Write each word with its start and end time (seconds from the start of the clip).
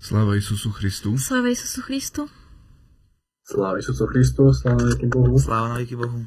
Sláva 0.00 0.32
Isusu 0.32 0.72
Christu. 0.72 1.12
Sláva 1.18 1.52
Isusu 1.52 1.84
Christu. 1.84 2.24
Sláva 3.44 3.76
Isusu 3.76 4.08
Christu, 4.08 4.48
sláva 4.48 4.88
na 4.88 4.96
Bohu. 4.96 5.36
Sláva 5.36 5.76
na 5.76 5.84
Bohu. 5.84 6.24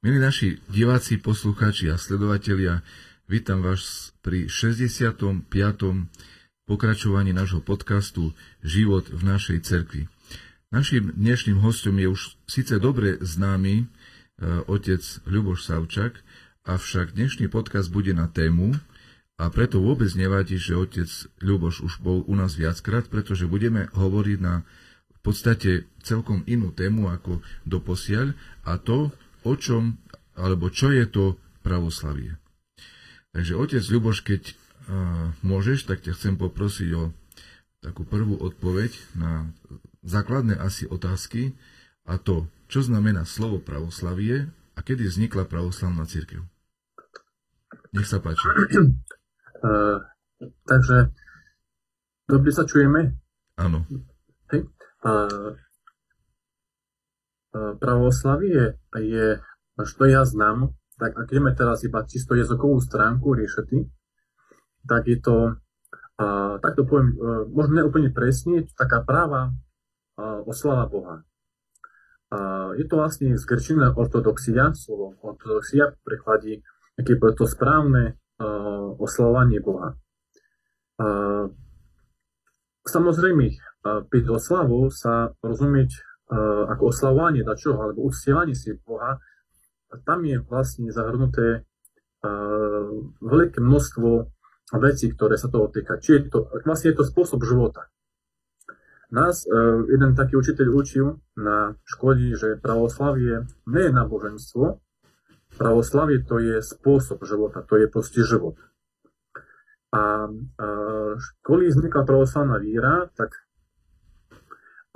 Milí 0.00 0.16
naši 0.16 0.56
diváci, 0.72 1.20
poslucháči 1.20 1.92
a 1.92 2.00
sledovatelia, 2.00 2.80
vítam 3.28 3.60
vás 3.60 4.16
pri 4.24 4.48
65. 4.48 5.44
pokračovaní 6.64 7.36
nášho 7.36 7.60
podcastu 7.60 8.32
Život 8.64 9.12
v 9.12 9.28
našej 9.28 9.58
cerkvi. 9.60 10.08
Našim 10.72 11.12
dnešným 11.12 11.60
hostom 11.60 12.00
je 12.00 12.08
už 12.08 12.40
síce 12.48 12.80
dobre 12.80 13.20
známy 13.20 13.74
e, 13.76 13.84
otec 14.72 15.04
Ľuboš 15.28 15.68
Savčak, 15.68 16.24
avšak 16.64 17.12
dnešný 17.12 17.52
podcast 17.52 17.92
bude 17.92 18.16
na 18.16 18.24
tému, 18.24 18.72
a 19.36 19.52
preto 19.52 19.84
vôbec 19.84 20.08
nevadí, 20.16 20.56
že 20.56 20.72
otec 20.72 21.08
Ľuboš 21.44 21.84
už 21.84 22.00
bol 22.00 22.24
u 22.24 22.32
nás 22.32 22.56
viackrát, 22.56 23.04
pretože 23.04 23.44
budeme 23.44 23.92
hovoriť 23.92 24.38
na 24.40 24.64
v 25.12 25.18
podstate 25.20 25.84
celkom 26.00 26.40
inú 26.48 26.72
tému 26.72 27.12
ako 27.12 27.44
doposiaľ 27.68 28.32
a 28.64 28.80
to, 28.80 29.12
o 29.44 29.52
čom, 29.58 30.00
alebo 30.32 30.72
čo 30.72 30.88
je 30.88 31.04
to 31.04 31.24
pravoslavie. 31.60 32.40
Takže 33.36 33.52
otec 33.60 33.84
Ľuboš, 33.84 34.24
keď 34.24 34.42
uh, 34.48 35.36
môžeš, 35.44 35.84
tak 35.84 36.00
ťa 36.00 36.16
chcem 36.16 36.40
poprosiť 36.40 36.90
o 36.96 37.12
takú 37.84 38.08
prvú 38.08 38.40
odpoveď 38.40 38.96
na 39.20 39.52
základné 40.00 40.56
asi 40.56 40.88
otázky 40.88 41.52
a 42.08 42.16
to, 42.16 42.48
čo 42.72 42.80
znamená 42.80 43.28
slovo 43.28 43.60
pravoslavie 43.60 44.48
a 44.72 44.78
kedy 44.80 45.04
vznikla 45.12 45.44
pravoslavná 45.44 46.08
církev. 46.08 46.40
Nech 47.92 48.08
sa 48.08 48.16
páči. 48.16 48.48
Uh, 49.62 49.98
takže 50.68 51.12
dobre 52.28 52.50
sa 52.52 52.68
čujeme? 52.68 53.16
Áno. 53.56 53.88
Hej. 54.52 54.68
Uh, 55.00 55.56
uh, 57.54 57.72
pravoslavie 57.80 58.76
je, 59.00 59.26
što 59.84 60.04
ja 60.04 60.24
znam, 60.24 60.76
tak 60.96 61.12
ak 61.16 61.28
ideme 61.32 61.52
teraz 61.56 61.84
iba 61.84 62.04
čisto 62.04 62.36
jazykovú 62.36 62.80
stránku 62.80 63.36
riešiti, 63.36 63.88
tak 64.88 65.08
je 65.08 65.18
to, 65.20 65.56
uh, 66.20 66.54
tak 66.60 66.76
to 66.76 66.84
poviem, 66.84 67.16
uh, 67.16 67.44
možno 67.48 67.84
neúplne 67.84 68.12
presne, 68.12 68.64
taká 68.76 69.04
práva 69.04 69.52
uh, 69.52 70.44
oslava 70.44 70.88
Boha. 70.88 71.16
Uh, 72.26 72.74
je 72.74 72.84
to 72.90 72.98
vlastne 72.98 73.38
z 73.38 73.44
ortodoxia, 73.94 74.74
slovo 74.74 75.14
ortodoxia 75.22 75.94
prekladí, 76.02 76.60
aké 76.98 77.14
je 77.14 77.34
to 77.38 77.46
správne 77.46 78.18
oslavovanie 79.00 79.60
Boha. 79.64 79.96
Samozrejme, 82.86 83.46
pri 84.08 84.20
oslavu 84.28 84.88
sa 84.92 85.32
rozumieť 85.40 85.90
ako 86.70 86.90
oslavovanie 86.90 87.46
dačoho 87.46 87.78
alebo 87.80 88.08
uctievanie 88.08 88.54
si 88.56 88.74
Boha, 88.82 89.18
tam 90.02 90.26
je 90.26 90.42
vlastne 90.42 90.90
zahrnuté 90.90 91.64
veľké 93.22 93.62
množstvo 93.62 94.08
vecí, 94.82 95.06
ktoré 95.14 95.38
sa 95.38 95.46
toho 95.46 95.70
týka. 95.70 96.02
Či 96.02 96.26
to, 96.26 96.50
vlastne 96.66 96.90
je 96.90 96.98
to 96.98 97.06
spôsob 97.06 97.46
života. 97.46 97.86
Nás 99.14 99.46
jeden 99.86 100.18
taký 100.18 100.34
učiteľ 100.34 100.66
učil 100.74 101.22
na 101.38 101.78
škole, 101.86 102.34
že 102.34 102.58
pravoslavie 102.58 103.46
nie 103.70 103.82
je 103.86 103.92
náboženstvo, 103.94 104.82
Pravoslavie 105.56 106.20
to 106.28 106.36
je 106.36 106.60
spôsob 106.60 107.24
života, 107.24 107.64
to 107.64 107.80
je 107.80 107.86
proste 107.88 108.20
život. 108.20 108.60
A, 109.96 110.28
a 110.28 110.66
kvôli 111.40 111.72
vznikla 111.72 112.04
pravoslavná 112.04 112.60
víra, 112.60 113.08
tak 113.16 113.32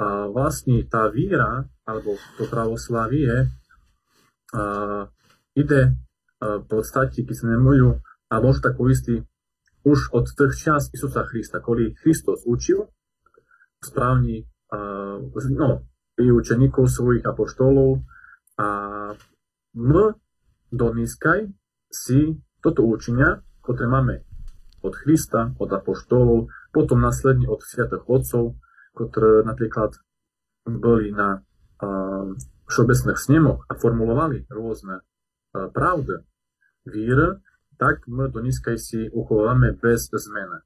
a 0.01 0.33
vlastne 0.33 0.81
tá 0.89 1.13
víra, 1.13 1.69
alebo 1.85 2.17
to 2.41 2.49
pravoslavie, 2.49 3.53
a, 4.57 4.63
ide 5.53 6.01
v 6.41 6.65
podstate, 6.65 7.21
keď 7.21 7.37
sa 7.37 7.47
nemujú, 7.53 8.01
a 8.33 8.35
možno 8.41 8.65
tak 8.65 8.81
istý, 8.89 9.29
už 9.85 10.13
od 10.17 10.25
tých 10.29 10.57
čas 10.57 10.89
Isusa 10.93 11.25
Krista, 11.29 11.61
kvôli 11.61 11.93
Kristus 11.97 12.45
učil 12.49 12.89
správne 13.81 14.45
no, 15.57 15.71
i 16.21 16.29
učeníkov 16.29 16.85
svojich 16.89 17.25
apoštolov 17.25 18.05
a 18.61 18.69
my 19.73 20.05
doniskaj 20.71 21.51
si 21.91 22.39
toto 22.63 22.87
učenia, 22.87 23.43
ktoré 23.63 23.87
máme 23.91 24.25
od 24.81 24.97
Krista, 24.97 25.53
od 25.61 25.69
apoštolov, 25.69 26.49
potom 26.73 27.05
následne 27.05 27.51
od 27.51 27.61
sviatých 27.61 28.07
otcov, 28.09 28.57
ktoré 28.97 29.45
napríklad 29.45 29.99
boli 30.65 31.13
na 31.13 31.41
uh, 31.41 32.33
všeobecných 32.71 33.19
snemoch 33.19 33.67
a 33.69 33.77
formulovali 33.77 34.47
rôzne 34.49 35.03
uh, 35.03 35.69
pravdy 35.69 36.25
víry, 36.89 37.41
tak 37.77 38.05
my 38.09 38.29
doniskaj 38.29 38.77
si 38.77 39.09
uchováme 39.09 39.77
bez 39.81 40.09
zmeny. 40.13 40.65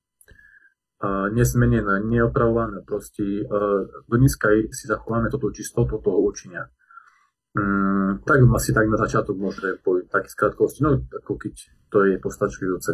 Uh, 1.04 1.28
nezmenené, 1.34 2.00
neopravované, 2.06 2.80
proste 2.86 3.44
uh, 3.44 3.86
doniskaj 4.08 4.70
si 4.70 4.84
zachováme 4.86 5.28
toto 5.28 5.50
čistotu 5.50 5.98
toho 5.98 6.22
učenia. 6.22 6.70
Mm, 7.54 8.26
tak 8.26 8.42
asi 8.50 8.74
tak 8.74 8.90
na 8.90 8.98
začiatok 8.98 9.38
môžeme 9.38 9.78
povedať 9.78 10.10
tak 10.10 10.24
z 10.26 10.34
krátkosti, 10.34 10.82
no 10.82 10.98
ako 10.98 11.38
keď 11.38 11.54
to 11.86 11.98
je 12.02 12.18
postačujúce. 12.18 12.90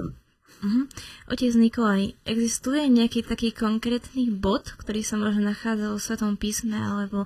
Uh-huh. 0.61 0.85
Otec 1.33 1.57
Nikolaj, 1.57 2.13
existuje 2.29 2.85
nejaký 2.93 3.25
taký 3.25 3.57
konkrétny 3.57 4.29
bod, 4.29 4.77
ktorý 4.77 5.01
sa 5.01 5.17
možno 5.17 5.49
nachádza 5.49 5.97
v 5.97 6.05
Svetom 6.05 6.37
písme, 6.37 6.77
alebo 6.77 7.25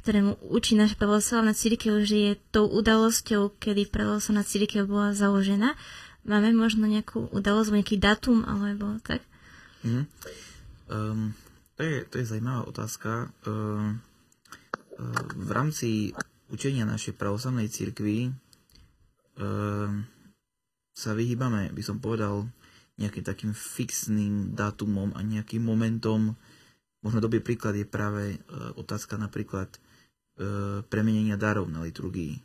ktorému 0.00 0.40
učí 0.48 0.80
naša 0.80 0.96
pravoslavná 0.96 1.52
církev, 1.52 2.00
že 2.08 2.16
je 2.16 2.32
tou 2.48 2.64
udalosťou, 2.64 3.60
kedy 3.60 3.92
pravoslavná 3.92 4.40
církev 4.40 4.88
bola 4.88 5.12
založená? 5.12 5.76
Máme 6.24 6.56
možno 6.56 6.88
nejakú 6.88 7.28
udalosť, 7.28 7.76
nejaký 7.76 8.00
datum, 8.00 8.40
alebo 8.48 8.96
tak? 9.04 9.20
Uh-huh. 9.84 10.08
Um, 10.88 11.36
to, 11.76 11.84
je, 11.84 12.08
to 12.08 12.24
je 12.24 12.24
zajímavá 12.24 12.64
otázka. 12.64 13.28
Um, 13.44 14.00
v 15.36 15.50
rámci 15.52 16.16
učenia 16.50 16.84
našej 16.84 17.16
pravoslavnej 17.16 17.70
cirkvi 17.70 18.28
e, 18.28 18.30
sa 20.90 21.10
vyhýbame, 21.14 21.70
by 21.72 21.82
som 21.82 22.02
povedal, 22.02 22.50
nejakým 23.00 23.24
takým 23.24 23.52
fixným 23.56 24.52
dátumom 24.52 25.16
a 25.16 25.24
nejakým 25.24 25.64
momentom. 25.64 26.36
Možno 27.00 27.18
dobrý 27.24 27.40
príklad 27.40 27.78
je 27.80 27.88
práve 27.88 28.36
e, 28.36 28.38
otázka 28.76 29.16
napríklad 29.16 29.72
e, 29.72 29.78
premenenia 30.84 31.40
darov 31.40 31.72
na 31.72 31.80
liturgii, 31.80 32.36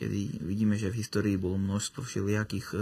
kedy 0.00 0.48
vidíme, 0.48 0.80
že 0.80 0.88
v 0.88 1.04
histórii 1.04 1.36
bolo 1.36 1.60
množstvo 1.60 2.00
všelijakých 2.00 2.66
e, 2.72 2.76
e, 2.76 2.80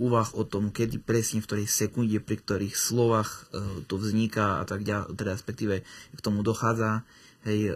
úvah 0.00 0.32
o 0.32 0.48
tom, 0.48 0.72
kedy 0.72 0.96
presne, 1.04 1.44
v 1.44 1.48
ktorej 1.52 1.68
sekunde, 1.68 2.16
pri 2.24 2.40
ktorých 2.40 2.72
slovách 2.72 3.30
e, 3.52 3.84
to 3.84 4.00
vzniká 4.00 4.58
a 4.58 4.64
tak 4.64 4.88
ďalej, 4.88 5.12
teda 5.12 5.30
respektíve 5.36 5.74
k 6.16 6.20
tomu 6.24 6.40
dochádza. 6.40 7.04
Hej, 7.44 7.70
e, 7.70 7.74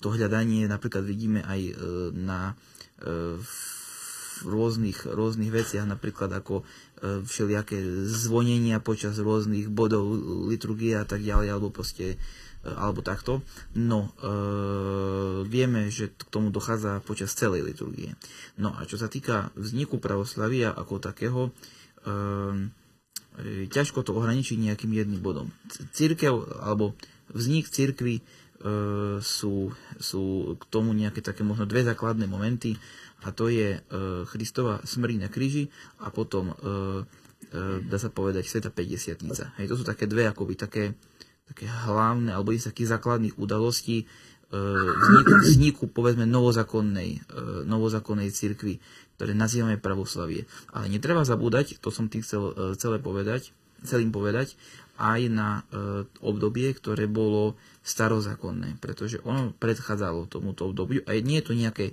to 0.00 0.08
hľadanie 0.08 0.64
napríklad 0.64 1.04
vidíme 1.04 1.44
aj 1.44 1.60
e, 1.60 1.72
na 2.16 2.56
e, 2.98 3.36
rôznych, 4.42 5.06
rôznych 5.06 5.52
veciach, 5.54 5.86
napríklad 5.86 6.32
ako 6.34 6.66
všelijaké 7.02 7.78
zvonenia 8.10 8.82
počas 8.82 9.18
rôznych 9.18 9.70
bodov 9.70 10.06
liturgie 10.50 10.98
a 10.98 11.06
tak 11.06 11.22
ďalej, 11.22 11.50
alebo 11.50 11.70
proste 11.70 12.18
alebo 12.62 13.02
takto. 13.02 13.42
No, 13.74 14.14
e, 14.22 14.32
vieme, 15.50 15.90
že 15.90 16.14
k 16.14 16.22
tomu 16.30 16.54
dochádza 16.54 17.02
počas 17.02 17.34
celej 17.34 17.66
liturgie. 17.66 18.14
No 18.54 18.70
a 18.78 18.86
čo 18.86 18.94
sa 18.94 19.10
týka 19.10 19.50
vzniku 19.58 19.98
pravoslavia 19.98 20.70
ako 20.70 21.02
takého, 21.02 21.50
e, 22.06 22.70
ťažko 23.66 24.06
to 24.06 24.14
ohraničiť 24.14 24.62
nejakým 24.62 24.94
jedným 24.94 25.18
bodom. 25.18 25.50
Církev, 25.90 26.62
alebo 26.62 26.94
vznik 27.34 27.66
církvy 27.66 28.22
E, 28.22 28.41
sú, 29.18 29.74
sú 29.98 30.22
k 30.54 30.64
tomu 30.70 30.94
nejaké 30.94 31.18
také 31.18 31.42
možno 31.42 31.66
dve 31.66 31.82
základné 31.82 32.30
momenty 32.30 32.78
a 33.26 33.34
to 33.34 33.50
je 33.50 33.78
e, 33.78 33.80
Christova 34.30 34.78
smrť 34.86 35.18
na 35.18 35.28
kríži 35.30 35.66
a 35.98 36.14
potom 36.14 36.54
e, 36.54 36.54
dá 37.82 37.98
sa 37.98 38.08
povedať 38.08 38.46
Sveta 38.46 38.70
50 38.70 39.58
Hej, 39.58 39.66
to 39.66 39.74
sú 39.74 39.84
také 39.84 40.06
dve 40.06 40.30
akoby 40.30 40.54
také, 40.54 40.94
také 41.50 41.66
hlavné 41.66 42.30
alebo 42.30 42.54
z 42.54 42.70
takých 42.70 42.96
základných 42.96 43.34
udalostí 43.36 44.06
vzniku, 44.52 45.32
vzniku 45.48 45.84
povedzme 45.88 46.28
novozákonnej, 46.28 47.24
novozákonnej 47.64 48.28
cirkvi, 48.28 48.84
ktoré 49.16 49.32
nazývame 49.32 49.80
pravoslavie. 49.80 50.44
Ale 50.76 50.92
netreba 50.92 51.24
zabúdať, 51.24 51.80
to 51.80 51.88
som 51.88 52.12
tým 52.12 52.20
chcel 52.20 52.52
celé 52.76 53.00
povedať, 53.00 53.56
celým 53.84 54.14
povedať, 54.14 54.54
aj 55.02 55.20
na 55.26 55.48
e, 55.50 55.62
obdobie, 56.22 56.70
ktoré 56.70 57.10
bolo 57.10 57.58
starozákonné, 57.82 58.78
pretože 58.78 59.18
ono 59.26 59.50
predchádzalo 59.58 60.30
tomuto 60.30 60.70
obdobiu 60.70 61.02
a 61.10 61.18
nie 61.18 61.42
je 61.42 61.46
to 61.50 61.54
nejaké 61.58 61.86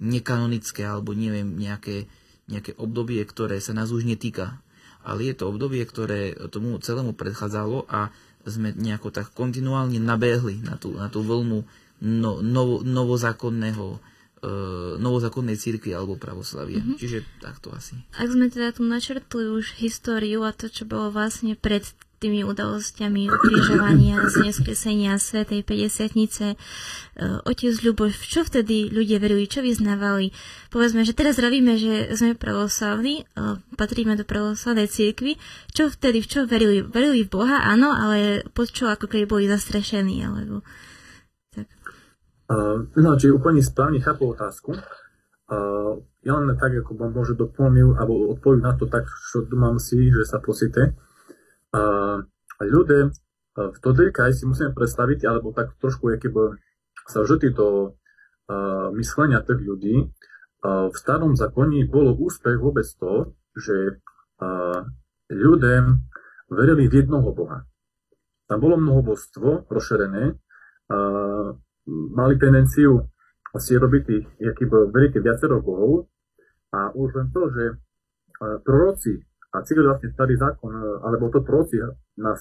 nekanonické 0.00 0.88
alebo 0.88 1.12
neviem, 1.12 1.52
nejaké, 1.60 2.08
nejaké 2.48 2.72
obdobie, 2.80 3.20
ktoré 3.28 3.60
sa 3.60 3.76
nás 3.76 3.92
už 3.92 4.08
netýka. 4.08 4.64
ale 5.04 5.32
je 5.32 5.34
to 5.36 5.52
obdobie, 5.52 5.84
ktoré 5.84 6.32
tomu 6.48 6.76
celému 6.80 7.12
predchádzalo 7.12 7.88
a 7.88 8.12
sme 8.48 8.72
nejako 8.72 9.12
tak 9.12 9.32
kontinuálne 9.36 10.00
nabehli 10.00 10.64
na 10.64 10.80
tú, 10.80 10.96
na 10.96 11.12
tú 11.12 11.20
vlnu 11.20 11.64
no, 12.00 12.30
novo, 12.40 12.80
novozákonného 12.80 14.00
uh, 14.40 14.96
novozákonnej 14.96 15.56
církvy 15.60 15.92
alebo 15.92 16.16
pravoslavie. 16.16 16.80
Mm-hmm. 16.80 16.96
Čiže 16.96 17.18
takto 17.40 17.72
asi. 17.72 18.00
Ak 18.16 18.32
sme 18.32 18.48
teda 18.48 18.72
tu 18.72 18.84
načrtli 18.84 19.44
už 19.52 19.76
históriu 19.80 20.44
a 20.44 20.56
to, 20.56 20.72
čo 20.72 20.88
bolo 20.88 21.12
vlastne 21.12 21.56
pred 21.56 21.84
tými 22.20 22.44
udalosťami 22.44 23.32
ukrižovania, 23.32 24.20
zneskresenia 24.28 25.16
Svetej 25.16 25.64
50 25.64 26.52
uh, 26.52 27.48
Otec 27.48 27.74
Ľuboš, 27.80 28.12
čo 28.28 28.44
vtedy 28.44 28.92
ľudia 28.92 29.16
verili, 29.16 29.48
čo 29.48 29.64
vyznávali? 29.64 30.28
Povedzme, 30.68 31.08
že 31.08 31.16
teraz 31.16 31.40
robíme, 31.40 31.80
že 31.80 32.12
sme 32.12 32.36
pravoslavní, 32.36 33.24
uh, 33.24 33.56
patríme 33.80 34.20
do 34.20 34.28
pravoslavnej 34.28 34.92
církvy. 34.92 35.40
Čo 35.72 35.88
vtedy, 35.88 36.20
v 36.20 36.28
čo 36.28 36.40
verili? 36.44 36.84
Verili 36.84 37.24
v 37.24 37.32
Boha, 37.32 37.64
áno, 37.64 37.88
ale 37.88 38.44
pod 38.52 38.68
čo 38.68 38.92
ako 38.92 39.08
keby 39.08 39.24
boli 39.24 39.44
zastrešení, 39.48 40.20
alebo... 40.20 40.60
Uh, 42.50 42.84
no, 43.00 43.16
či 43.16 43.32
úplne 43.32 43.64
správne 43.64 44.02
chápu 44.04 44.28
otázku. 44.36 44.76
Uh, 45.48 45.96
ja 46.20 46.36
len 46.36 46.52
tak, 46.60 46.76
ako 46.84 47.00
môžu 47.08 47.32
doplniť, 47.32 47.96
alebo 47.96 48.28
odpovedať 48.36 48.60
na 48.60 48.72
to 48.76 48.84
tak, 48.92 49.08
čo 49.08 49.48
mám 49.56 49.80
si, 49.80 50.12
že 50.12 50.28
sa 50.28 50.36
posíte. 50.36 50.92
Uh, 51.70 52.26
ľudia 52.58 53.10
uh, 53.10 53.70
v 53.70 53.78
Todejkaj 53.78 54.34
si 54.34 54.44
musíme 54.46 54.74
predstaviť, 54.74 55.22
alebo 55.26 55.54
tak 55.54 55.78
trošku, 55.78 56.10
keby 56.18 56.58
sa 57.06 57.22
vždy 57.22 57.54
do 57.54 57.94
uh, 57.94 58.90
myslenia 58.98 59.42
tých 59.42 59.62
ľudí. 59.62 59.96
V 60.60 60.92
starom 60.92 61.40
zákoni 61.40 61.88
bolo 61.88 62.12
úspech 62.12 62.60
vôbec 62.60 62.84
to, 62.84 63.32
že 63.56 63.96
ľudia 65.32 65.96
verili 66.52 66.84
v 66.84 67.00
jednoho 67.00 67.32
Boha. 67.32 67.64
Tam 68.44 68.60
bolo 68.60 68.76
mnoho 68.76 69.00
božstvo 69.00 69.64
rozšerené, 69.72 70.36
uh, 70.36 71.48
mali 71.88 72.34
tendenciu 72.36 73.08
si 73.56 73.72
robiť 73.72 74.36
aký 74.36 74.68
veľké 74.68 75.24
viacero 75.24 75.64
bohov 75.64 76.12
a 76.76 76.92
už 76.92 77.08
len 77.16 77.32
to, 77.32 77.48
že 77.50 77.64
proroci 78.62 79.16
a 79.50 79.56
celý 79.66 79.86
vlastne 79.86 80.14
starý 80.14 80.38
zákon, 80.38 80.70
e, 80.70 80.82
alebo 81.02 81.30
to 81.30 81.42
proroci 81.42 81.82
nás, 82.18 82.40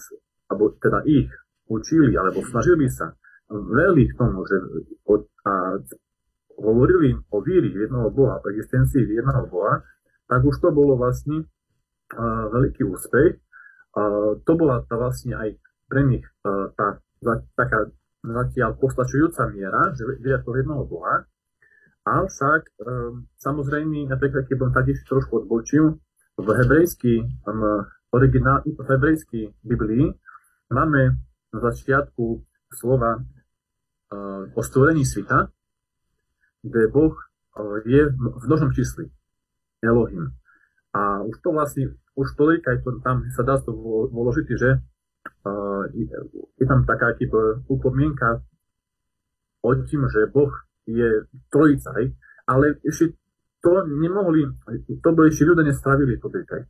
alebo 0.50 0.78
teda 0.78 1.02
ich 1.10 1.30
učili, 1.70 2.14
alebo 2.18 2.42
snažili 2.46 2.90
sa 2.90 3.14
veľmi 3.50 4.04
k 4.10 4.14
tomu, 4.14 4.46
že 4.46 4.58
od, 5.10 5.26
a 5.46 5.82
hovorili 6.60 7.18
o 7.18 7.38
víri 7.42 7.74
jednoho 7.74 8.14
Boha, 8.14 8.38
o 8.38 8.46
existencii 8.52 9.10
jedného 9.10 9.50
Boha, 9.50 9.82
tak 10.30 10.46
už 10.46 10.62
to 10.62 10.70
bolo 10.70 10.94
vlastne 11.00 11.50
uh, 12.14 12.46
veľký 12.54 12.86
úspech. 12.86 13.42
Uh, 13.98 14.38
to 14.46 14.54
bola 14.54 14.86
tá 14.86 15.02
vlastne 15.02 15.34
aj 15.34 15.58
pre 15.90 16.06
nich 16.06 16.26
uh, 16.46 16.70
tá, 16.78 17.02
tá 17.26 17.42
taká 17.58 17.90
zatiaľ 18.22 18.78
postačujúca 18.78 19.50
miera, 19.50 19.96
že 19.98 20.06
vedia 20.06 20.38
to 20.46 20.54
jednoho 20.54 20.86
Boha. 20.86 21.26
Avšak 22.06 22.62
um, 22.86 23.26
samozrejme, 23.42 24.06
napríklad 24.06 24.46
keď 24.46 24.58
som 24.62 24.72
takiž 24.76 24.98
trošku 25.10 25.46
odbočil, 25.46 25.98
v 26.40 26.48
hebrejský, 26.48 27.14
um, 27.44 27.84
originál, 28.16 28.64
v 28.64 28.80
hebrejský 28.80 29.52
Biblii 29.64 30.08
máme 30.72 31.20
na 31.52 31.60
začiatku 31.60 32.44
slova 32.72 33.20
uh, 33.20 34.48
o 34.56 34.62
stvorení 34.64 35.04
sveta, 35.04 35.52
kde 36.64 36.88
Boh 36.88 37.12
uh, 37.12 37.84
je 37.84 38.08
v 38.08 38.48
množnom 38.48 38.72
čísli. 38.72 39.12
Elohim. 39.84 40.36
A 40.92 41.24
už 41.24 41.40
to 41.40 41.56
vlastne, 41.56 41.96
už 42.20 42.36
toľko 42.36 42.68
aj 42.68 42.78
to, 42.84 42.90
tam 43.00 43.24
sa 43.32 43.48
dá 43.48 43.56
to 43.64 43.72
vložiť, 44.12 44.48
že 44.60 44.84
je 46.60 46.66
tam 46.68 46.84
taká 46.84 47.16
typ 47.16 47.32
upomienka 47.68 48.44
o 49.64 49.76
tým, 49.76 50.08
že 50.08 50.32
Boh 50.32 50.52
je 50.88 51.28
trojica, 51.52 51.94
hej, 52.00 52.16
ale 52.48 52.80
ešte 52.82 53.19
to 53.60 53.72
nemohli, 53.88 54.48
to 55.04 55.10
by 55.12 55.28
ešte 55.28 55.44
ľudia 55.48 55.68
nestravili 55.68 56.16
to 56.20 56.32
hej. 56.32 56.64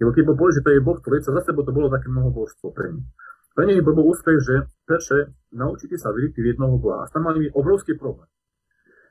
Lebo 0.00 0.10
keď 0.16 0.22
povedali, 0.32 0.56
že 0.56 0.64
to 0.64 0.70
je 0.72 0.80
Boh 0.80 0.98
trojica, 0.98 1.28
za 1.28 1.42
sebou 1.44 1.62
to 1.62 1.76
bolo 1.76 1.92
také 1.92 2.08
mnoho 2.08 2.32
božstvo 2.32 2.72
pre 2.72 2.88
nich. 2.96 3.04
Pre 3.52 3.68
nich 3.68 3.84
bol 3.84 4.00
úspech, 4.00 4.38
že 4.40 4.54
perše 4.88 5.36
naučite 5.52 6.00
sa 6.00 6.08
veriť 6.08 6.32
v 6.32 6.56
jednoho 6.56 6.80
Boha. 6.80 7.04
A 7.04 7.10
tam 7.12 7.28
mali 7.28 7.52
obrovský 7.52 8.00
problém. 8.00 8.24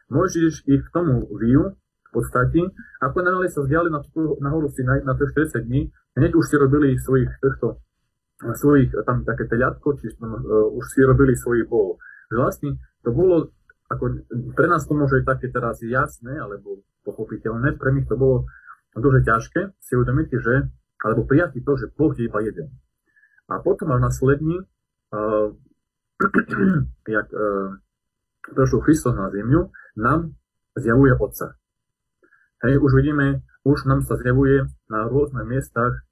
Môžeš 0.09 0.65
ich 0.65 0.81
k 0.81 0.89
tomu 0.89 1.29
viu, 1.37 1.77
v 2.09 2.11
podstate, 2.11 2.65
ako 3.05 3.21
náhle 3.21 3.45
sa 3.53 3.61
vzdiali 3.61 3.93
na, 3.93 4.01
na 4.41 4.49
horu 4.49 4.65
Sinaj 4.73 5.05
na 5.05 5.13
tých 5.13 5.53
40 5.53 5.69
dní, 5.69 5.93
hneď 6.17 6.33
už 6.33 6.45
si 6.49 6.55
robili 6.57 6.97
svojich 6.97 7.29
týchto 7.37 7.77
svojich, 8.39 8.89
tam 9.03 9.27
také 9.27 9.45
teľatko, 9.45 9.99
čiže 9.99 10.17
tam 10.17 10.39
uh, 10.39 10.71
už 10.73 10.85
si 10.89 11.03
robili 11.03 11.35
svoj 11.35 11.67
bol. 11.67 11.99
Že 12.31 12.35
vlastne 12.39 12.69
to 13.03 13.11
bolo, 13.11 13.51
ako 13.89 14.03
pre 14.53 14.67
nás 14.69 14.85
to 14.85 14.93
môže 14.93 15.25
také 15.25 15.49
teraz 15.49 15.81
jasné, 15.81 16.37
alebo 16.37 16.85
pochopiteľné, 17.03 17.75
pre 17.81 17.89
nich 17.97 18.05
to 18.05 18.13
bolo 18.13 18.45
dosť 18.93 19.25
ťažké 19.25 19.61
si 19.81 19.93
uvedomiť, 19.97 20.27
že, 20.37 20.55
alebo 21.05 21.25
prijať 21.25 21.57
to, 21.61 21.73
že 21.73 21.89
Boh 21.97 22.13
je 22.13 22.29
iba 22.29 22.39
jeden. 22.45 22.69
A 23.49 23.57
potom 23.65 23.89
až 23.93 24.05
následne, 24.05 24.69
uh, 25.09 25.49
jak 27.17 27.27
uh, 27.33 27.81
došlo 28.53 28.85
Kristus 28.85 29.17
na 29.17 29.33
zemiu, 29.33 29.73
nám 29.97 30.37
zjavuje 30.77 31.17
Otca. 31.17 31.57
Hej, 32.61 32.77
už 32.77 32.91
vidíme, 32.93 33.41
už 33.65 33.89
nám 33.89 34.05
sa 34.05 34.19
zjavuje 34.19 34.69
na 34.91 35.07
rôznych 35.07 35.47
miestach 35.47 36.05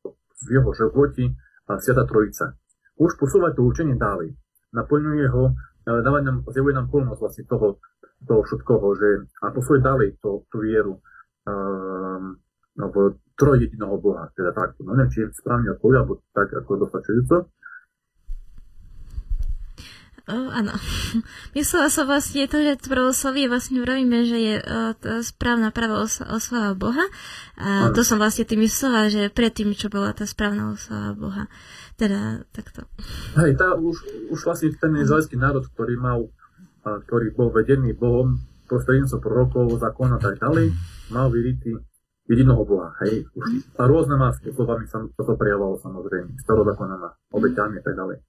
v 0.46 0.48
jeho 0.50 0.72
živote, 0.74 1.36
Sveta 1.68 2.08
Trojica. 2.08 2.56
Už 2.96 3.20
posúvať 3.20 3.60
to 3.60 3.68
učenie 3.68 4.00
ďalej. 4.00 4.40
Naplňuje 4.72 5.26
ho, 5.36 5.52
e, 5.88 6.04
dáva 6.04 6.20
nám, 6.20 6.44
zjavuje 6.52 6.76
nám 6.76 6.92
plnosť 6.92 7.22
vlastne 7.24 7.46
toho, 7.48 7.80
toho 8.28 8.42
všetkoho, 8.44 8.88
že 9.00 9.08
a 9.40 9.56
posúvať 9.56 9.82
ďalej 9.88 10.10
to, 10.20 10.44
tú 10.52 10.58
vieru 10.60 11.00
um, 11.48 12.36
v 12.76 12.96
trojjediného 13.40 13.96
Boha. 13.98 14.30
Teda 14.36 14.52
tak, 14.52 14.76
no 14.84 14.94
neviem, 14.94 15.14
či 15.14 15.24
je 15.24 15.34
správne 15.34 15.74
odpovedať, 15.78 16.00
alebo 16.04 16.14
tak 16.36 16.48
ako 16.52 16.72
dostačujúco. 16.86 17.36
Uh, 20.28 20.52
áno. 20.52 20.76
Myslela 21.58 21.88
som 21.88 22.04
vlastne 22.04 22.52
to, 22.52 22.60
že 22.60 22.84
pravoslavie 22.84 23.48
vlastne 23.48 23.80
vravíme, 23.80 24.28
že 24.28 24.38
je 24.38 24.56
uh, 24.60 24.92
správna 25.24 25.72
práva 25.72 26.04
oslava 26.04 26.76
Boha. 26.76 27.08
A 27.56 27.88
ano. 27.88 27.96
to 27.96 28.04
som 28.04 28.20
vlastne 28.20 28.44
tým 28.44 28.68
myslela, 28.68 29.08
že 29.08 29.32
predtým, 29.32 29.72
čo 29.72 29.88
bola 29.88 30.12
tá 30.12 30.28
správna 30.28 30.76
oslava 30.76 31.16
Boha. 31.16 31.44
Teda 31.96 32.44
takto. 32.52 32.84
Hej, 33.40 33.56
tá 33.56 33.80
už, 33.80 34.04
už 34.28 34.40
vlastne 34.44 34.76
ten 34.76 34.92
izraelský 35.00 35.40
národ, 35.40 35.64
ktorý 35.72 35.96
mal, 35.96 36.28
uh, 36.28 37.00
ktorý 37.08 37.32
bol 37.32 37.48
vedený 37.56 37.96
Bohom 37.96 38.44
prostredníctvom 38.68 39.24
prorokov, 39.24 39.80
zákon 39.80 40.12
a 40.12 40.20
tak 40.20 40.44
ďalej, 40.44 40.76
mal 41.16 41.32
vyritý 41.32 41.72
jediného 42.28 42.68
Boha. 42.68 42.92
Hej, 43.00 43.32
už 43.32 43.64
a 43.80 43.88
rôzne 43.88 44.20
má 44.20 44.36
spôsobami 44.36 44.84
sa 44.92 45.00
to 45.08 45.34
prejavovalo 45.40 45.80
samozrejme, 45.80 46.36
starozákonná 46.44 47.16
obeťami 47.32 47.80
a 47.80 47.84
tak 47.84 47.96
ďalej. 47.96 48.20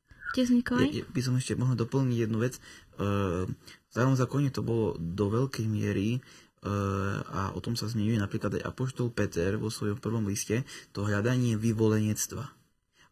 Ja, 0.92 1.04
by 1.08 1.20
som 1.24 1.34
ešte 1.36 1.56
mohol 1.56 1.76
doplniť 1.78 2.18
jednu 2.28 2.38
vec. 2.44 2.60
Uh, 3.00 3.48
v 3.48 3.90
starom 3.90 4.14
zákone 4.14 4.52
to 4.52 4.60
bolo 4.60 4.94
do 5.00 5.32
veľkej 5.32 5.64
miery 5.64 6.18
uh, 6.18 7.22
a 7.24 7.40
o 7.56 7.60
tom 7.64 7.74
sa 7.78 7.88
zmiňuje 7.88 8.18
napríklad 8.20 8.60
aj 8.60 8.66
Apoštol 8.68 9.08
Peter 9.14 9.56
vo 9.56 9.72
svojom 9.72 9.96
prvom 9.96 10.28
liste, 10.28 10.66
to 10.92 11.08
hľadanie 11.08 11.56
vyvolenectva. 11.56 12.44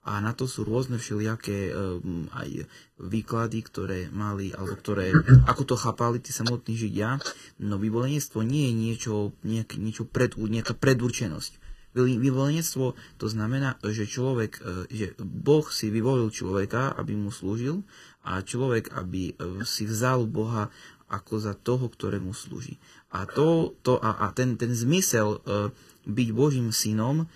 A 0.06 0.22
na 0.22 0.30
to 0.38 0.46
sú 0.46 0.62
rôzne 0.62 1.02
všelijaké 1.02 1.74
um, 1.74 2.30
aj 2.30 2.70
výklady, 3.02 3.58
ktoré 3.66 4.06
mali, 4.14 4.54
alebo 4.54 4.78
ktoré, 4.78 5.10
ako 5.50 5.74
to 5.74 5.74
chápali 5.74 6.22
tí 6.22 6.30
samotní 6.30 6.78
Židia. 6.78 7.18
No 7.58 7.74
vyvolenectvo 7.74 8.46
nie 8.46 8.70
je 8.70 8.74
niečo, 8.78 9.14
nejak, 9.42 9.74
niečo 9.74 10.06
pred, 10.06 10.38
nejaká 10.38 10.78
predurčenosť 10.78 11.65
Vyvolenectvo 11.96 12.92
to 13.16 13.26
znamená, 13.26 13.80
že 13.80 14.04
človek, 14.04 14.60
e, 14.60 14.92
že 14.92 15.06
Boh 15.24 15.64
si 15.72 15.88
vyvolil 15.88 16.28
človeka, 16.28 16.92
aby 17.00 17.16
mu 17.16 17.32
slúžil 17.32 17.80
a 18.28 18.44
človek, 18.44 18.92
aby 18.92 19.32
e, 19.32 19.64
si 19.64 19.88
vzal 19.88 20.28
Boha 20.28 20.68
ako 21.08 21.34
za 21.40 21.54
toho, 21.56 21.88
ktorému 21.88 22.34
slúži. 22.34 22.76
A, 23.14 23.24
to, 23.24 23.78
to, 23.80 23.96
a, 24.02 24.26
a 24.26 24.34
ten, 24.34 24.58
ten 24.58 24.74
zmysel 24.74 25.38
uh, 25.38 25.70
byť 26.02 26.28
Božím 26.34 26.74
synom, 26.74 27.30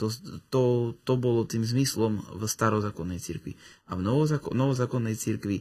to, 0.00 0.06
to, 0.48 0.62
to 0.96 1.12
bolo 1.20 1.44
tým 1.44 1.60
zmyslom 1.60 2.24
v 2.40 2.42
starozákonnej 2.48 3.20
cirkvi. 3.20 3.52
A 3.92 4.00
v 4.00 4.04
novozákonnej 4.48 5.12
cirkvi 5.12 5.60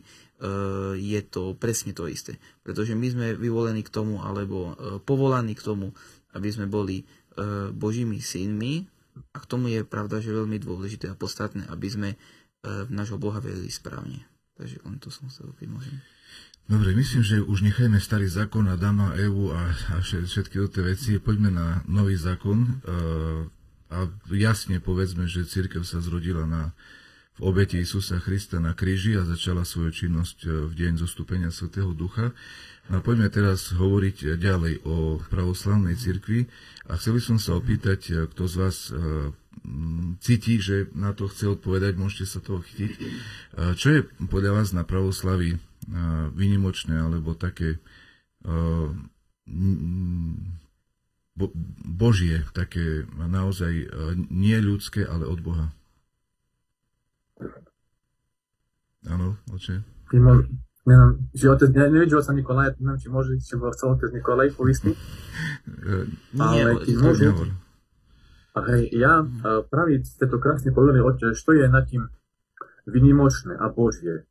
je 0.95 1.21
to 1.27 1.59
presne 1.59 1.91
to 1.91 2.07
isté. 2.07 2.39
Pretože 2.63 2.95
my 2.95 3.07
sme 3.11 3.27
vyvolení 3.35 3.83
k 3.83 3.91
tomu, 3.91 4.23
alebo 4.23 4.79
povolaní 5.03 5.59
k 5.59 5.65
tomu, 5.67 5.91
aby 6.33 6.49
sme 6.49 6.65
boli 6.65 7.05
uh, 7.05 7.69
Božími 7.73 8.19
synmi 8.19 8.89
a 9.33 9.37
k 9.37 9.45
tomu 9.45 9.69
je 9.69 9.85
pravda, 9.85 10.19
že 10.19 10.33
veľmi 10.33 10.57
dôležité 10.57 11.13
a 11.13 11.17
podstatné, 11.17 11.69
aby 11.69 11.87
sme 11.89 12.09
uh, 12.13 12.85
nášho 12.89 13.21
Boha 13.21 13.37
vedeli 13.37 13.69
správne. 13.69 14.25
Takže 14.57 14.81
len 14.85 14.97
to 15.01 15.09
som 15.09 15.29
chcel, 15.29 15.49
keď. 15.57 15.69
Dobre, 16.63 16.95
myslím, 16.95 17.21
že 17.25 17.43
už 17.43 17.65
nechajme 17.65 17.99
starý 17.99 18.29
zákon 18.29 18.69
Adama, 18.69 19.17
Evu 19.19 19.51
a, 19.51 19.73
a 19.93 19.95
všetky 19.99 20.61
tie 20.71 20.83
veci. 20.85 21.11
Poďme 21.19 21.51
na 21.51 21.67
nový 21.89 22.15
zákon 22.15 22.57
uh, 22.63 23.43
a 23.93 24.09
jasne 24.33 24.81
povedzme, 24.81 25.29
že 25.29 25.45
církev 25.45 25.85
sa 25.85 26.01
zrodila 26.01 26.49
na, 26.49 26.73
v 27.33 27.49
obete 27.49 27.81
Isusa 27.81 28.21
Krista 28.21 28.61
na 28.61 28.77
kríži 28.77 29.17
a 29.17 29.25
začala 29.25 29.65
svoju 29.65 29.89
činnosť 29.89 30.37
e, 30.45 30.49
v 30.69 30.73
deň 30.77 31.01
zostúpenia 31.01 31.49
Svetého 31.49 31.89
Ducha. 31.97 32.29
A 32.91 32.99
poďme 32.99 33.31
teraz 33.31 33.73
hovoriť 33.73 34.37
ďalej 34.37 34.85
o 34.85 35.17
pravoslavnej 35.31 35.97
cirkvi 35.97 36.45
a 36.85 36.99
chcel 36.99 37.17
by 37.17 37.21
som 37.23 37.37
sa 37.41 37.57
opýtať, 37.57 37.99
e, 38.11 38.13
kto 38.29 38.43
z 38.45 38.55
vás 38.59 38.77
cíti, 40.19 40.59
že 40.59 40.91
na 40.91 41.15
to 41.15 41.31
chce 41.31 41.55
odpovedať, 41.55 41.95
môžete 41.95 42.25
sa 42.27 42.43
toho 42.43 42.59
chytiť. 42.59 42.91
Čo 43.79 43.87
je 43.95 43.99
podľa 44.27 44.59
vás 44.59 44.75
na 44.75 44.83
pravoslavi 44.83 45.55
vynimočné 46.35 46.99
alebo 46.99 47.31
také 47.31 47.79
bo, 51.37 51.47
božie, 51.85 52.43
také 52.51 53.07
naozaj 53.15 53.87
nie 54.27 54.57
ľudské, 54.59 55.07
ale 55.07 55.23
od 55.31 55.39
Boha? 55.39 55.71
Áno, 59.07 59.35
oče? 59.51 59.83
Neviem, 60.83 61.11
že 61.31 61.47
otec, 61.47 61.71
ne, 61.71 61.87
nevidel 61.95 62.19
som 62.19 62.35
Nikolaj, 62.35 62.75
neviem, 62.79 62.99
či 62.99 63.07
môže, 63.07 63.39
či 63.39 63.55
bol 63.55 63.71
chcel 63.71 63.95
otec 63.95 64.11
Nikolaj 64.11 64.51
povistý. 64.51 64.91
Nie, 66.35 66.67
ale 66.67 66.83
keď 66.83 66.95
môže, 66.99 67.25
a 68.53 68.59
hej, 68.69 68.93
ja 68.93 69.25
praví 69.65 70.05
ste 70.05 70.29
to 70.29 70.37
krásne 70.37 70.69
povedali, 70.69 71.01
oče, 71.01 71.33
čo 71.33 71.57
je 71.57 71.65
na 71.65 71.81
tým 71.81 72.05
vynimočné 72.85 73.57
a 73.57 73.71
božie. 73.71 74.29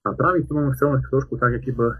A 0.00 0.16
práve 0.16 0.48
tu 0.48 0.56
mám 0.56 0.72
chcel 0.72 0.96
trošku 1.12 1.36
tak, 1.36 1.60
aký 1.60 1.76
by 1.76 1.92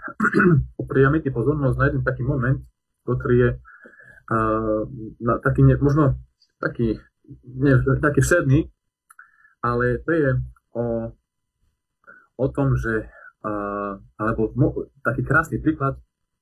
upriamiť 0.83 1.29
pozornosť 1.29 1.77
na 1.77 1.85
jeden 1.93 2.01
taký 2.01 2.25
moment, 2.25 2.65
ktorý 3.05 3.37
je 3.37 3.51
uh, 3.59 4.83
na, 5.21 5.37
taký, 5.45 5.61
ne, 5.69 5.77
možno 5.77 6.17
taký, 6.57 6.97
nie, 7.45 7.75
taký 8.01 8.25
všedný, 8.25 8.73
ale 9.61 10.01
to 10.05 10.11
je 10.13 10.31
o, 10.77 10.85
o 12.37 12.47
tom, 12.53 12.77
že 12.77 13.09
uh, 13.45 14.01
alebo 14.17 14.53
mo, 14.57 14.89
taký 15.05 15.23
krásny 15.25 15.61
príklad 15.61 16.01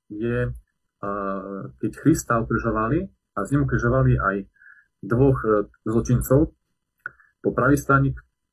je, 0.09 0.51
uh, 0.51 1.61
keď 1.83 1.91
Krista 1.99 2.39
ukrižovali 2.39 3.07
a 3.39 3.39
z 3.47 3.55
ním 3.55 3.67
ukrižovali 3.67 4.19
aj 4.19 4.37
dvoch 5.03 5.39
e, 5.47 5.71
zločincov. 5.87 6.51
Po 7.39 7.51
pravej 7.55 7.79
strane 7.79 8.09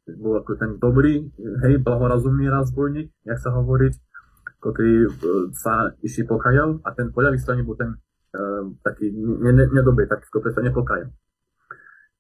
bol 0.06 0.38
ako 0.38 0.54
ten 0.62 0.78
dobrý, 0.78 1.26
hej, 1.66 1.82
blahorazumný 1.82 2.46
razbojník, 2.46 3.10
jak 3.26 3.40
sa 3.42 3.50
hovorí, 3.50 3.90
ktorý 4.62 4.94
e, 5.06 5.10
sa 5.58 5.90
ešte 6.06 6.30
pokajal 6.30 6.86
a 6.86 6.94
ten 6.94 7.10
po 7.10 7.26
ľavej 7.26 7.42
strane 7.42 7.66
bol 7.66 7.74
ten 7.74 7.98
uh, 7.98 8.66
taký 8.86 9.10
ne, 9.14 9.52
ne, 9.54 9.66
nedobrý, 9.74 10.06
taký, 10.06 10.30
ktorý 10.30 10.54
sa 10.54 10.62
nepokajal. 10.62 11.10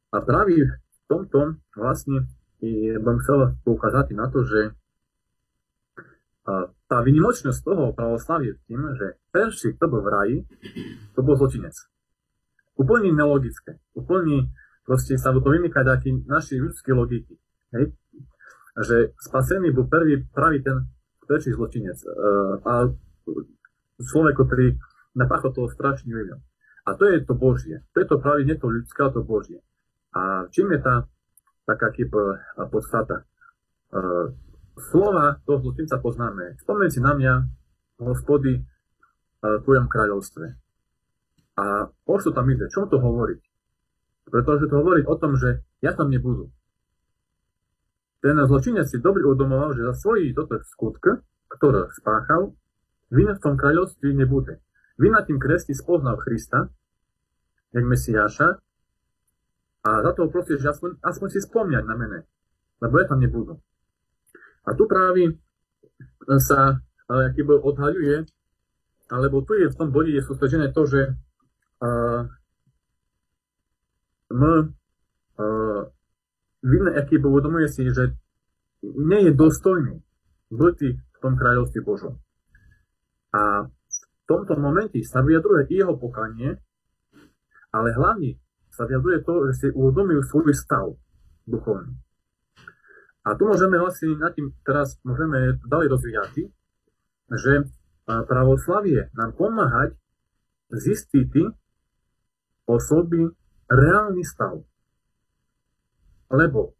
A 0.09 0.17
práve 0.25 0.57
v 0.57 0.73
tomto 1.07 1.61
vlastne 1.75 2.29
budem 3.01 3.19
chcel 3.21 3.57
poukázať 3.61 4.15
na 4.17 4.25
to, 4.31 4.41
že 4.41 4.73
tá 6.85 6.97
vynimočnosť 7.01 7.59
toho 7.65 7.93
pravoslavie 7.97 8.53
v 8.53 8.63
tým, 8.69 8.81
že 8.93 9.17
perší, 9.33 9.73
kto 9.77 9.85
bol 9.89 10.01
v 10.05 10.09
raji, 10.13 10.37
to 11.17 11.25
bol 11.25 11.33
zločinec 11.33 11.73
úplne 12.75 13.11
nelogické. 13.15 13.79
Úplne 13.95 14.51
proste 14.83 15.15
sa 15.15 15.31
to 15.31 15.41
vymýka 15.41 15.81
taký 15.83 16.23
našej 16.27 16.57
ľudskej 16.59 16.93
logiky. 16.93 17.35
Hej? 17.75 17.95
Že 18.75 18.97
spasený 19.15 19.71
bol 19.71 19.87
prvý, 19.87 20.23
pravý 20.35 20.59
ten 20.61 20.91
väčší 21.25 21.55
zločinec. 21.55 21.97
Uh, 22.05 22.59
a 22.67 22.73
človek, 23.97 24.35
ktorý 24.35 24.67
napáchal 25.15 25.55
toho 25.55 25.71
strašný 25.71 26.11
veľa. 26.11 26.37
A 26.85 26.93
to 26.93 27.09
je 27.09 27.23
to 27.25 27.33
Božie. 27.33 27.81
To 27.95 28.03
je 28.03 28.07
to 28.07 28.21
práve 28.21 28.45
nie 28.45 28.53
to 28.59 28.69
ľudské, 28.69 28.99
ale 29.01 29.15
to 29.15 29.25
Božie. 29.25 29.63
A 30.15 30.47
čím 30.47 30.71
je 30.71 30.79
tá 30.79 31.03
taká 31.67 31.91
kyb 31.91 32.11
podstata? 32.71 33.27
Uh, 33.91 34.31
slova 34.79 35.39
toho 35.43 35.59
zločinca 35.59 35.99
poznáme. 35.99 36.55
Spomeň 36.63 36.89
si 36.91 36.99
na 37.03 37.11
mňa, 37.15 37.33
hospody, 37.99 38.59
uh, 38.59 39.59
v 39.59 39.63
tvojom 39.67 39.87
kráľovstve. 39.91 40.45
A 41.55 41.87
o 41.87 42.15
čo 42.19 42.31
tam 42.31 42.47
ide? 42.51 42.67
Čo 42.71 42.87
to 42.87 42.99
hovorí? 42.99 43.39
Pretože 44.27 44.67
to 44.67 44.79
hovorí 44.79 45.03
o 45.03 45.15
tom, 45.15 45.35
že 45.35 45.63
ja 45.79 45.95
tam 45.95 46.11
nebudú. 46.11 46.51
Ten 48.19 48.41
zločinec 48.41 48.89
si 48.89 48.97
dobre 48.99 49.21
uvedomoval, 49.21 49.77
že 49.77 49.85
za 49.85 49.93
svoj 50.01 50.33
toto 50.33 50.57
skutk, 50.65 51.21
ktorý 51.45 51.93
spáchal, 51.93 52.57
vina 53.13 53.37
v 53.37 53.43
tom 53.43 53.53
kráľovství 53.53 54.17
nebude. 54.17 54.59
Vina 54.97 55.21
tým 55.21 55.37
kresti 55.37 55.77
spoznal 55.77 56.17
Krista, 56.17 56.71
jak 57.69 57.85
Mesiáša, 57.85 58.64
a 59.85 60.01
za 60.01 60.11
to 60.17 60.25
proste, 60.33 60.57
že 60.57 60.73
aspoň, 60.73 60.97
aspoň 61.05 61.27
si 61.29 61.39
spomňať 61.45 61.83
na 61.85 61.93
mene, 61.93 62.19
lebo 62.81 62.97
ja 62.97 63.05
tam 63.05 63.21
nebudú. 63.21 63.61
A 64.65 64.73
tu 64.73 64.89
práve 64.89 65.37
sa 66.41 66.81
aký 67.05 67.45
odhaľuje, 67.45 68.25
alebo 69.13 69.45
tu 69.45 69.53
je 69.53 69.69
v 69.69 69.77
tom 69.77 69.93
bode 69.93 70.09
je 70.09 70.25
sústredené 70.25 70.73
to, 70.73 70.89
že 70.89 71.13
my 74.33 74.53
vidno, 76.65 76.89
aký 76.97 77.21
uvedomuje 77.21 77.69
si, 77.69 77.85
že 77.93 78.17
nie 78.81 79.29
je 79.29 79.37
dostojný 79.37 80.01
byť 80.49 80.79
v 80.97 81.17
tom 81.21 81.37
kráľovstve 81.37 81.85
Božom. 81.85 82.17
A 83.37 83.69
v 83.69 84.23
tomto 84.25 84.57
momente 84.57 84.97
sa 85.05 85.21
vyjadruje 85.21 85.69
i 85.69 85.85
jeho 85.85 85.93
pokanie, 85.93 86.57
ale 87.69 87.93
hlavne 87.93 88.41
sa 88.75 88.83
vyjadruje 88.83 89.23
to, 89.23 89.33
že 89.49 89.53
si 89.55 89.67
uvedomujú 89.71 90.21
svoj 90.27 90.51
stav 90.51 90.91
duchovný. 91.47 91.95
A 93.25 93.33
tu 93.33 93.47
môžeme 93.47 93.79
vlastne 93.79 94.19
nad 94.19 94.35
tým 94.35 94.53
teraz 94.61 94.99
môžeme 95.01 95.57
ďalej 95.65 95.87
rozvíjať, 95.97 96.51
že 97.33 97.53
pravoslavie 98.05 99.09
nám 99.17 99.33
pomáhať 99.33 99.97
zistiť, 100.69 101.31
osoby 102.69 103.31
reálny 103.65 104.21
stav. 104.21 104.61
Lebo 106.29 106.77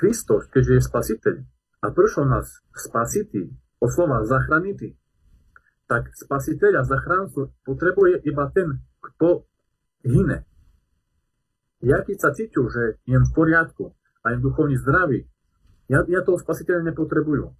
Hristos, 0.00 0.48
keďže 0.48 0.72
je 0.72 0.82
spasiteľ 0.88 1.36
a 1.84 1.86
prišiel 1.92 2.24
nás 2.28 2.64
spasitý, 2.72 3.52
o 3.80 3.88
slova 3.88 4.24
zachraniť, 4.24 4.96
tak 5.88 6.12
spasiteľ 6.12 6.80
a 6.80 6.82
zachráncu 6.84 7.48
potrebuje 7.64 8.24
iba 8.28 8.48
ten, 8.52 8.84
kto 9.00 9.48
hyne. 10.04 10.44
Ja 11.80 12.04
keď 12.04 12.16
sa 12.20 12.30
cítim, 12.36 12.68
že 12.68 13.00
jem 13.08 13.24
v 13.24 13.32
poriadku 13.32 13.96
a 14.24 14.36
jem 14.36 14.40
duchovne 14.44 14.76
zdravý, 14.76 15.24
ja, 15.88 16.04
ja 16.06 16.20
toho 16.22 16.36
spasiteľa 16.36 16.92
nepotrebujú. 16.92 17.50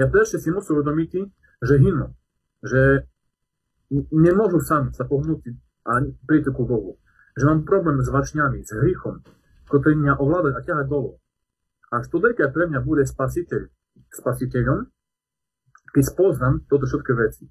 Ja 0.00 0.08
prečo 0.08 0.40
si 0.40 0.48
musím 0.48 0.80
uvedomiť, 0.80 1.10
že 1.62 1.74
hynú, 1.76 2.16
že 2.64 3.06
nemôžu 3.92 4.64
sám 4.64 4.96
sa 4.96 5.04
pohnúť 5.04 5.52
a 5.84 6.00
príjtu 6.24 6.56
ku 6.56 6.64
Bohu. 6.64 6.96
Že 7.36 7.44
mám 7.48 7.60
problém 7.68 8.00
s 8.00 8.08
vačňami, 8.08 8.64
s 8.64 8.72
hriechom, 8.72 9.20
ktorý 9.68 9.96
mňa 10.00 10.20
ovláda 10.20 10.56
a 10.56 10.64
ťahať 10.64 10.86
dolu. 10.88 11.20
A 11.92 12.00
studejka 12.00 12.48
pre 12.48 12.72
mňa 12.72 12.80
bude 12.80 13.04
spasiteľ, 13.04 13.68
spasiteľom, 14.08 14.88
keď 15.92 16.02
spoznám 16.08 16.64
toto 16.68 16.88
všetky 16.88 17.12
veci. 17.12 17.44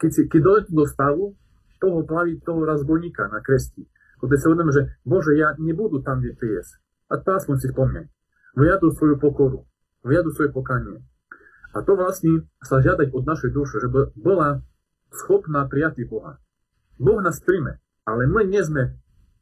Keď, 0.00 0.10
si, 0.10 0.22
keď 0.26 0.40
dojde 0.40 0.68
do 0.72 0.84
stavu 0.88 1.36
toho 1.76 2.00
plaví, 2.08 2.40
toho 2.40 2.64
razbojníka 2.64 3.28
na 3.28 3.44
kresti, 3.44 3.84
keď 4.30 4.38
sa 4.38 4.48
uvedom, 4.54 4.70
že 4.70 4.82
Bože, 5.02 5.34
ja 5.34 5.54
nebudu 5.58 5.98
tam, 6.02 6.22
kde 6.22 6.32
ty 6.38 6.46
je. 6.46 6.62
A 7.10 7.18
to 7.18 7.34
aspoň 7.34 7.56
si 7.58 7.68
spomne. 7.70 8.08
Vyjadru 8.54 8.94
svoju 8.94 9.16
pokoru, 9.18 9.66
vyjadru 10.06 10.30
svoje 10.30 10.50
pokanie. 10.54 11.02
A 11.72 11.80
to 11.80 11.96
vlastne 11.96 12.44
sa 12.60 12.84
žiadať 12.84 13.10
od 13.16 13.24
našej 13.24 13.50
duše, 13.50 13.80
že 13.80 13.88
bola 14.16 14.60
schopná 15.08 15.64
prijať 15.68 16.04
Boha. 16.04 16.36
Boh 17.00 17.18
nás 17.24 17.40
príjme, 17.40 17.80
ale 18.04 18.28
my 18.28 18.44
nie 18.44 18.60
sme, 18.60 18.96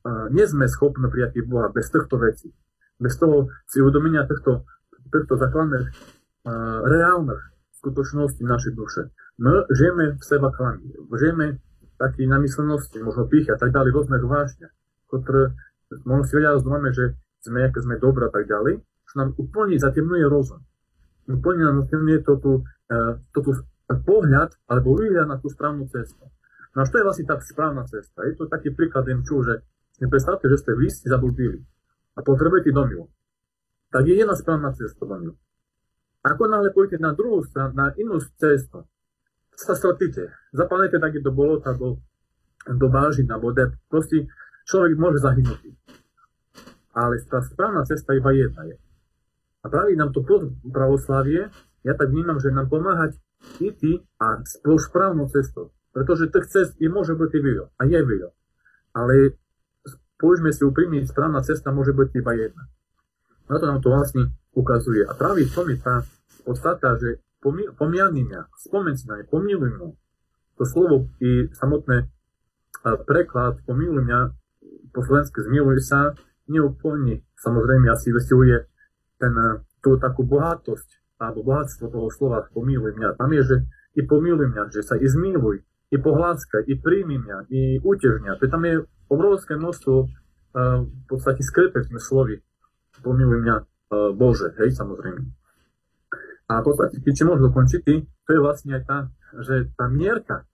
uh, 0.07 0.31
nie 0.31 0.47
sme 0.47 0.71
schopní 0.71 1.11
prijať 1.11 1.43
Boha 1.45 1.69
bez 1.75 1.91
týchto 1.91 2.17
vecí. 2.23 2.55
Bez 3.03 3.19
toho 3.19 3.51
si 3.67 3.83
uvedomenia 3.83 4.25
týchto, 4.25 4.63
týchto 5.11 5.35
základných 5.37 5.87
uh, 5.91 6.87
reálnych 6.87 7.43
skutočností 7.83 8.47
našej 8.47 8.73
duše. 8.77 9.03
My 9.41 9.67
žijeme 9.73 10.21
v 10.21 10.23
seba 10.23 10.53
klami, 10.53 10.85
žijeme 11.17 11.59
taký 12.01 12.25
namyslenosti, 12.25 12.97
možno 13.05 13.29
pých 13.29 13.53
a 13.53 13.61
tak 13.61 13.77
ďalej, 13.77 13.93
rôznych 13.93 14.25
vášňach, 14.25 14.73
ktoré 15.13 15.53
možno 16.09 16.25
si 16.25 16.33
vedia 16.33 16.57
rozumíme, 16.57 16.91
že 16.97 17.21
sme, 17.45 17.69
aké 17.69 17.85
sme 17.85 18.01
dobré 18.01 18.25
a 18.25 18.33
tak 18.33 18.49
ďalej, 18.49 18.81
čo 18.81 19.15
nám 19.21 19.37
úplne 19.37 19.77
zatemnuje 19.77 20.25
rozum. 20.25 20.65
Úplne 21.29 21.63
nám 21.69 21.77
zatemnuje 21.85 22.25
toto, 22.25 22.65
uh, 22.65 23.21
toto 23.37 23.53
pohľad 23.93 24.57
alebo 24.71 24.97
výhľad 24.97 25.29
na 25.29 25.37
tú 25.37 25.53
správnu 25.53 25.85
cestu. 25.93 26.25
No 26.73 26.79
a 26.83 26.87
čo 26.87 27.03
je 27.03 27.07
vlastne 27.07 27.27
tá 27.27 27.37
správna 27.43 27.83
cesta? 27.91 28.23
Je 28.23 28.39
to 28.39 28.47
taký 28.47 28.71
príklad, 28.71 29.05
jen 29.11 29.27
čo, 29.27 29.43
že 29.43 29.67
si 29.99 30.07
predstavte, 30.07 30.47
že 30.47 30.63
ste 30.63 30.71
v 30.79 30.87
liste 30.87 31.07
zabludili 31.11 31.59
a 32.15 32.23
potrebujete 32.23 32.71
domilu. 32.71 33.11
Tak 33.91 34.07
je 34.07 34.15
jedna 34.15 34.39
správna 34.39 34.71
cesta 34.73 35.03
domilu. 35.03 35.35
Ako 36.23 36.47
náhle 36.47 36.71
pôjdete 36.71 37.03
na 37.03 37.11
druhú 37.17 37.43
stranu, 37.43 37.75
na 37.75 37.91
inú 37.99 38.23
cestu, 38.39 38.87
sa 39.61 39.77
stratíte. 39.77 40.33
Zapamätajte, 40.57 40.99
tak 41.01 41.13
to 41.21 41.33
bolo, 41.33 41.61
tá 41.61 41.77
do, 41.77 42.01
do 42.65 42.89
báži 42.89 43.29
na 43.29 43.37
vode. 43.37 43.61
Proste 43.93 44.25
človek 44.65 44.97
môže 44.97 45.21
zahynúť. 45.21 45.77
Ale 46.97 47.21
tá 47.29 47.45
správna 47.45 47.85
cesta 47.87 48.17
iba 48.17 48.33
jedna 48.33 48.67
je. 48.67 48.77
A 49.61 49.67
práve 49.69 49.93
nám 49.93 50.11
to 50.17 50.25
pravoslavie, 50.73 51.53
ja 51.85 51.93
tak 51.93 52.09
vnímam, 52.09 52.41
že 52.41 52.49
nám 52.49 52.73
pomáhať 52.73 53.21
ísť 53.61 54.05
a 54.21 54.41
správnou 54.81 55.29
cestou. 55.29 55.73
Pretože 55.93 56.33
tých 56.33 56.47
cest 56.49 56.73
je 56.81 56.89
môže 56.89 57.13
byť 57.13 57.31
i 57.35 57.41
veľa. 57.41 57.67
A 57.77 57.83
je 57.85 58.01
veľa. 58.01 58.31
Ale 58.97 59.15
povedzme 60.17 60.53
si 60.53 60.63
úprimne, 60.65 61.05
správna 61.05 61.45
cesta 61.45 61.75
môže 61.75 61.93
byť 61.93 62.09
iba 62.17 62.33
jedna. 62.37 62.65
Na 63.51 63.59
to 63.59 63.67
nám 63.67 63.81
to 63.83 63.91
vlastne 63.91 64.31
ukazuje. 64.55 65.03
A 65.09 65.13
práve 65.19 65.43
v 65.45 65.53
tom 65.53 65.67
je 65.67 65.79
tá 65.83 66.07
podstata, 66.47 66.95
že 67.01 67.19
pomiani 67.77 68.23
mňa, 68.29 68.41
spomen 68.57 68.95
si 68.97 69.09
na 69.09 69.21
ne, 69.21 69.25
pomiluj 69.25 69.71
mňa. 69.77 69.89
To 70.61 70.65
slovo 70.69 71.09
i 71.25 71.49
samotné 71.57 72.09
preklad 73.09 73.65
pomiluj 73.65 74.05
mňa 74.05 74.21
po 74.93 75.01
slovensky 75.05 75.41
zmiluj 75.45 75.81
sa, 75.81 76.13
neúplne 76.51 77.23
samozrejme 77.39 77.87
asi 77.89 78.11
vysťahuje 78.11 78.57
ten, 79.23 79.33
tú 79.81 79.97
takú 79.97 80.27
bohatosť 80.27 81.21
alebo 81.21 81.45
bohatstvo 81.45 81.93
toho 81.93 82.09
slova 82.11 82.49
pomiluj 82.51 82.97
mňa. 82.97 83.21
Tam 83.21 83.31
je, 83.33 83.43
že 83.45 83.57
i 83.97 84.05
pomiluj 84.05 84.51
mňa, 84.51 84.63
že 84.73 84.81
sa 84.83 84.97
i 84.97 85.07
zmiluj, 85.07 85.61
i 85.93 85.97
pohláskaj, 86.01 86.65
i 86.65 86.75
príjmi 86.81 87.21
mňa, 87.21 87.39
i 87.53 87.61
utež 87.81 88.25
mňa. 88.25 88.41
Tam 88.49 88.63
je 88.65 88.85
obrovské 89.11 89.59
množstvo 89.59 89.95
uh, 90.01 90.09
v 90.87 91.05
podstate 91.11 91.43
skryté 91.45 91.85
v 91.85 92.01
slovi 92.01 92.37
pomiluj 93.01 93.43
mňa 93.45 93.57
uh, 93.57 93.65
Bože, 94.17 94.53
hej, 94.61 94.73
samozrejme. 94.77 95.40
A 96.51 96.59
v 96.59 96.65
podstate, 96.67 96.99
keď 96.99 97.15
si 97.15 97.23
môžu 97.23 97.47
dokončiť, 97.47 97.81
to 98.27 98.31
je 98.35 98.41
vlastne 98.43 98.75
aj 98.75 98.83
tá, 98.83 98.99
že 99.47 99.71
tá 99.79 99.87
mierka, 99.87 100.51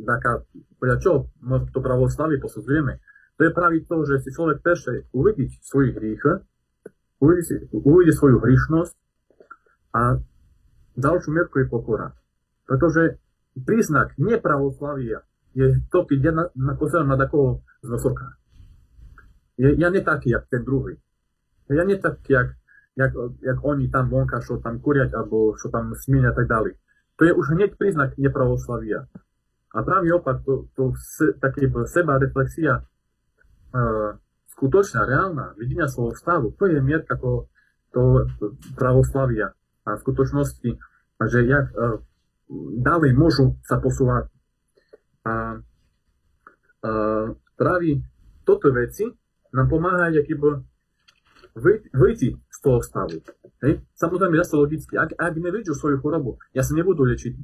taká, 0.00 0.40
podľa 0.80 0.96
čo 1.04 1.28
to 1.68 1.78
pravoslavie 1.84 2.40
posudzujeme, 2.40 2.96
to 3.36 3.44
je 3.44 3.52
práve 3.52 3.84
to, 3.84 4.08
že 4.08 4.24
si 4.24 4.32
človek 4.32 4.64
peše 4.64 5.04
uvidieť 5.12 5.60
svoj 5.60 5.92
hrych, 6.00 6.24
uvidí, 7.20 8.12
svoju 8.16 8.40
hrišnosť 8.40 8.94
a 9.92 10.16
ďalšiu 10.96 11.30
mierku 11.32 11.60
je 11.60 11.66
pokora. 11.68 12.16
Pretože 12.64 13.20
príznak 13.52 14.16
nepravoslavia 14.16 15.20
je 15.52 15.76
to, 15.92 16.08
keď 16.08 16.18
ja 16.24 16.32
na, 16.32 16.44
na, 16.56 16.72
pozerám 16.72 17.12
na 17.12 17.18
takého 17.20 17.60
z 17.84 17.88
vysoká. 17.92 18.28
Ja 19.60 19.92
nie 19.92 20.00
taký, 20.00 20.32
jak 20.32 20.48
ten 20.48 20.64
druhý. 20.64 20.96
Ja 21.68 21.84
nie 21.84 22.00
taký, 22.00 22.32
jak 22.32 22.48
jak, 22.96 23.12
jak 23.40 23.58
oni 23.64 23.88
tam 23.88 24.08
vonka, 24.08 24.40
čo 24.40 24.60
tam 24.60 24.80
kuriať, 24.80 25.16
alebo 25.16 25.56
čo 25.56 25.72
tam 25.72 25.96
smienia 25.96 26.30
a 26.32 26.36
tak 26.36 26.48
ďalej. 26.48 26.72
To 27.16 27.22
je 27.24 27.32
už 27.32 27.46
hneď 27.56 27.76
príznak 27.76 28.16
nepravoslavia. 28.18 29.08
A 29.72 29.78
práve 29.82 30.12
opak, 30.12 30.44
to, 30.44 30.68
to 30.76 30.92
se, 30.96 31.32
také 31.40 31.64
seba 31.88 32.20
reflexia 32.20 32.84
uh, 33.72 34.20
skutočná, 34.52 35.08
reálna, 35.08 35.56
videnia 35.56 35.88
svojho 35.88 36.12
stavu, 36.12 36.52
to 36.60 36.68
je 36.68 36.76
mierka 36.84 37.16
toho, 37.16 37.48
toho 37.88 38.28
pravoslavia. 38.76 39.56
A 39.88 39.96
v 39.96 40.02
skutočnosti, 40.04 40.70
že 41.24 41.38
jak 41.48 41.72
uh, 41.72 42.04
ďalej 42.84 43.16
môžu 43.16 43.56
sa 43.64 43.80
posúvať. 43.80 44.28
A 45.24 45.56
uh, 45.56 47.26
práve 47.56 48.04
toto 48.44 48.68
veci 48.76 49.08
nám 49.56 49.72
pomáhajú, 49.72 50.20
aký 50.20 50.34
vyjti 51.96 52.36
toho 52.62 52.78
stavu. 52.80 53.18
Hej? 53.66 53.82
Samozrejme, 53.98 54.38
zase 54.38 54.54
logicky, 54.54 54.94
ak, 54.94 55.18
ak 55.18 55.34
nevidíš 55.34 55.82
svoju 55.82 55.98
chorobu, 55.98 56.38
ja 56.54 56.62
sa 56.62 56.72
nebudú 56.78 57.02
liečiť. 57.02 57.34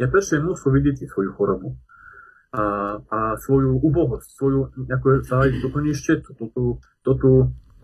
Ja 0.00 0.08
prečo 0.08 0.40
musím 0.40 0.80
vidieť 0.80 1.06
svoju 1.06 1.36
chorobu 1.36 1.76
a, 2.56 2.96
a 3.00 3.20
svoju 3.36 3.80
ubohosť, 3.80 4.28
svoju 4.36 4.60
ako 4.88 5.06
sa 5.24 5.44
aj 5.44 5.48
tú 5.60 5.68
ništetu, 5.78 6.28
tú, 6.36 6.44
tú, 6.52 6.64
tú, 7.04 7.12
tú 7.16 7.32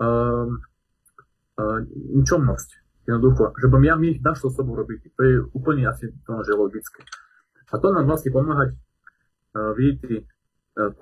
um, 0.01 0.61
uh, 1.61 1.79
ničomnosť. 2.17 2.69
Jednoducho, 3.09 3.57
že 3.57 3.67
bym 3.73 3.85
ja 3.89 3.97
ich 4.05 4.21
našlo 4.21 4.53
sobou 4.53 4.77
robiť. 4.77 5.17
To 5.17 5.21
je 5.25 5.35
úplne 5.57 5.89
asi 5.89 6.13
to, 6.29 6.33
že 6.45 6.53
logické. 6.53 7.01
A 7.73 7.81
to 7.81 7.89
nám 7.89 8.05
vlastne 8.05 8.29
pomáhať 8.33 8.77
uh, 8.77 9.73
vidieť 9.73 10.38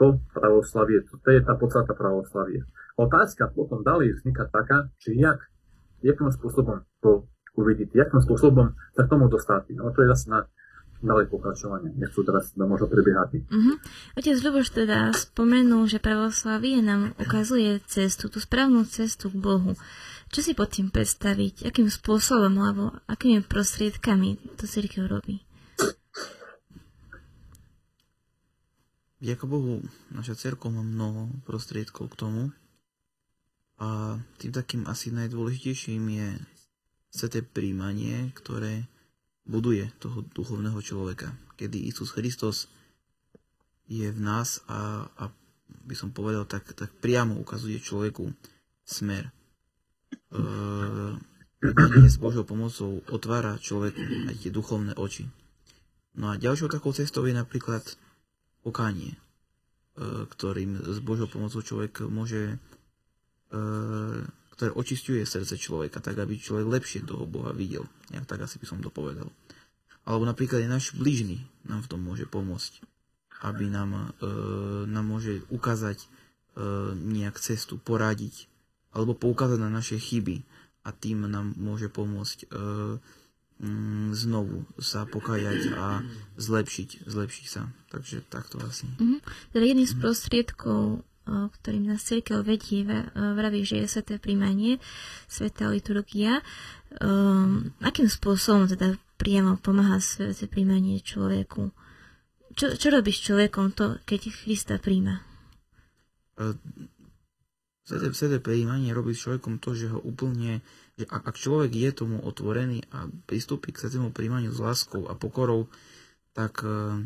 to 0.00 0.20
pravoslavie. 0.32 1.04
To, 1.04 1.28
je 1.28 1.40
tá 1.44 1.54
podstata 1.54 1.92
pravoslavie. 1.92 2.64
Otázka 2.96 3.52
potom 3.52 3.84
ďalej 3.84 4.20
vzniká 4.20 4.48
taká, 4.48 4.88
že 4.96 5.12
jak, 5.12 5.36
jakým 6.00 6.32
spôsobom 6.32 6.80
to 7.04 7.28
uvidíte, 7.56 7.96
jakým 7.96 8.24
spôsobom 8.24 8.72
sa 8.96 9.04
k 9.04 9.10
tomu 9.12 9.28
dostáte. 9.28 9.76
No 9.76 9.92
to 9.92 10.04
je 10.04 10.08
zase 10.12 10.32
na 10.32 10.48
ďalej 11.04 11.28
pokračovanie. 11.28 11.92
Nechcú 11.96 12.24
teraz 12.24 12.56
možno 12.56 12.88
prebiehať. 12.88 13.44
Uh-huh. 13.52 13.76
Otec 14.16 14.36
Ľuboš 14.40 14.72
teda 14.72 15.12
spomenul, 15.12 15.84
že 15.88 16.00
pravoslavie 16.00 16.80
nám 16.80 17.12
ukazuje 17.20 17.84
cestu, 17.84 18.32
tú 18.32 18.40
správnu 18.40 18.88
cestu 18.88 19.28
k 19.28 19.36
Bohu. 19.36 19.76
Čo 20.32 20.40
si 20.42 20.52
pod 20.58 20.74
tým 20.74 20.90
predstaviť? 20.90 21.70
Akým 21.70 21.86
spôsobom 21.86 22.50
alebo 22.58 22.96
akými 23.06 23.46
prostriedkami 23.46 24.58
to 24.58 24.66
církev 24.66 25.06
robí? 25.06 25.45
Ďaká 29.26 29.44
Bohu, 29.50 29.82
naša 30.14 30.38
církev 30.38 30.70
má 30.70 30.86
mnoho 30.86 31.34
prostriedkov 31.42 32.14
k 32.14 32.18
tomu, 32.22 32.42
a 33.76 34.16
tým 34.40 34.52
takým 34.56 34.82
asi 34.88 35.12
najdôležitejším 35.12 36.02
je 36.08 36.28
sveté 37.12 37.44
príjmanie, 37.44 38.32
ktoré 38.32 38.88
buduje 39.44 39.92
toho 40.00 40.24
duchovného 40.32 40.80
človeka. 40.80 41.36
Kedy 41.60 41.84
Isus 41.84 42.12
Kristus 42.16 42.72
je 43.86 44.08
v 44.08 44.20
nás 44.20 44.64
a, 44.66 45.06
a 45.20 45.24
by 45.86 45.94
som 45.94 46.10
povedal, 46.10 46.48
tak, 46.48 46.72
tak 46.72 46.88
priamo 47.04 47.36
ukazuje 47.36 47.76
človeku 47.78 48.32
smer. 48.82 49.28
E, 49.28 49.32
s 52.10 52.16
Božou 52.16 52.48
pomocou 52.48 53.04
otvára 53.12 53.60
človeku 53.60 54.32
aj 54.32 54.36
tie 54.40 54.50
duchovné 54.50 54.96
oči. 54.96 55.28
No 56.16 56.32
a 56.32 56.40
ďalšou 56.40 56.72
takou 56.72 56.96
cestou 56.96 57.28
je 57.28 57.36
napríklad 57.36 57.84
pokánie, 58.66 59.14
e, 59.14 59.18
ktorým 60.26 60.82
s 60.82 60.98
Božou 60.98 61.30
pomocou 61.30 61.62
človek 61.62 62.02
môže 62.10 62.58
E, 63.46 63.60
ktoré 64.56 64.72
očistuje 64.72 65.20
srdce 65.28 65.60
človeka, 65.60 66.00
tak 66.00 66.16
aby 66.16 66.40
človek 66.40 66.64
lepšie 66.64 67.04
toho 67.04 67.28
Boha 67.28 67.52
videl. 67.52 67.84
Ja 68.08 68.24
tak 68.24 68.40
asi 68.40 68.56
by 68.56 68.66
som 68.66 68.80
to 68.80 68.88
povedal. 68.88 69.28
Alebo 70.08 70.24
napríklad 70.24 70.64
aj 70.64 70.70
náš 70.72 70.84
blížny 70.96 71.44
nám 71.68 71.84
v 71.84 71.90
tom 71.92 72.00
môže 72.00 72.24
pomôcť. 72.24 72.80
Aby 73.44 73.68
nám, 73.68 74.16
e, 74.16 74.32
nám 74.88 75.06
môže 75.06 75.44
ukázať 75.52 76.08
nejak 76.96 77.36
cestu, 77.36 77.76
poradiť, 77.76 78.48
alebo 78.96 79.12
poukázať 79.12 79.60
na 79.60 79.68
naše 79.68 80.00
chyby 80.00 80.40
a 80.80 80.90
tým 80.96 81.28
nám 81.28 81.52
môže 81.60 81.92
pomôcť 81.92 82.48
znovu 84.12 84.68
sa 84.76 85.08
pokajať 85.08 85.72
a 85.72 86.04
zlepšiť, 86.36 87.08
zlepšiť 87.08 87.46
sa. 87.48 87.72
Takže 87.88 88.26
takto 88.28 88.60
asi. 88.60 88.84
Mm-hmm. 89.00 89.20
Teda 89.56 89.64
jedným 89.64 89.88
z 89.88 89.96
prostriedkov 89.96 91.06
ktorým 91.26 91.90
nás 91.90 92.06
církev 92.06 92.46
vedie, 92.46 92.86
vraví, 93.14 93.66
že 93.66 93.82
je 93.82 93.98
sveté 93.98 94.22
príjmanie, 94.22 94.78
svetá 95.26 95.66
liturgia. 95.66 96.38
Um, 97.02 97.74
akým 97.82 98.06
spôsobom 98.06 98.70
teda 98.70 98.94
priamo 99.18 99.58
pomáha 99.58 99.98
sveté 99.98 100.46
príjmanie 100.46 101.02
človeku? 101.02 101.74
Čo, 102.54 102.78
čo 102.78 102.88
robíš 102.94 103.26
človekom 103.26 103.74
to, 103.74 103.98
keď 104.06 104.30
Krista 104.32 104.78
príjma? 104.78 105.20
Sveté, 107.82 108.06
sveté 108.14 108.38
príjmanie 108.38 108.94
robí 108.94 109.12
s 109.12 109.26
človekom 109.26 109.58
to, 109.58 109.74
že 109.74 109.90
ho 109.90 109.98
úplne, 109.98 110.62
ak, 111.04 111.36
človek 111.36 111.76
je 111.76 111.90
tomu 111.92 112.16
otvorený 112.24 112.80
a 112.88 113.04
pristúpi 113.28 113.68
k 113.68 113.84
svetému 113.84 114.16
príjmaniu 114.16 114.48
s 114.48 114.64
láskou 114.64 115.04
a 115.12 115.12
pokorou, 115.12 115.68
tak 116.32 116.64
uh, 116.64 116.96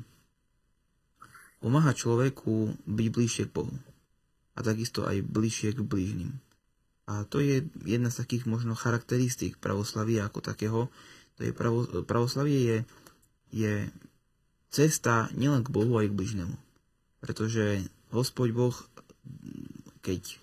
pomáha 1.59 1.91
človeku 1.91 2.79
byť 2.87 3.09
bližšie 3.11 3.45
k 3.51 3.55
Bohu 3.55 3.75
a 4.55 4.59
takisto 4.63 5.09
aj 5.09 5.27
bližšie 5.27 5.75
k 5.75 5.81
blížnym. 5.83 6.39
A 7.11 7.27
to 7.27 7.43
je 7.43 7.67
jedna 7.83 8.13
z 8.13 8.23
takých 8.23 8.47
možno 8.47 8.79
charakteristík 8.79 9.59
pravoslavia 9.59 10.31
ako 10.31 10.39
takého. 10.45 10.81
To 11.39 11.41
je 11.43 11.51
pravo, 11.51 11.83
pravoslavie 12.07 12.59
je, 12.61 12.79
je 13.51 13.75
cesta 14.71 15.27
nielen 15.35 15.67
k 15.67 15.75
Bohu, 15.75 15.99
aj 15.99 16.07
k 16.07 16.15
blížnemu. 16.15 16.55
Pretože 17.19 17.83
Hospod 18.15 18.55
Boh, 18.55 18.77
keď 20.07 20.39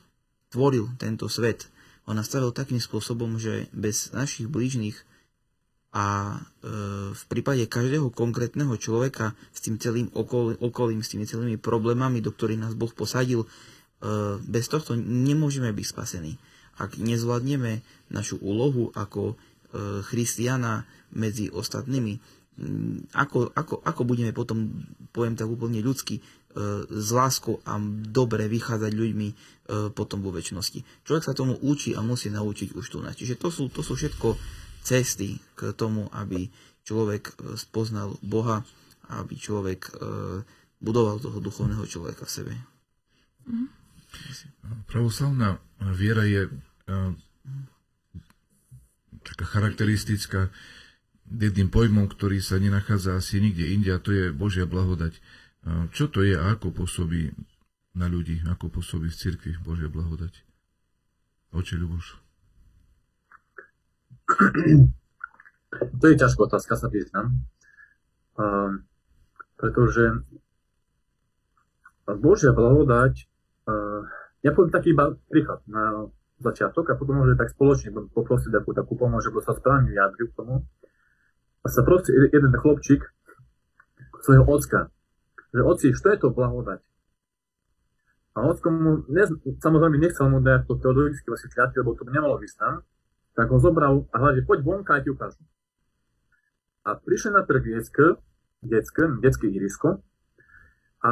tvoril 0.51 0.91
tento 0.99 1.31
svet, 1.31 1.71
on 2.07 2.15
nastavil 2.15 2.55
takým 2.55 2.79
spôsobom, 2.79 3.35
že 3.35 3.67
bez 3.75 4.15
našich 4.15 4.47
blížnych 4.47 4.95
a 5.91 6.39
e, 6.63 7.11
v 7.11 7.23
prípade 7.27 7.67
každého 7.67 8.09
konkrétneho 8.15 8.73
človeka 8.79 9.35
s 9.51 9.59
tým 9.59 9.75
celým 9.77 10.07
okol, 10.15 10.55
okolím, 10.59 11.03
s 11.03 11.11
tými 11.11 11.27
celými 11.27 11.59
problémami, 11.59 12.23
do 12.23 12.31
ktorých 12.31 12.63
nás 12.63 12.73
Boh 12.73 12.91
posadil, 12.91 13.43
E, 13.97 14.37
bez 14.45 14.69
tohto 14.69 14.93
nemôžeme 14.93 15.73
byť 15.73 15.85
spasení. 15.89 16.37
Ak 16.77 17.01
nezvládneme 17.01 17.81
našu 18.13 18.37
úlohu 18.37 18.93
ako 18.93 19.33
e, 19.33 19.35
christiana 20.05 20.85
medzi 21.09 21.49
ostatnými. 21.49 22.21
Ako, 23.13 23.53
ako, 23.53 23.85
ako 23.85 24.01
budeme 24.01 24.33
potom, 24.33 24.85
poviem 25.13 25.37
tak 25.37 25.45
úplne 25.45 25.77
ľudsky, 25.81 26.21
s 26.89 27.09
láskou 27.13 27.61
a 27.69 27.77
dobre 28.09 28.49
vychádzať 28.49 28.91
ľuďmi 28.97 29.29
potom 29.93 30.25
vo 30.25 30.33
väčšnosti. 30.33 31.05
Človek 31.05 31.23
sa 31.23 31.37
tomu 31.37 31.53
učí 31.61 31.93
a 31.93 32.01
musí 32.01 32.33
naučiť 32.33 32.73
už 32.73 32.85
tu. 32.89 32.97
Čiže 33.05 33.37
to 33.37 33.53
sú, 33.53 33.69
to 33.69 33.85
sú 33.85 33.93
všetko 33.93 34.33
cesty 34.81 35.37
k 35.53 35.77
tomu, 35.77 36.09
aby 36.17 36.49
človek 36.81 37.37
spoznal 37.59 38.17
Boha, 38.25 38.65
aby 39.13 39.37
človek 39.37 39.93
budoval 40.81 41.21
toho 41.21 41.37
duchovného 41.37 41.85
človeka 41.85 42.25
v 42.25 42.31
sebe. 42.31 42.53
Mm. 43.45 43.69
Pravoslavná 44.89 45.61
viera 45.93 46.25
je 46.25 46.49
taká 49.27 49.45
charakteristická 49.45 50.49
jedným 51.27 51.67
pojmom, 51.67 52.07
ktorý 52.07 52.39
sa 52.39 52.55
nenachádza 52.55 53.19
asi 53.19 53.43
nikde 53.43 53.67
inde, 53.67 53.91
a 53.91 53.99
to 53.99 54.15
je 54.15 54.31
Božia 54.31 54.63
blahodať. 54.63 55.19
Čo 55.67 56.07
to 56.07 56.23
je 56.23 56.31
a 56.31 56.55
ako 56.55 56.71
pôsobí 56.71 57.35
na 57.97 58.07
ľudí, 58.07 58.39
ako 58.47 58.79
pôsobí 58.79 59.11
v 59.11 59.19
cirkvi 59.19 59.51
Božia 59.59 59.91
blahodať? 59.91 60.47
Oče 61.51 61.75
Ľuboš. 61.75 62.07
To 65.99 66.05
je 66.07 66.15
ťažká 66.15 66.39
otázka, 66.47 66.79
sa 66.79 66.87
priznám. 66.87 67.43
Uh, 68.37 68.79
pretože 69.59 70.23
Božia 72.07 72.55
blahodať, 72.55 73.27
uh, 73.67 74.07
ja 74.45 74.55
poviem 74.55 74.71
taký 74.71 74.95
iba 74.95 75.11
príklad 75.27 75.59
na 75.67 76.07
začiatok 76.39 76.93
a 76.93 76.99
potom 76.99 77.19
môže 77.19 77.35
tak 77.35 77.51
spoločne 77.51 77.91
poprosiť 77.91 78.51
takú, 78.53 78.71
takú 78.71 78.93
pomoc, 78.95 79.25
že 79.25 79.33
sa 79.43 79.57
správne 79.57 79.91
vyjadril 79.91 80.31
k 80.31 80.37
tomu. 80.37 80.55
A 81.63 81.67
sa 81.67 81.81
prosí 81.83 82.13
jeden 82.13 82.53
chlopčík 82.55 83.03
svojho 84.23 84.45
ocka, 84.47 84.93
že 85.53 85.61
oci, 85.63 85.93
čo 85.95 86.07
je 86.11 86.17
to 86.19 86.29
blahodať? 86.31 86.81
A 88.37 88.45
ocko 88.45 88.69
mu, 88.69 88.91
ne, 89.09 89.23
samozrejme 89.57 89.97
nechcel 89.97 90.29
mu 90.29 90.37
dať 90.43 90.69
to 90.69 90.77
teologické 90.77 91.25
vysvetľať, 91.25 91.69
lebo 91.81 91.97
to 91.97 92.05
by 92.05 92.11
nemalo 92.13 92.37
tam, 92.57 92.85
tak 93.33 93.49
ho 93.49 93.57
zobral 93.57 94.05
a 94.13 94.15
hľadí, 94.21 94.45
poď 94.45 94.61
vonka, 94.61 94.93
a 94.97 95.01
ti 95.01 95.09
ukážu. 95.09 95.41
A 96.85 96.95
prišiel 96.95 97.33
na 97.33 97.43
trh 97.43 97.65
detské, 97.65 98.17
detské, 98.61 99.03
detské 99.21 99.45
ihrisko 99.49 100.05
a, 101.01 101.11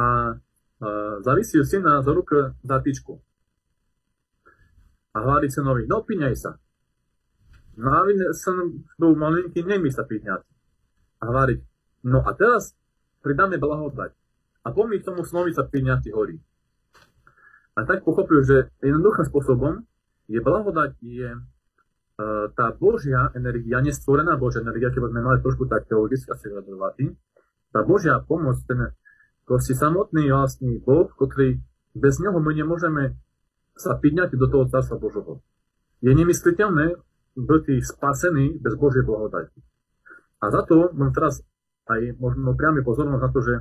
zavisil 1.26 1.66
syna 1.66 2.02
za 2.06 2.12
ruku 2.14 2.54
za 2.62 2.78
tyčku 2.78 3.18
a 5.16 5.18
hľadí 5.24 5.48
synovi, 5.48 5.88
no 5.88 6.04
píňaj 6.04 6.36
sa. 6.36 6.60
No 7.80 7.88
a 7.88 8.04
syn 8.36 8.84
bol 9.00 9.16
malinký, 9.16 9.64
nemí 9.64 9.88
sa 9.88 10.04
píňať. 10.04 10.44
A 11.20 11.32
hľadí, 11.32 11.64
no 12.04 12.20
a 12.20 12.36
teraz 12.36 12.76
pridáme 13.24 13.56
blahodať. 13.56 14.12
A 14.66 14.74
pomí 14.74 14.98
tomu 14.98 15.22
sa 15.22 15.62
píňať 15.62 16.10
horí. 16.10 16.42
A 17.78 17.86
tak 17.86 18.02
pochopil, 18.02 18.42
že 18.42 18.56
jednoduchým 18.82 19.30
spôsobom 19.30 19.86
je 20.26 20.42
blahodať 20.42 20.98
je 21.06 21.30
uh, 21.38 22.50
tá 22.50 22.74
Božia 22.74 23.30
energia, 23.38 23.78
nestvorená 23.78 24.34
Božia 24.34 24.66
energia, 24.66 24.90
keď 24.90 25.12
sme 25.12 25.22
mali 25.22 25.38
trošku 25.38 25.70
tak 25.70 25.86
teologicky 25.86 26.26
asi 26.34 26.50
vyjadrovať, 26.50 27.14
tá 27.70 27.86
Božia 27.86 28.18
pomoc, 28.24 28.58
ten 28.66 28.90
proste 29.46 29.76
samotný 29.78 30.32
vlastný 30.34 30.82
Boh, 30.82 31.06
ktorý 31.14 31.62
bez 31.94 32.18
neho 32.18 32.34
my 32.40 32.52
nemôžeme 32.56 33.14
sa 33.76 33.94
pýňať 33.94 34.34
do 34.34 34.48
toho 34.50 34.66
Carstva 34.66 34.98
Božoho. 34.98 35.44
Je 36.00 36.10
nemysliteľné 36.10 36.96
byť 37.36 37.64
spasený 37.84 38.58
bez 38.58 38.74
Božej 38.74 39.04
blahodati. 39.04 39.60
A 40.40 40.48
za 40.48 40.64
to 40.64 40.90
mám 40.96 41.12
teraz 41.12 41.44
aj 41.86 42.16
možno 42.16 42.56
priamy 42.56 42.80
pozornosť 42.80 43.22
na 43.22 43.30
to, 43.30 43.40
že 43.44 43.54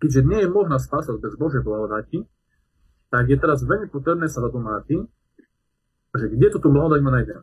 keďže 0.00 0.26
nie 0.26 0.40
je 0.42 0.48
možná 0.48 0.80
spásať 0.80 1.20
bez 1.20 1.36
Božej 1.36 1.62
blahodati, 1.62 2.24
tak 3.12 3.28
je 3.28 3.36
teraz 3.36 3.62
veľmi 3.62 3.92
potrebné 3.92 4.26
sa 4.26 4.40
zadomáti, 4.40 5.04
že 6.16 6.26
kde 6.26 6.46
tú 6.50 6.58
blahodať 6.72 7.00
ma 7.04 7.10
nájdem. 7.14 7.42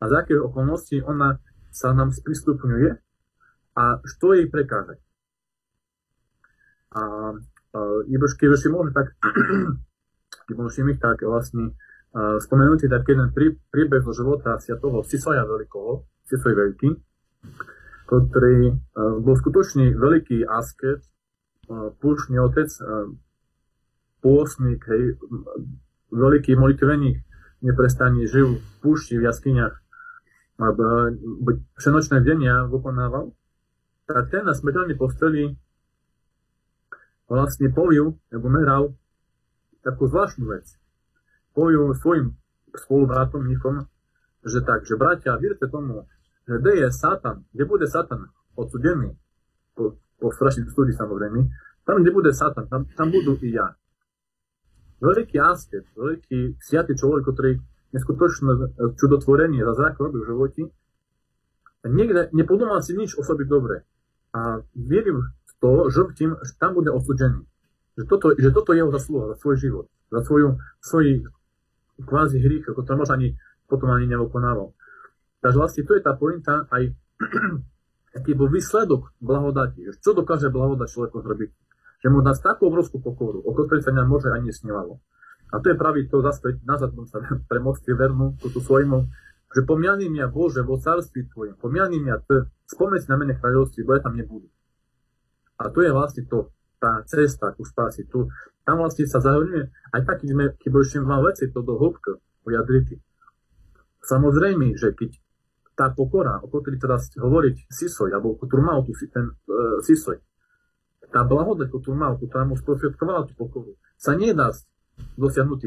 A 0.00 0.04
za 0.08 0.24
aké 0.24 0.38
okolnosti 0.38 0.96
ona 1.04 1.36
sa 1.68 1.92
nám 1.92 2.14
sprístupňuje 2.14 2.96
a 3.76 3.84
čo 4.06 4.32
jej 4.32 4.48
prekáže. 4.48 4.96
A, 6.90 7.02
a 7.76 7.78
keď 8.08 8.48
ešte 8.56 8.72
môže 8.72 8.96
tak 8.96 9.14
Všimnúť, 10.50 10.98
tak 10.98 11.22
vlastne 11.22 11.78
uh, 12.10 12.42
spomenutý 12.42 12.90
tak 12.90 13.06
jeden 13.06 13.30
prí, 13.30 13.54
príbeh 13.70 14.02
zo 14.02 14.10
života 14.10 14.58
toho 14.58 15.06
Sisoja 15.06 15.46
Veľkého, 15.46 16.02
Sisoj 16.26 16.54
Veľký, 16.58 16.90
ktorý 18.10 18.74
uh, 18.74 19.22
bol 19.22 19.38
skutočne 19.38 19.94
veľký 19.94 20.42
asket, 20.42 21.06
uh, 21.70 21.94
púšný 22.02 22.42
otec, 22.42 22.66
uh, 22.82 23.14
pôsnik, 24.20 24.82
hej, 24.90 25.16
veľký 26.10 26.58
molitveník, 26.58 27.22
neprestane 27.62 28.26
žil 28.26 28.58
v 28.58 28.64
púšti, 28.82 29.16
v 29.16 29.30
jaskyniach, 29.30 29.80
všenočné 31.80 32.20
denia 32.20 32.68
vykonával, 32.68 33.32
tak 34.04 34.28
ten 34.28 34.44
na 34.44 34.52
smrteľnej 34.52 34.98
posteli 35.00 35.56
vlastne 37.30 37.72
povil, 37.72 38.20
nebo 38.28 38.52
meral 38.52 38.92
takú 39.80 40.10
zvláštnu 40.10 40.50
vec. 40.52 40.66
Poviem 41.56 41.96
svojim 41.96 42.36
spolubrátomníkom, 42.76 43.88
že 44.44 44.60
tak, 44.60 44.84
že 44.84 45.00
bratia, 45.00 45.38
vírte 45.40 45.64
tomu, 45.70 46.04
kde 46.46 46.72
je 46.84 46.88
Satan, 46.92 47.44
kde 47.52 47.64
bude 47.64 47.86
Satan 47.86 48.30
odsudený, 48.56 49.16
po, 49.74 49.96
po 50.20 50.28
strašných 50.32 50.70
súdi 50.72 50.92
samozrejme, 50.92 51.48
tam, 51.84 52.02
kde 52.02 52.10
bude 52.12 52.30
Satan, 52.32 52.68
tam, 52.68 52.86
tam 52.86 53.08
budú 53.08 53.40
i 53.40 53.56
ja. 53.56 53.74
Veľký 55.00 55.40
asket, 55.40 55.88
veľký 55.96 56.60
sviatý 56.60 56.92
človek, 56.92 57.24
ktorý 57.24 57.52
neskutočné 57.96 58.76
čudotvorenie 59.00 59.64
za 59.64 59.74
zrak 59.74 59.96
robí 59.96 60.20
v 60.20 60.28
živote, 60.28 60.62
niekde 61.88 62.28
nepodomal 62.36 62.84
si 62.84 62.92
nič 62.92 63.16
o 63.16 63.24
sobi 63.24 63.48
dobre. 63.48 63.88
A 64.36 64.62
vieril 64.76 65.24
v 65.24 65.52
to, 65.58 65.90
že 65.90 66.00
tým, 66.14 66.36
že 66.44 66.52
tam 66.60 66.76
bude 66.76 66.92
odsudený. 66.92 67.42
Že 67.98 68.04
toto, 68.06 68.26
že 68.36 68.50
toto 68.54 68.70
je 68.76 68.84
jeho 68.84 68.92
zaslúha 68.92 69.34
za 69.34 69.36
svoj 69.40 69.56
život, 69.58 69.86
za 70.12 70.20
svoj 70.22 71.26
kvázi 72.00 72.38
hrych, 72.40 72.68
ako 72.68 72.80
to 72.84 72.96
možno 72.96 73.14
ani 73.16 73.28
potom 73.66 73.90
ani 73.90 74.06
neokonával. 74.06 74.72
Takže 75.40 75.56
vlastne 75.56 75.82
to 75.88 75.92
je 75.96 76.02
tá 76.04 76.12
pointa 76.16 76.68
aj 76.68 76.92
aký 78.16 78.32
bol 78.36 78.50
výsledok 78.50 79.14
blahodati, 79.22 79.86
čo 80.00 80.12
dokáže 80.12 80.52
blahodať 80.52 80.88
človeku 80.88 81.18
zrobiť. 81.22 81.50
Že 82.00 82.08
mu 82.12 82.24
dá 82.24 82.32
takú 82.32 82.72
obrovskú 82.72 83.00
pokoru, 83.00 83.44
o 83.44 83.50
ktorej 83.52 83.84
sa 83.84 83.92
môže 83.92 84.32
ani 84.32 84.48
nesnívalo. 84.48 85.00
A 85.50 85.58
to 85.58 85.74
je 85.74 85.76
pravý 85.76 86.06
to 86.06 86.22
zase 86.22 86.62
nazad 86.62 86.94
sa 87.10 87.18
pre 87.50 87.58
mocky 87.58 87.92
vernú, 87.92 88.38
tú 88.40 88.60
svojmu, 88.62 89.10
že 89.50 89.66
pomiani 89.66 90.06
mňa 90.06 90.30
Bože 90.30 90.62
vo 90.62 90.78
cárství 90.78 91.26
Tvojom, 91.26 91.58
pomiani 91.58 91.98
mňa 91.98 92.16
T, 92.22 92.28
spomeň 92.70 93.02
na 93.10 93.16
mene 93.18 93.34
kráľovství, 93.34 93.82
bo 93.82 93.98
ja 93.98 94.00
tam 94.02 94.14
nebudú. 94.14 94.46
A 95.58 95.68
to 95.74 95.82
je 95.82 95.90
vlastne 95.90 96.22
to, 96.30 96.54
tá 96.78 97.02
cesta 97.04 97.50
ku 97.52 97.66
spási. 97.66 98.06
Tu, 98.06 98.30
tam 98.62 98.80
vlastne 98.80 99.04
sa 99.10 99.18
zaujíma, 99.18 99.66
aj 99.92 100.02
tak, 100.06 100.22
keď, 100.22 100.28
sme, 100.30 100.44
keď 100.54 100.70
mal 101.02 101.20
veci 101.26 101.50
to 101.50 101.66
do 101.66 101.74
hĺbky, 101.76 102.14
ujadriti. 102.46 103.02
Samozrejme, 104.00 104.78
že 104.78 104.94
keď 104.94 105.18
tá 105.80 105.88
pokora, 105.88 106.44
o 106.44 106.52
ktorej 106.52 106.76
teraz 106.76 107.08
hovoriť 107.16 107.72
Sisoj, 107.72 108.12
alebo 108.12 108.36
ktorú 108.36 108.60
mal 108.60 108.84
tu 108.84 108.92
ten 109.08 109.32
uh, 109.32 109.80
Sisoj, 109.80 110.20
tá 111.08 111.24
blahodať, 111.24 111.72
ktorú 111.72 111.96
mal, 111.96 112.20
ktorá 112.20 112.44
mu 112.44 112.60
sprostredkovala 112.60 113.24
tú 113.24 113.32
pokoru, 113.40 113.80
sa 113.96 114.12
nedá 114.12 114.52
dosiahnuť 115.16 115.60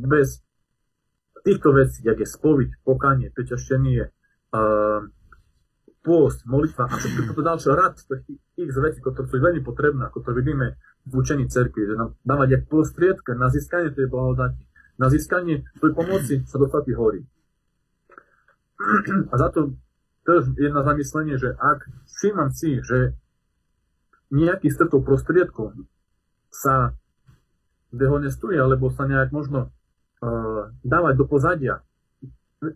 bez 0.00 0.40
týchto 1.44 1.76
vecí, 1.76 2.00
jak 2.00 2.16
je 2.16 2.24
spoviť, 2.24 2.80
pokanie, 2.88 3.28
pečaštenie, 3.36 4.08
uh, 4.56 5.04
pôst, 6.00 6.48
molitva 6.48 6.88
a 6.88 6.96
všetko. 6.96 7.36
Toto 7.36 7.44
ďalšie 7.44 7.70
rad 7.76 8.00
x 8.56 8.70
vecí, 8.80 8.98
ktoré 9.04 9.28
sú 9.28 9.36
veľmi 9.36 9.60
potrebné, 9.60 10.08
ako 10.08 10.24
to 10.24 10.32
vidíme 10.32 10.80
v 11.04 11.12
učení 11.12 11.44
cerkvi, 11.48 11.84
že 11.84 11.94
nám 12.00 12.16
dávať 12.24 12.48
jak 12.56 12.62
prostriedka 12.72 13.36
na 13.36 13.52
získanie 13.52 13.92
tej 13.92 14.08
blahodati, 14.08 14.64
na 14.96 15.12
získanie 15.12 15.64
tvojej 15.76 15.94
pomoci 15.96 16.34
sa 16.48 16.56
dostať 16.56 16.92
hory. 16.96 17.20
A 19.30 19.34
za 19.36 19.48
to 19.52 19.76
tiež 20.24 20.56
jedna 20.56 20.80
zamyslenie, 20.84 21.36
že 21.36 21.52
ak 21.52 21.84
všímam 22.08 22.50
si, 22.52 22.80
že 22.80 23.12
nejaký 24.30 24.70
z 24.70 24.76
týchto 24.80 25.02
prostriedkov 25.02 25.74
sa 26.48 26.94
dehonestuje, 27.90 28.56
alebo 28.56 28.88
sa 28.94 29.04
nejak 29.04 29.34
možno 29.34 29.68
uh, 29.68 30.70
dávať 30.86 31.14
do 31.18 31.26
pozadia, 31.26 31.82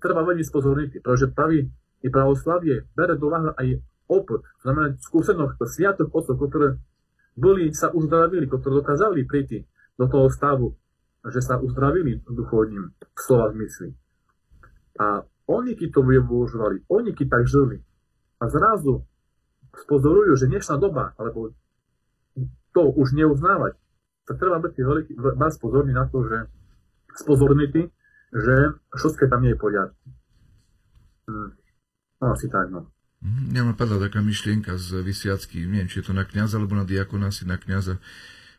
treba 0.03 0.27
veľmi 0.27 0.43
spozorniť, 0.43 1.05
pretože 1.05 1.31
pravý 1.31 1.71
i 2.05 2.09
pravoslavie 2.11 2.88
bere 2.93 3.14
do 3.17 3.31
úvahy 3.31 3.53
aj 3.55 3.69
oput, 4.11 4.45
znamená 4.61 4.97
skúsenosť 5.01 5.57
sviatok 5.64 6.12
otcov, 6.12 6.37
ktoré 6.37 6.69
boli, 7.35 7.73
sa 7.73 7.88
uzdravili, 7.90 8.45
ktoré 8.45 8.83
dokázali 8.83 9.25
prísť 9.25 9.64
do 9.97 10.07
toho 10.11 10.29
stavu, 10.29 10.75
že 11.25 11.40
sa 11.40 11.57
uzdravili 11.57 12.21
duchovním 12.29 12.93
slova 13.17 13.55
zmysly. 13.55 13.97
A 15.01 15.25
oni 15.46 15.76
to 15.76 16.00
využívali, 16.00 16.88
oni 16.88 17.11
tak 17.12 17.44
žili. 17.44 17.85
A 18.40 18.48
zrazu 18.48 19.04
spozorujú, 19.85 20.37
že 20.37 20.48
dnešná 20.48 20.78
doba, 20.80 21.12
alebo 21.18 21.52
to 22.74 22.83
už 22.90 23.14
neuznávať, 23.14 23.78
tak 24.24 24.40
treba 24.40 24.59
byť 24.59 24.74
veľký, 24.74 25.12
vás 25.38 25.54
pozorný 25.61 25.92
na 25.92 26.09
to, 26.09 26.24
že 26.26 26.48
spozorniti, 27.14 27.92
že 28.35 28.54
všetko 28.96 29.30
tam 29.30 29.46
nie 29.46 29.54
je 29.54 29.59
poriadku. 29.61 30.04
Hm. 31.30 31.50
No 32.18 32.24
asi 32.33 32.48
tak, 32.50 32.72
no. 32.72 32.90
Mhm, 33.24 33.57
mňa 33.57 33.62
ma 33.64 33.72
padla 33.72 33.96
taká 34.04 34.20
myšlienka 34.20 34.76
z 34.76 35.00
vysiacky, 35.00 35.64
neviem, 35.64 35.88
či 35.88 36.02
je 36.02 36.12
to 36.12 36.14
na 36.16 36.28
kniaza 36.28 36.61
alebo 36.61 36.76
na 36.76 36.85
diakona, 36.85 37.33
asi 37.33 37.48
na 37.48 37.57
kniaza, 37.57 37.96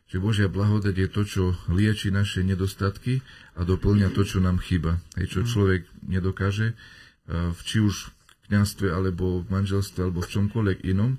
že 0.06 0.22
Božia 0.22 0.46
blahodať 0.46 0.94
je 0.94 1.08
to, 1.10 1.22
čo 1.26 1.42
lieči 1.66 2.14
naše 2.14 2.46
nedostatky 2.46 3.26
a 3.58 3.66
doplňa 3.66 4.14
to, 4.14 4.22
čo 4.22 4.38
nám 4.38 4.62
chýba. 4.62 5.02
Hej, 5.18 5.38
čo 5.38 5.40
mhm. 5.42 5.48
človek 5.50 5.82
nedokáže, 6.06 6.78
v, 7.26 7.60
či 7.66 7.82
už 7.82 7.94
v 8.06 8.10
kniazstve, 8.46 8.94
alebo 8.94 9.42
v 9.42 9.50
manželstve, 9.50 10.06
alebo 10.06 10.22
v 10.22 10.30
čomkoľvek 10.30 10.78
inom, 10.86 11.18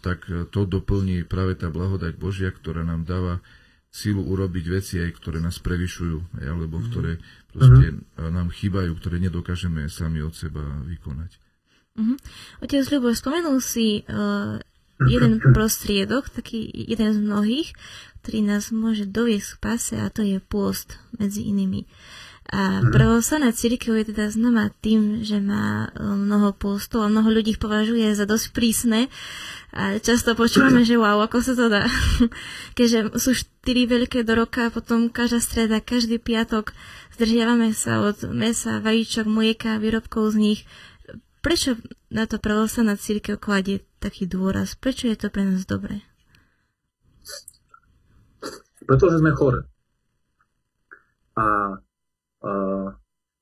tak 0.00 0.24
to 0.48 0.64
doplní 0.64 1.28
práve 1.28 1.52
tá 1.60 1.68
blahodať 1.68 2.16
Božia, 2.16 2.48
ktorá 2.48 2.80
nám 2.80 3.04
dáva 3.04 3.44
sílu 3.92 4.24
urobiť 4.24 4.64
veci, 4.72 4.96
aj 4.96 5.20
ktoré 5.20 5.42
nás 5.42 5.60
prevyšujú, 5.60 6.40
alebo 6.40 6.80
mhm. 6.80 6.84
ktoré 6.88 7.12
proste 7.50 7.86
mm-hmm. 7.92 8.30
nám 8.30 8.48
chýbajú, 8.54 8.94
ktoré 8.96 9.18
nedokážeme 9.18 9.90
sami 9.90 10.22
od 10.22 10.32
seba 10.32 10.62
vykonať. 10.86 11.36
Mm-hmm. 11.98 12.16
Otec 12.62 12.86
Ľubo, 12.86 13.10
spomenul 13.12 13.58
si 13.58 14.06
uh, 14.06 14.62
jeden 15.08 15.40
prostriedok, 15.40 16.28
taký 16.28 16.68
jeden 16.68 17.16
z 17.16 17.18
mnohých, 17.20 17.68
ktorý 18.20 18.38
nás 18.44 18.68
môže 18.68 19.08
doviesť 19.08 19.48
k 19.56 19.60
pase 19.62 19.94
a 19.96 20.12
to 20.12 20.20
je 20.20 20.42
pôst 20.42 21.00
medzi 21.16 21.48
inými. 21.48 21.88
A 22.50 22.82
pravoslavná 22.82 23.54
církev 23.54 23.94
je 24.02 24.10
teda 24.10 24.26
známa 24.26 24.74
tým, 24.82 25.22
že 25.22 25.38
má 25.38 25.86
e, 25.86 26.02
mnoho 26.02 26.50
postov 26.50 27.06
a 27.06 27.12
mnoho 27.12 27.30
ľudí 27.30 27.54
ich 27.54 27.62
považuje 27.62 28.10
za 28.10 28.26
dosť 28.26 28.50
prísne. 28.50 29.06
A 29.70 30.02
často 30.02 30.34
počúvame, 30.34 30.82
že 30.82 30.98
wow, 30.98 31.22
ako 31.22 31.46
sa 31.46 31.54
to 31.54 31.70
dá. 31.70 31.86
Keďže 32.76 33.14
sú 33.22 33.38
štyri 33.38 33.86
veľké 33.86 34.26
do 34.26 34.34
roka, 34.34 34.66
potom 34.74 35.14
každá 35.14 35.38
streda, 35.38 35.78
každý 35.78 36.18
piatok 36.18 36.74
zdržiavame 37.14 37.70
sa 37.70 38.02
od 38.02 38.18
mesa, 38.34 38.82
vajíčok, 38.82 39.30
mlieka, 39.30 39.78
výrobkov 39.78 40.34
z 40.34 40.36
nich. 40.42 40.60
Prečo 41.46 41.78
na 42.10 42.26
to 42.26 42.42
pravoslavná 42.42 42.98
církev 42.98 43.38
kladie 43.38 43.86
taký 44.02 44.26
dôraz? 44.26 44.74
Prečo 44.74 45.06
je 45.06 45.16
to 45.16 45.30
pre 45.30 45.46
nás 45.46 45.62
dobré? 45.62 46.02
Pretože 48.82 49.22
sme 49.22 49.30
chore. 49.38 49.70
A 51.38 51.78
uh, 51.78 52.86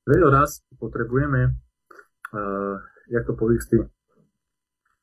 veľa 0.05 0.29
raz 0.29 0.61
potrebujeme, 0.77 1.57
uh, 2.31 2.75
jak 3.09 3.25
to 3.25 3.33
poviem, 3.33 3.89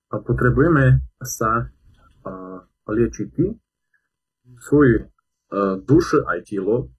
a 0.06 0.22
potrebujeme 0.22 1.02
sa 1.18 1.66
uh, 1.66 2.62
liečiť 2.86 3.34
svoj 4.62 4.88
uh, 5.02 5.82
duš 5.82 6.22
aj 6.22 6.46
telo 6.46 6.94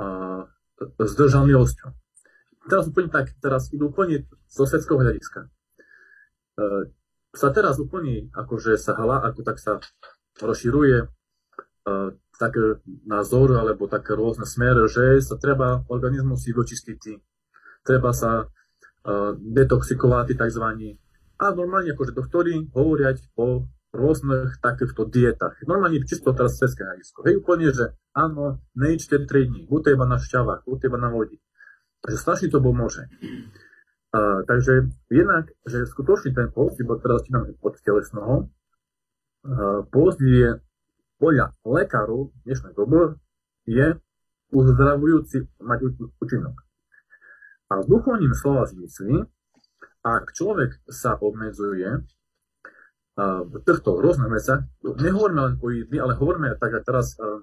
uh, 0.00 0.48
zdržanlivosťou. 0.96 1.90
Teraz 2.66 2.88
úplne 2.88 3.12
tak, 3.12 3.36
teraz 3.38 3.68
idú 3.70 3.92
úplne 3.92 4.24
zo 4.48 4.64
svetského 4.64 4.98
hľadiska. 4.98 5.52
Uh, 6.56 6.88
sa 7.36 7.52
teraz 7.52 7.76
úplne 7.76 8.32
akože 8.32 8.80
sa 8.80 8.96
hala, 8.96 9.20
ako 9.20 9.40
tak 9.44 9.60
sa 9.60 9.76
rozširuje 10.40 11.04
uh, 11.04 12.08
taký 12.36 12.80
názor 13.04 13.56
alebo 13.60 13.88
také 13.88 14.16
rôzne 14.16 14.48
smery, 14.48 14.88
že 14.88 15.20
sa 15.20 15.36
treba 15.36 15.84
organizmus 15.92 16.44
si 16.44 16.56
dočistiť, 16.56 17.00
treba 17.84 18.16
sa 18.16 18.48
uh, 18.48 19.32
detoxikovať 19.36 20.36
tzv. 20.36 20.66
A 21.36 21.44
normálne 21.52 21.92
akože 21.92 22.16
doktori 22.16 22.72
hovoriať 22.72 23.36
o 23.36 23.68
rôznych 23.96 24.60
takýchto 24.60 25.08
dietách. 25.08 25.56
Normálne 25.64 26.04
čisto 26.04 26.36
teraz 26.36 26.60
svetské 26.60 26.84
hľadisko. 26.84 27.24
Hej, 27.24 27.34
úplne, 27.40 27.72
že 27.72 27.96
áno, 28.12 28.60
nejčte 28.76 29.24
3 29.24 29.28
dní, 29.48 29.60
buďte 29.68 29.96
iba 29.96 30.06
na 30.08 30.20
šťavách, 30.20 30.68
buďte 30.68 30.86
iba 30.92 30.98
na 31.00 31.10
vodi. 31.12 31.40
Takže 32.04 32.18
strašne 32.20 32.48
to 32.52 32.60
pomôže. 32.60 33.08
Takže 34.14 34.88
jednak, 35.10 35.50
že 35.66 35.84
skutočne 35.84 36.32
ten 36.32 36.48
post, 36.54 36.78
iba 36.80 36.96
teraz 36.96 37.26
čítam 37.26 37.52
od 37.60 37.74
telesného, 37.82 38.34
uh, 38.46 39.82
post 39.90 40.22
je 40.22 40.62
podľa 41.18 41.52
lekárov 41.64 42.32
dnešnej 42.44 42.72
doby 42.76 43.18
je 43.66 43.98
uzdravujúci 44.54 45.50
mať 45.58 45.78
účinok. 46.22 46.54
A 47.66 47.82
v 47.82 47.88
duchovním 47.90 48.30
slova 48.32 48.64
zmysli, 48.70 49.26
ak 50.06 50.30
človek 50.30 50.86
sa 50.86 51.18
obmedzuje 51.18 51.90
uh, 51.98 53.42
v 53.42 53.54
týchto 53.66 54.00
rôznych 54.00 54.30
veciach, 54.30 54.60
nehovoríme 54.86 55.40
len 55.50 55.54
o 55.58 55.66
jedli, 55.74 55.98
ale 55.98 56.14
hovoríme 56.14 56.54
tak, 56.62 56.78
že 56.78 56.86
teraz 56.86 57.18
uh, 57.18 57.42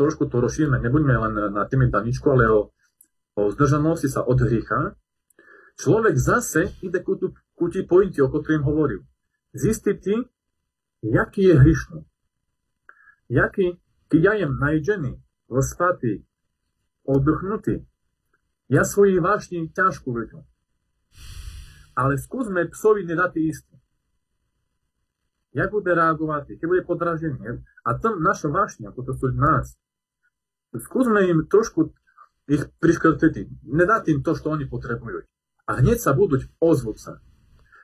trošku 0.00 0.26
to 0.32 0.40
rozšírime, 0.40 0.80
nebudeme 0.80 1.14
len 1.28 1.34
na 1.54 1.68
tými 1.68 1.92
daničku, 1.92 2.24
ale 2.32 2.50
o, 2.50 2.72
o 3.38 3.42
zdržanosti 3.52 4.10
sa 4.10 4.26
od 4.26 4.42
hriecha, 4.42 4.98
človek 5.78 6.14
zase 6.18 6.74
ide 6.82 7.02
ku, 7.02 7.18
ku 7.54 7.64
tí 7.70 7.82
pointi, 7.86 8.22
o 8.22 8.30
ktorým 8.30 8.62
hovoril. 8.66 9.02
Zistiť, 9.54 10.02
jaký 11.02 11.42
je 11.50 11.54
hrišný. 11.54 12.00
Jaký, 13.30 13.78
keď 14.10 14.20
ja 14.20 14.32
jem 14.44 14.52
najedžený, 14.58 15.12
rozpatý, 15.48 16.26
oddychnutý, 17.06 17.86
ja 18.68 18.82
svoji 18.82 19.20
vášni 19.20 19.70
ťažko 19.70 20.08
vedú. 20.10 20.40
Ale 21.94 22.18
skúsme 22.18 22.66
psovi 22.74 23.06
nedať 23.06 23.32
istý. 23.38 23.76
Jak 25.54 25.70
bude 25.70 25.94
reagovať, 25.94 26.58
keď 26.58 26.66
bude 26.66 26.82
podraženie. 26.82 27.62
A 27.86 27.90
tam 27.94 28.18
naša 28.18 28.50
vášňa, 28.50 28.90
toto 28.90 29.14
sú 29.14 29.30
nás. 29.30 29.78
Skúsme 30.74 31.22
im 31.30 31.46
trošku 31.46 31.94
ich 32.50 32.66
priškrtiť. 32.82 33.62
Nedať 33.62 34.10
im 34.10 34.26
to, 34.26 34.34
čo 34.34 34.50
oni 34.50 34.66
potrebujú 34.66 35.22
a 35.64 35.80
hneď 35.80 35.98
sa 36.00 36.12
budú 36.12 36.40
ozvúť 36.60 36.98
sa. 37.00 37.12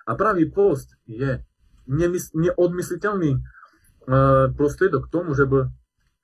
A 0.04 0.16
pravý 0.16 0.48
post 0.50 0.96
je 1.08 1.40
neodmysliteľný 1.88 3.40
uh, 3.40 4.50
prostriedok 4.54 5.08
k 5.08 5.12
tomu, 5.12 5.32
by 5.34 5.70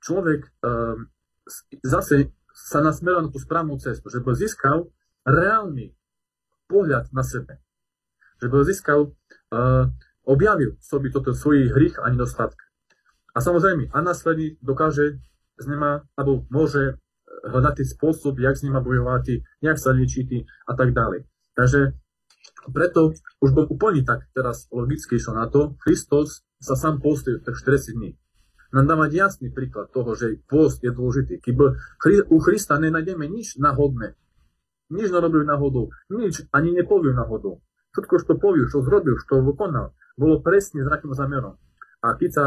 človek 0.03 0.47
uh, 0.63 0.99
zase 1.83 2.35
sa 2.53 2.81
nasmeroval 2.81 3.29
na 3.29 3.33
tú 3.33 3.39
správnu 3.39 3.77
cestu, 3.79 4.09
že 4.09 4.21
by 4.21 4.33
získal 4.37 4.89
reálny 5.27 5.93
pohľad 6.67 7.13
na 7.13 7.23
sebe. 7.23 7.63
Že 8.43 8.47
by 8.49 8.57
získal, 8.67 9.01
uh, 9.53 9.89
objavil 10.27 10.77
v 10.77 10.85
sobi 10.85 11.09
toto 11.15 11.33
svojich 11.33 11.71
hrych 11.73 11.97
a 12.03 12.11
nedostatk. 12.11 12.59
A 13.37 13.39
samozrejme, 13.39 13.93
a 13.93 13.99
následne 14.01 14.57
dokáže 14.65 15.21
z 15.57 15.65
nema, 15.69 16.05
alebo 16.17 16.45
môže 16.49 16.99
hľadať 17.47 17.87
spôsob, 17.87 18.41
jak 18.41 18.57
s 18.59 18.65
nima 18.65 18.83
bojovať, 18.83 19.45
jak 19.63 19.79
sa 19.79 19.95
liečiť 19.95 20.29
a 20.67 20.73
tak 20.75 20.93
ďalej. 20.97 21.29
Takže 21.57 21.97
preto 22.69 23.17
už 23.41 23.51
bol 23.57 23.67
úplne 23.67 24.05
tak 24.05 24.29
teraz 24.37 24.69
logicky 24.69 25.17
išlo 25.17 25.41
na 25.41 25.49
to, 25.49 25.75
Kristus 25.81 26.45
sa 26.61 26.77
sám 26.77 27.01
postil 27.01 27.41
tak 27.41 27.57
40 27.57 27.97
dní. 27.97 28.13
Nám 28.75 28.93
dávať 28.93 29.11
jasný 29.15 29.49
príklad 29.55 29.89
toho, 29.95 30.13
že 30.19 30.43
post 30.45 30.83
je 30.83 30.91
dôležitý. 30.91 31.39
Keby 31.39 32.27
u 32.29 32.37
Krista 32.43 32.77
nenájdeme 32.77 33.25
nič 33.31 33.57
náhodné, 33.57 34.19
nič 34.91 35.09
nerobil 35.09 35.47
náhodou, 35.47 35.95
nič 36.11 36.45
ani 36.51 36.75
nepoviu 36.75 37.15
náhodou. 37.15 37.63
Všetko, 37.95 38.15
čo 38.21 38.35
poviu, 38.37 38.69
čo 38.69 38.85
zrobil, 38.85 39.17
čo 39.17 39.41
vykonal, 39.41 39.97
bolo 40.21 40.45
presne 40.45 40.85
s 40.85 40.91
takým 40.91 41.17
zamerom. 41.17 41.57
A 42.05 42.13
keď 42.19 42.31
sa, 42.35 42.45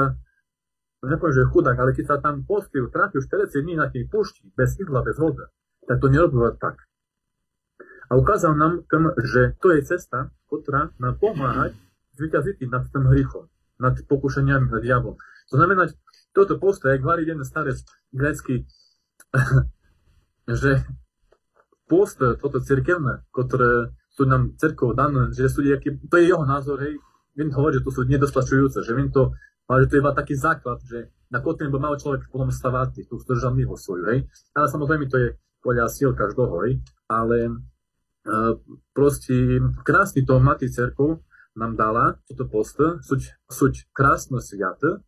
nepoviem, 1.02 1.42
že 1.42 1.50
chudák, 1.50 1.78
ale 1.80 1.98
keď 1.98 2.06
sa 2.06 2.16
tam 2.22 2.46
postil, 2.46 2.92
trafil 2.94 3.26
40 3.26 3.66
dní 3.66 3.74
na 3.80 3.90
tej 3.90 4.06
pušti, 4.06 4.54
bez 4.54 4.78
idla, 4.78 5.02
bez 5.02 5.18
vody, 5.18 5.50
tak 5.90 5.98
to 5.98 6.08
nerobil 6.12 6.54
tak 6.62 6.78
a 8.10 8.18
ukázal 8.18 8.58
nám, 8.58 8.84
že 9.22 9.54
to 9.62 9.70
je 9.78 9.86
cesta, 9.86 10.34
ktorá 10.50 10.90
nám 10.98 11.22
pomáha 11.22 11.70
zvyťaziť 12.18 12.66
nad 12.68 12.90
tým 12.90 13.06
hriechom, 13.06 13.46
nad 13.78 13.96
pokušeniami, 14.02 14.66
nad 14.66 14.82
diablom. 14.82 15.16
To 15.50 15.56
znamená, 15.56 15.88
toto 16.34 16.58
postoje, 16.58 16.98
jak 16.98 17.06
hovorí 17.06 17.30
jeden 17.30 17.46
starec 17.46 17.86
grécky, 18.10 18.66
že 20.62 20.84
postoje, 21.86 22.38
toto 22.42 22.62
cirkevné, 22.62 23.26
ktoré 23.30 23.94
sú 24.14 24.26
nám 24.26 24.58
cerkov 24.58 24.98
dané, 24.98 25.30
že 25.32 25.50
sú 25.50 25.62
nejaké, 25.62 26.02
to 26.10 26.16
je 26.18 26.34
jeho 26.34 26.44
názor, 26.44 26.82
hej, 26.82 26.98
viem 27.38 27.54
hovorí, 27.54 27.78
že 27.78 27.86
to 27.86 27.94
sú 27.94 28.02
nedostačujúce, 28.10 28.82
že 28.82 28.94
viem 28.98 29.14
to, 29.14 29.32
ale 29.70 29.86
to 29.86 29.98
je 29.98 30.02
iba 30.02 30.18
taký 30.18 30.34
základ, 30.34 30.82
že 30.82 31.14
na 31.30 31.46
ktorým 31.46 31.70
by 31.70 31.80
mal 31.80 31.94
človek 31.94 32.26
potom 32.34 32.50
stavať 32.50 33.06
tú 33.06 33.22
zdržanlivosť 33.22 33.82
svoju, 33.86 34.04
hej. 34.10 34.20
Ale 34.58 34.66
samozrejme 34.66 35.06
to 35.06 35.18
je 35.18 35.28
podľa 35.62 35.86
síl 35.94 36.10
každého, 36.18 36.56
hej. 36.66 36.82
Ale 37.06 37.62
proste 38.94 39.64
krásny 39.84 40.26
to 40.28 40.40
Mati 40.40 40.68
Cerkov 40.68 41.24
nám 41.56 41.76
dala, 41.76 42.20
toto 42.30 42.48
post, 42.48 42.80
suť, 42.80 43.22
suť 43.50 43.74
krásne 43.92 44.40
sviate, 44.40 45.04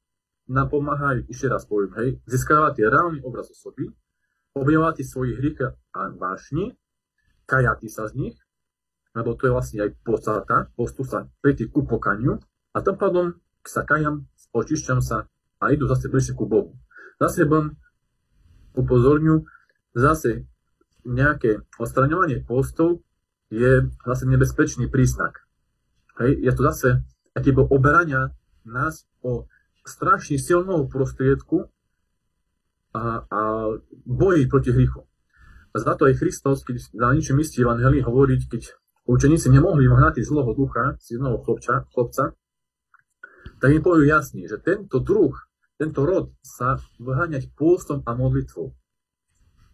nám 0.52 0.68
pomáhajú, 0.68 1.30
ešte 1.32 1.48
raz 1.48 1.64
poviem, 1.64 1.92
hej, 2.02 2.10
získavať 2.28 2.84
reálny 2.84 3.20
obraz 3.24 3.48
osoby, 3.48 3.88
objavovať 4.52 5.08
svojich 5.08 5.38
hriech 5.40 5.60
a 5.96 6.02
vášni, 6.12 6.76
kajati 7.48 7.88
sa 7.88 8.12
z 8.12 8.16
nich 8.20 8.38
lebo 9.16 9.36
to 9.36 9.48
je 9.48 9.52
vlastne 9.52 9.78
aj 9.84 9.92
podstata, 10.08 10.72
postup 10.76 11.08
sa 11.08 11.28
prejти 11.44 11.68
ku 11.68 11.84
pokaniu 11.84 12.40
a 12.72 12.78
tým 12.80 12.96
pádom 12.96 13.36
sa 13.68 13.84
kajam, 13.84 14.28
očišťam 14.56 15.00
sa 15.04 15.28
a 15.60 15.64
idú 15.70 15.86
zase 15.92 16.08
bližšie 16.08 16.34
ku 16.34 16.48
Bohu. 16.48 16.80
Zase 17.20 17.46
budem 17.46 17.76
upozorňu, 18.74 19.44
zase 19.94 20.48
nejaké 21.06 21.66
odstraňovanie 21.78 22.44
postov 22.44 23.04
je 23.52 23.90
zase 24.08 24.24
nebezpečný 24.26 24.88
príznak. 24.88 25.44
Hej, 26.20 26.40
je 26.40 26.52
to 26.56 26.62
zase 26.72 26.90
aký 27.36 27.56
oberania 27.56 28.36
nás 28.68 29.08
o 29.24 29.48
strašne 29.88 30.38
silnou 30.38 30.88
prostriedku 30.88 31.72
a, 32.94 33.24
a 33.26 33.42
boji 34.06 34.46
proti 34.48 34.72
hriechu. 34.72 35.08
A 35.72 35.80
za 35.80 35.96
to 35.96 36.06
aj 36.12 36.20
Kristus, 36.20 36.68
keď 36.68 36.84
na 36.92 37.16
ničom 37.16 37.40
istí 37.40 37.64
Evangelii 37.64 38.04
hovoriť, 38.04 38.42
keď 38.52 38.62
učeníci 39.08 39.48
nemohli 39.48 39.88
vhnať 39.88 40.20
zlého 40.20 40.52
ducha, 40.52 41.00
silného 41.00 41.40
chlopča, 41.40 41.88
chlopca, 41.96 42.36
tak 43.64 43.70
im 43.72 43.82
povedal 43.82 44.20
jasne, 44.20 44.44
že 44.46 44.60
tento 44.60 45.00
druh, 45.00 45.32
tento 45.80 46.04
rod 46.04 46.36
sa 46.44 46.78
vyháňať 47.00 47.56
pôstom 47.56 48.04
a 48.04 48.12
modlitvou. 48.14 48.76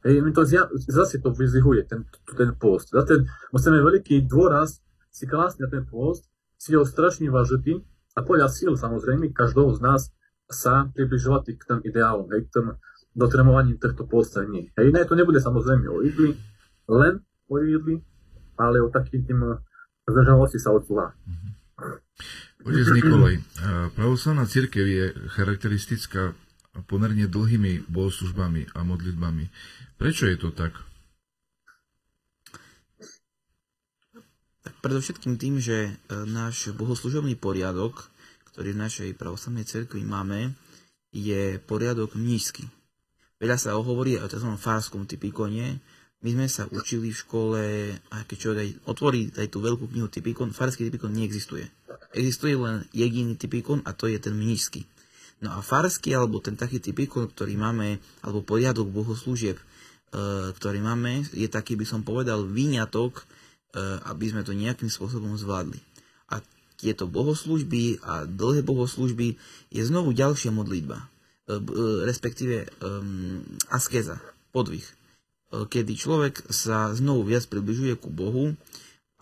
Mi 0.08 0.32
to 0.32 0.48
zase 0.88 1.20
to 1.20 1.36
vyzvihuje, 1.36 1.84
ten, 1.84 2.08
ten 2.38 2.56
post. 2.56 2.96
Zase 2.96 3.28
musíme 3.52 3.84
veľký 3.84 4.24
dôraz 4.24 4.80
si 5.12 5.28
klásť 5.28 5.66
na 5.66 5.68
ten 5.68 5.84
post, 5.84 6.30
si 6.58 6.74
ho 6.74 6.86
strašne 6.86 7.28
vážiť 7.28 7.84
a 8.18 8.26
podľa 8.26 8.50
síl 8.50 8.74
samozrejme 8.74 9.30
každého 9.34 9.78
z 9.78 9.80
nás 9.82 10.02
sa 10.48 10.90
približovať 10.96 11.44
k 11.60 11.62
tým 11.68 11.80
ideálom, 11.86 12.26
hej, 12.34 12.48
k 12.48 12.54
tým 12.56 12.68
dotremovaním 13.14 13.78
týchto 13.78 14.08
postaní. 14.08 14.72
Hej, 14.78 14.94
ne, 14.96 15.04
to 15.06 15.14
nebude 15.14 15.42
samozrejme 15.44 15.86
o 15.90 16.02
jedli, 16.02 16.38
len 16.88 17.20
o 17.50 17.56
jedli, 17.60 18.02
ale 18.58 18.82
o 18.82 18.90
takým 18.90 19.26
tým 19.28 19.40
eh, 19.44 19.60
zdržalosti 20.08 20.58
sa 20.62 20.72
od 20.74 20.86
zla. 20.88 21.14
Otec 22.64 22.88
Nikolaj, 22.96 23.36
eh, 23.38 23.42
pravoslavná 23.94 24.46
církev 24.50 24.86
je 24.86 25.06
charakteristická 25.36 26.34
pomerne 26.86 27.26
dlhými 27.26 27.90
bohoslužbami 27.90 28.78
a 28.78 28.86
modlitbami. 28.86 29.50
Prečo 29.98 30.30
je 30.30 30.38
to 30.38 30.54
tak? 30.54 30.78
Tak 34.62 34.74
predovšetkým 34.84 35.40
tým, 35.42 35.58
že 35.58 35.90
eh, 35.90 35.96
náš 36.28 36.70
bohoslužobný 36.78 37.34
poriadok, 37.40 38.12
ktorý 38.54 38.78
v 38.78 38.84
našej 38.84 39.10
pravoslavnej 39.18 39.66
cerkvi 39.66 40.06
máme, 40.06 40.54
je 41.10 41.58
poriadok 41.64 42.14
mnížsky. 42.14 42.68
Veľa 43.38 43.58
sa 43.58 43.78
hovorí 43.78 44.18
o 44.18 44.26
tzv. 44.26 44.50
farskom 44.58 45.06
typikone. 45.06 45.78
My 46.26 46.30
sme 46.34 46.50
sa 46.50 46.66
učili 46.66 47.14
v 47.14 47.22
škole, 47.22 47.64
a 48.10 48.26
keď 48.26 48.38
človek 48.42 48.90
otvorí 48.90 49.30
aj 49.38 49.54
tú 49.54 49.62
veľkú 49.62 49.94
knihu 49.94 50.10
typikon, 50.10 50.50
farský 50.50 50.90
typikon 50.90 51.14
neexistuje. 51.14 51.70
Existuje 52.18 52.58
len 52.58 52.90
jediný 52.90 53.38
typikon 53.38 53.86
a 53.86 53.94
to 53.94 54.10
je 54.10 54.18
ten 54.18 54.34
mnížsky. 54.34 54.90
No 55.38 55.54
a 55.54 55.62
farský, 55.62 56.18
alebo 56.18 56.42
ten 56.42 56.58
taký 56.58 56.82
typikon, 56.82 57.30
ktorý 57.30 57.58
máme, 57.58 58.02
alebo 58.26 58.42
poriadok 58.42 58.90
bohoslúžieb, 58.90 59.58
e, 59.58 59.64
ktorý 60.54 60.82
máme, 60.82 61.30
je 61.30 61.46
taký, 61.46 61.78
by 61.78 61.86
som 61.86 62.02
povedal, 62.02 62.46
výňatok, 62.46 63.22
e, 63.22 63.24
aby 64.10 64.26
sme 64.34 64.42
to 64.42 64.58
nejakým 64.58 64.90
spôsobom 64.90 65.38
zvládli. 65.38 65.78
A 66.34 66.42
tieto 66.82 67.06
bohoslúžby 67.06 68.02
a 68.02 68.26
dlhé 68.26 68.66
bohoslúžby 68.66 69.38
je 69.70 69.82
znovu 69.86 70.18
ďalšia 70.18 70.50
modlitba 70.50 71.06
E, 71.48 71.64
respektíve 72.04 72.68
um, 72.84 73.40
askeza, 73.72 74.20
podvih, 74.52 74.84
e, 74.84 75.64
kedy 75.64 75.96
človek 75.96 76.44
sa 76.52 76.92
znovu 76.92 77.24
viac 77.24 77.48
približuje 77.48 77.96
ku 77.96 78.12
Bohu 78.12 78.52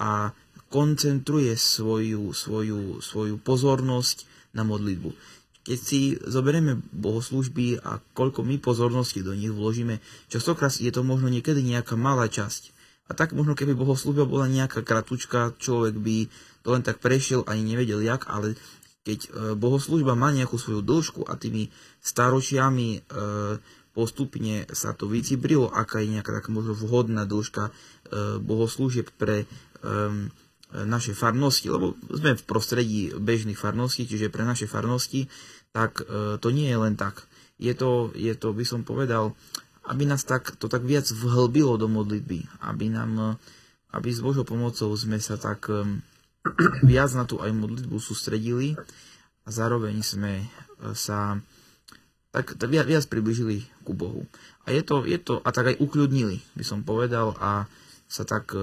a 0.01 0.33
koncentruje 0.73 1.53
svoju, 1.53 2.33
svoju, 2.33 2.97
svoju 3.05 3.37
pozornosť 3.37 4.25
na 4.57 4.65
modlitbu. 4.65 5.13
Keď 5.65 5.77
si 5.81 6.13
zoberieme 6.21 6.77
bohoslužby 6.93 7.81
a 7.81 7.97
koľko 8.13 8.45
my 8.45 8.61
pozornosti 8.61 9.25
do 9.25 9.33
nich 9.33 9.49
vložíme, 9.49 9.97
častokrát 10.29 10.77
je 10.77 10.93
to 10.93 11.01
možno 11.01 11.25
niekedy 11.33 11.65
nejaká 11.65 11.97
malá 11.97 12.29
časť. 12.29 12.69
A 13.09 13.17
tak 13.17 13.33
možno 13.33 13.57
keby 13.57 13.73
bohoslužba 13.73 14.29
bola 14.29 14.45
nejaká 14.45 14.85
kratučka, 14.85 15.57
človek 15.57 15.97
by 15.97 16.29
to 16.61 16.67
len 16.73 16.85
tak 16.85 17.01
prešiel, 17.01 17.45
ani 17.45 17.65
nevedel 17.65 18.01
jak, 18.01 18.29
ale 18.29 18.57
keď 19.05 19.19
e, 19.25 19.29
bohoslužba 19.53 20.17
má 20.17 20.33
nejakú 20.33 20.57
svoju 20.57 20.81
dĺžku 20.81 21.21
a 21.29 21.37
tými 21.37 21.69
staročiami 22.01 22.89
e, 22.93 22.99
postupne 23.93 24.65
sa 24.73 24.97
to 24.97 25.05
vycibrilo, 25.05 25.69
aká 25.69 26.01
je 26.01 26.17
nejaká 26.17 26.41
taká 26.41 26.49
možno 26.49 26.73
vhodná 26.73 27.29
dĺžka 27.29 27.69
e, 27.69 27.71
bohoslúžieb 28.41 29.13
pre 29.17 29.49
naše 30.83 31.15
farnosti, 31.15 31.71
lebo 31.71 31.95
sme 32.11 32.35
v 32.35 32.43
prostredí 32.43 33.15
bežných 33.15 33.55
farností, 33.55 34.03
čiže 34.03 34.27
pre 34.27 34.43
naše 34.43 34.67
farnosti, 34.67 35.31
tak 35.71 36.03
to 36.39 36.47
nie 36.51 36.67
je 36.67 36.77
len 36.79 36.99
tak. 36.99 37.27
Je 37.55 37.71
to, 37.71 38.11
je 38.11 38.35
to 38.35 38.51
by 38.51 38.67
som 38.67 38.83
povedal, 38.83 39.35
aby 39.87 40.03
nás 40.03 40.27
tak, 40.27 40.55
to 40.59 40.67
tak 40.67 40.83
viac 40.83 41.07
vhlbilo 41.07 41.79
do 41.79 41.87
modlitby, 41.87 42.43
aby 42.67 42.91
nám, 42.91 43.39
aby 43.95 44.09
s 44.11 44.19
Božou 44.19 44.43
pomocou 44.43 44.91
sme 44.99 45.19
sa 45.19 45.39
tak 45.39 45.71
viac 46.83 47.11
na 47.15 47.23
tú 47.23 47.39
aj 47.41 47.51
modlitbu 47.55 47.97
sústredili 47.97 48.77
a 49.45 49.49
zároveň 49.49 50.01
sme 50.05 50.41
e, 50.41 50.45
sa 50.93 51.41
tak, 52.29 52.59
viac, 52.67 52.85
viac 52.85 53.05
približili 53.07 53.63
ku 53.87 53.95
Bohu. 53.95 54.27
A 54.67 54.75
je 54.75 54.83
to, 54.83 55.07
je 55.07 55.15
to, 55.15 55.39
a 55.39 55.49
tak 55.55 55.71
aj 55.71 55.79
ukľudnili, 55.79 56.43
by 56.59 56.63
som 56.67 56.83
povedal, 56.83 57.31
a 57.39 57.65
sa 58.05 58.27
tak 58.27 58.53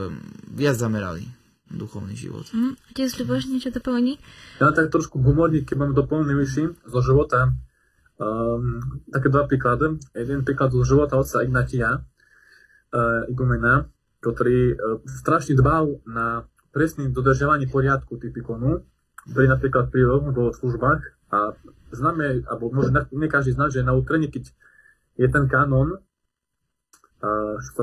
viac 0.52 0.76
zamerali 0.76 1.26
duchovný 1.74 2.14
život. 2.16 2.46
Mm, 2.52 2.76
otec 2.92 3.10
Ľuboš, 3.10 3.48
niečo 3.48 3.70
doplní? 3.72 4.20
Ja 4.60 4.72
tak 4.72 4.92
trošku 4.92 5.20
humorní, 5.20 5.64
keď 5.64 5.76
mám 5.80 5.92
doplnivejší 5.96 6.86
zo 6.86 7.00
života. 7.00 7.52
Um, 8.20 9.02
také 9.10 9.32
dva 9.32 9.50
príklady. 9.50 9.98
Jeden 10.14 10.46
príklad 10.46 10.70
zo 10.70 10.84
života 10.86 11.18
otca 11.18 11.42
Ignatia, 11.42 11.98
uh, 11.98 13.26
igumena, 13.26 13.90
ktorý 14.22 14.76
uh, 14.76 15.00
strašne 15.08 15.58
dbal 15.58 16.04
na 16.06 16.46
presným 16.72 17.12
dodržiavaní 17.12 17.68
poriadku 17.68 18.16
typikonu, 18.16 18.80
ktorý 19.28 19.46
napríklad 19.48 19.92
pri 19.92 20.08
službách 20.56 21.00
a 21.32 21.56
známe, 21.92 22.44
alebo 22.48 22.72
možno 22.72 23.04
nie 23.12 23.28
každý 23.28 23.52
zná, 23.54 23.68
že 23.68 23.84
na 23.84 23.92
utrení, 23.92 24.32
keď 24.32 24.50
je 25.20 25.28
ten 25.28 25.44
kanón, 25.46 26.00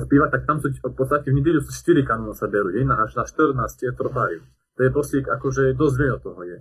spíva, 0.04 0.28
tak 0.28 0.44
tam 0.44 0.60
sú 0.60 0.68
v 0.72 0.96
podstate 0.96 1.32
v 1.32 1.40
nedelu 1.40 1.64
sú 1.64 1.72
4 1.72 2.04
kanóny 2.04 2.36
sa 2.36 2.52
berú, 2.52 2.76
jedna 2.76 3.00
až 3.00 3.16
na 3.16 3.24
14 3.24 3.56
je 3.88 3.92
trvajú. 3.96 4.40
To 4.76 4.80
je 4.84 4.90
proste 4.92 5.18
akože 5.24 5.76
dosť 5.80 5.96
veľa 5.96 6.18
toho 6.20 6.42
je. 6.44 6.58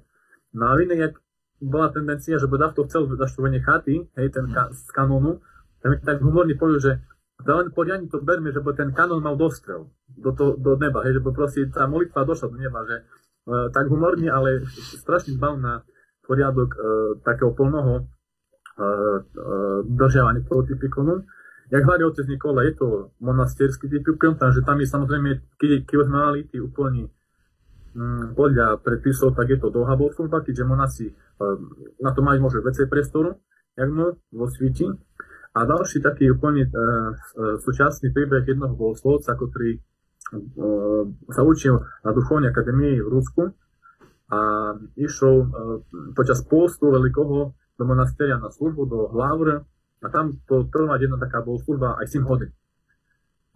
No 0.54 0.70
a 0.70 0.78
iné, 0.78 0.94
jak 0.94 1.14
bola 1.58 1.90
tendencia, 1.90 2.38
že 2.38 2.46
Boh 2.46 2.58
to 2.70 2.86
chcel 2.86 3.10
zaštúvanie 3.10 3.58
chaty, 3.62 4.06
hej, 4.14 4.28
ten 4.30 4.46
ka- 4.54 4.70
z 4.70 4.90
kanónu, 4.94 5.42
tak, 5.82 6.02
tak 6.06 6.16
humorne 6.22 6.54
povedal, 6.54 6.82
že 6.82 6.92
to 7.38 7.50
len 7.54 7.70
poriadne 7.70 8.10
to 8.10 8.18
berme, 8.22 8.50
že 8.50 8.62
ten 8.74 8.90
kanón 8.90 9.22
mal 9.22 9.38
dostrel 9.38 9.90
do, 10.10 10.34
to, 10.34 10.58
do 10.58 10.74
neba, 10.74 11.06
hej, 11.06 11.18
že 11.18 11.20
proste 11.22 11.60
tá 11.70 11.86
molitva 11.86 12.26
došla 12.26 12.50
do 12.50 12.58
neba, 12.58 12.82
že 12.86 13.06
uh, 13.46 13.70
tak 13.70 13.86
humorne, 13.86 14.26
ale 14.30 14.66
strašne 14.74 15.38
dbal 15.38 15.54
na 15.62 15.86
poriadok 16.26 16.70
uh, 16.74 16.78
takého 17.22 17.54
plnoho 17.54 18.02
uh, 18.02 18.06
uh, 18.82 19.78
držiavania 19.86 20.42
prototypikonu. 20.42 21.22
Jak 21.68 21.84
hľadí 21.84 22.04
otec 22.08 22.26
Nikola, 22.32 22.64
je 22.64 22.72
to 22.80 23.12
monastierský 23.20 23.92
typikon, 23.92 24.40
takže 24.40 24.64
tam 24.64 24.80
je 24.80 24.88
samozrejme, 24.88 25.30
keď, 25.60 25.84
keď 25.84 26.08
mali 26.08 26.48
tí 26.48 26.56
um, 27.92 28.32
podľa 28.32 28.80
predpisov, 28.80 29.36
tak 29.36 29.52
je 29.52 29.60
to 29.60 29.68
dlhá 29.68 29.92
služba, 30.16 30.40
keďže 30.40 30.64
monasi 30.64 31.06
uh, 31.12 31.60
na 32.00 32.16
to 32.16 32.24
majú 32.24 32.48
možno 32.48 32.64
väčšie 32.64 32.88
priestoru, 32.88 33.36
jak 33.76 33.88
no, 33.92 34.16
vo 34.32 34.46
svíti. 34.48 34.88
A 35.52 35.68
další 35.68 36.00
taký 36.00 36.32
úplne 36.32 36.72
uh, 36.72 37.12
súčasný 37.60 38.16
príbeh 38.16 38.48
jednoho 38.48 38.72
bohoslovca, 38.72 39.36
ktorý 39.36 39.76
uh, 39.76 41.04
sa 41.28 41.44
učil 41.44 41.84
na 42.00 42.10
duchovnej 42.16 42.48
akadémii 42.48 42.96
v 43.04 43.08
Rusku 43.12 43.52
a 44.32 44.72
išiel 44.96 45.34
uh, 45.44 45.48
počas 46.16 46.40
postu 46.48 46.88
veľkého 46.88 47.52
do 47.52 47.84
monasteria 47.84 48.40
na 48.40 48.48
službu, 48.48 48.82
do 48.88 49.12
Hlavre 49.12 49.68
a 50.02 50.06
tam 50.08 50.38
to 50.46 50.66
trvať 50.70 51.08
jedna 51.08 51.18
taká 51.18 51.42
bohoslužba 51.42 51.98
aj 51.98 52.06
7 52.14 52.24
hodín. 52.30 52.50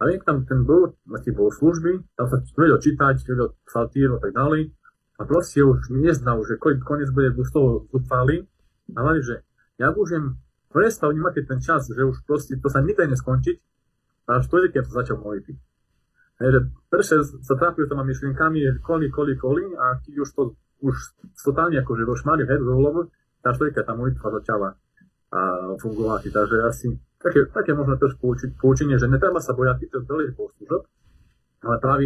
A 0.03 0.11
jak 0.11 0.26
tam 0.26 0.43
ten 0.43 0.66
bol 0.66 0.99
na 1.07 1.22
tie 1.22 1.30
bohoslužby, 1.30 2.03
tam 2.18 2.26
sa 2.26 2.43
vedel 2.59 2.78
čítať, 2.82 3.22
vedel 3.22 3.55
psaltíru 3.62 4.18
a 4.18 4.20
tak 4.20 4.34
ďalej 4.34 4.74
a 5.18 5.22
proste 5.22 5.62
už 5.62 5.95
neznal, 5.95 6.43
že 6.43 6.59
koniec 6.59 7.14
bude 7.14 7.30
z 7.30 7.51
toho 7.55 7.86
zúfali 7.95 8.43
a 8.97 8.99
mali, 8.99 9.22
že 9.22 9.47
ja 9.78 9.95
budem 9.95 10.43
prestav 10.74 11.14
vnímať 11.14 11.47
ten 11.47 11.61
čas, 11.62 11.86
že 11.86 12.03
už 12.03 12.26
proste 12.26 12.59
to 12.59 12.66
sa 12.66 12.82
nikdy 12.82 13.14
neskončiť, 13.14 13.57
až 14.26 14.45
to 14.51 14.57
keď 14.66 14.82
sa 14.90 15.07
začal 15.07 15.22
modliť. 15.22 15.47
Hej, 16.43 16.51
že 16.51 16.61
prvé 16.90 17.05
sa 17.22 17.55
trápil 17.55 17.86
tými 17.86 18.03
myšlienkami, 18.03 18.59
že 18.59 18.82
koli, 18.82 19.07
koli, 19.07 19.38
koli 19.38 19.70
a 19.78 20.03
keď 20.03 20.14
už 20.26 20.30
to 20.34 20.43
už 20.82 20.97
totálne 21.38 21.78
akože 21.78 22.03
došmali 22.03 22.43
hej, 22.43 22.59
do 22.59 22.74
hlavu, 22.74 23.07
tá 23.38 23.55
človeka 23.55 23.86
tá 23.86 23.95
molitva 23.95 24.34
začala 24.43 24.74
a 25.33 25.41
fungovať. 25.80 26.28
Takže 26.28 26.57
asi 26.68 26.87
také, 27.16 27.49
také 27.49 27.72
možno 27.72 27.97
trošku 27.97 28.37
poučenie, 28.61 29.01
že 29.01 29.09
netreba 29.09 29.41
sa 29.41 29.57
bojať 29.57 29.80
týchto 29.80 30.05
veľkých 30.05 30.37
bohoslužob, 30.37 30.83
ale 31.64 31.76
práve 31.80 32.05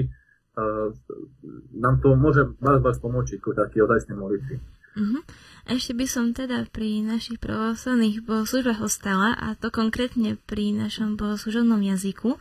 nám 1.76 2.00
to 2.00 2.16
môže 2.16 2.56
vás, 2.62 2.80
vás 2.80 2.96
pomôcť 3.02 3.36
k 3.36 3.44
takej 3.52 3.84
ozajstnej 3.84 4.16
modlitby. 4.16 4.56
Uh-huh. 4.96 5.20
Ešte 5.68 5.92
by 5.92 6.06
som 6.08 6.32
teda 6.32 6.64
pri 6.72 7.04
našich 7.04 7.36
pravoslavných 7.36 8.24
bohoslužbách 8.24 8.80
ostala, 8.80 9.36
a 9.36 9.52
to 9.52 9.68
konkrétne 9.68 10.40
pri 10.48 10.72
našom 10.72 11.20
bohoslužobnom 11.20 11.84
jazyku, 11.84 12.40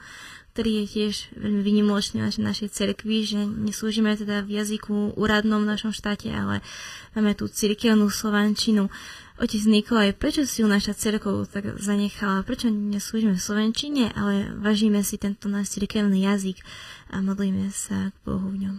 ktorý 0.55 0.71
je 0.79 0.85
tiež 0.87 1.15
veľmi 1.35 1.59
vynimočný 1.59 2.23
na 2.23 2.31
našej 2.31 2.71
cerkvi, 2.71 3.27
že 3.27 3.43
neslúžime 3.43 4.15
teda 4.15 4.39
v 4.47 4.63
jazyku 4.63 5.19
úradnom 5.19 5.67
v 5.67 5.75
našom 5.75 5.91
štáte, 5.91 6.31
ale 6.31 6.63
máme 7.11 7.35
tú 7.35 7.51
cirkevnú 7.51 8.07
slovančinu. 8.07 8.87
Otec 9.35 9.67
Nikolaj, 9.67 10.15
prečo 10.15 10.47
si 10.47 10.63
ju 10.63 10.67
naša 10.71 10.95
cerkov 10.95 11.51
tak 11.51 11.75
zanechala? 11.75 12.47
Prečo 12.47 12.71
neslúžime 12.71 13.35
v 13.35 13.43
slovenčine, 13.43 14.07
ale 14.15 14.55
vážime 14.55 15.03
si 15.03 15.19
tento 15.19 15.51
náš 15.51 15.75
cirkevný 15.75 16.23
jazyk 16.23 16.63
a 17.11 17.19
modlíme 17.19 17.67
sa 17.67 18.15
k 18.15 18.17
Bohu 18.23 18.47
v 18.47 18.63
ňom? 18.63 18.75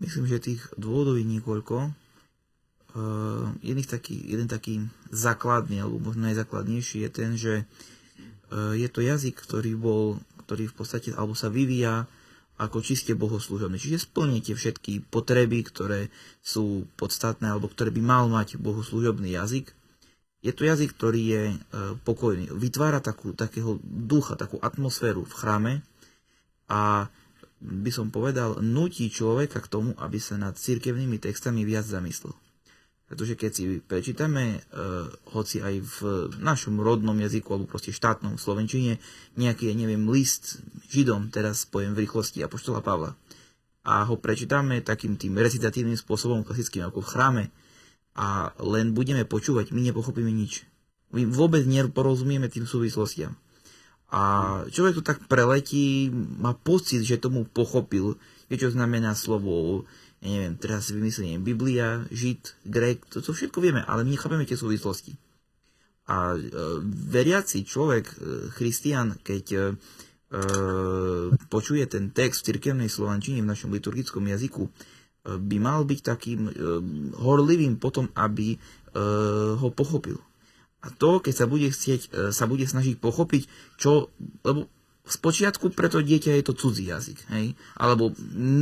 Myslím, 0.00 0.24
že 0.24 0.40
tých 0.40 0.64
dôvodov 0.80 1.20
je 1.20 1.28
niekoľko. 1.28 1.92
Uh, 2.96 3.52
jeden, 3.60 3.84
taký, 3.84 4.24
jeden 4.24 4.48
taký 4.48 4.80
základný, 5.12 5.84
alebo 5.84 6.00
možno 6.00 6.32
najzákladnejší 6.32 7.04
je 7.04 7.10
ten, 7.12 7.36
že 7.36 7.68
uh, 8.56 8.72
je 8.72 8.88
to 8.88 9.04
jazyk, 9.04 9.36
ktorý 9.36 9.76
bol, 9.76 10.16
ktorý 10.48 10.72
v 10.72 10.76
podstate, 10.80 11.12
alebo 11.12 11.36
sa 11.36 11.52
vyvíja 11.52 12.08
ako 12.56 12.80
čiste 12.80 13.12
bohoslúžobný. 13.12 13.76
Čiže 13.76 14.08
splníte 14.08 14.56
všetky 14.56 15.08
potreby, 15.12 15.60
ktoré 15.64 16.08
sú 16.40 16.88
podstatné, 16.96 17.52
alebo 17.52 17.68
ktoré 17.68 17.92
by 17.92 18.02
mal 18.02 18.24
mať 18.32 18.56
bohoslúžobný 18.56 19.36
jazyk. 19.36 19.76
Je 20.40 20.52
to 20.56 20.64
jazyk, 20.64 20.94
ktorý 20.96 21.22
je 21.26 21.42
uh, 21.52 21.58
pokojný. 22.06 22.48
Vytvára 22.52 23.02
takú, 23.04 23.36
takého 23.36 23.76
ducha, 23.82 24.38
takú 24.38 24.56
atmosféru 24.62 25.26
v 25.26 25.36
chráme 25.36 25.72
a 26.70 27.12
by 27.60 27.90
som 27.90 28.12
povedal, 28.12 28.60
nutí 28.60 29.08
človeka 29.08 29.64
k 29.64 29.70
tomu, 29.72 29.90
aby 29.96 30.20
sa 30.20 30.36
nad 30.36 30.54
cirkevnými 30.60 31.16
textami 31.16 31.64
viac 31.64 31.88
zamyslel. 31.88 32.36
Pretože 33.06 33.38
keď 33.38 33.50
si 33.54 33.64
prečítame, 33.78 34.58
uh, 34.58 35.06
hoci 35.30 35.62
aj 35.62 35.74
v 35.78 35.96
našom 36.42 36.82
rodnom 36.82 37.14
jazyku, 37.14 37.54
alebo 37.54 37.70
proste 37.70 37.94
štátnom 37.94 38.34
Slovenčine, 38.34 38.98
nejaký, 39.38 39.70
neviem, 39.78 40.10
list 40.10 40.58
Židom, 40.90 41.30
teraz 41.30 41.70
poviem 41.70 41.94
v 41.94 42.02
rýchlosti, 42.02 42.42
Apoštola 42.42 42.82
Pavla, 42.82 43.14
a 43.86 44.02
ho 44.02 44.18
prečítame 44.18 44.82
takým 44.82 45.14
tým 45.14 45.38
recitatívnym 45.38 45.94
spôsobom, 45.94 46.42
klasickým 46.42 46.82
ako 46.90 47.06
v 47.06 47.10
chráme, 47.14 47.44
a 48.16 48.50
len 48.58 48.96
budeme 48.96 49.22
počúvať, 49.28 49.70
my 49.70 49.92
nepochopíme 49.92 50.32
nič. 50.32 50.66
My 51.14 51.22
vôbec 51.28 51.62
neporozumieme 51.68 52.50
tým 52.50 52.66
súvislostiam. 52.66 53.38
A 54.10 54.22
človek 54.72 54.98
to 54.98 55.04
tak 55.04 55.18
preletí, 55.28 56.10
má 56.14 56.56
pocit, 56.56 57.04
že 57.04 57.20
tomu 57.20 57.44
pochopil, 57.46 58.16
vie, 58.48 58.56
čo 58.56 58.72
znamená 58.72 59.12
slovo, 59.18 59.84
ja 60.24 60.28
neviem, 60.32 60.56
teraz 60.56 60.88
si 60.88 60.96
vymyslím, 60.96 61.44
Biblia, 61.44 62.08
Žid, 62.08 62.64
Grek, 62.64 63.04
to, 63.12 63.20
to 63.20 63.36
všetko 63.36 63.60
vieme, 63.60 63.84
ale 63.84 64.02
my 64.02 64.16
nechápeme 64.16 64.48
tie 64.48 64.56
súvislosti. 64.56 65.12
A 66.06 66.32
e, 66.32 66.40
veriaci 67.12 67.66
človek, 67.66 68.04
e, 68.08 68.14
christian, 68.54 69.18
keď 69.20 69.44
e, 69.52 69.58
e, 69.58 69.64
počuje 71.50 71.84
ten 71.90 72.14
text 72.14 72.46
v 72.46 72.54
cirkevnej 72.54 72.88
slovančine 72.88 73.42
v 73.42 73.50
našom 73.50 73.74
liturgickom 73.74 74.24
jazyku, 74.24 74.64
e, 74.64 74.70
by 75.36 75.56
mal 75.60 75.82
byť 75.82 76.00
takým 76.00 76.40
e, 76.46 76.52
horlivým 77.20 77.76
potom, 77.76 78.08
aby 78.14 78.54
e, 78.54 78.58
ho 79.58 79.68
pochopil. 79.74 80.16
A 80.86 80.94
to, 80.94 81.18
keď 81.18 81.34
sa 81.34 81.46
bude 81.50 81.66
chcieť, 81.66 82.00
e, 82.14 82.30
sa 82.30 82.46
bude 82.46 82.62
snažiť 82.62 83.02
pochopiť, 83.02 83.42
čo, 83.74 84.14
lebo 84.46 84.70
z 85.06 85.16
počiatku 85.22 85.70
pre 85.70 85.86
to 85.86 86.02
dieťa 86.02 86.34
je 86.36 86.44
to 86.44 86.54
cudzí 86.58 86.90
jazyk, 86.90 87.18
hej? 87.30 87.54
alebo 87.78 88.10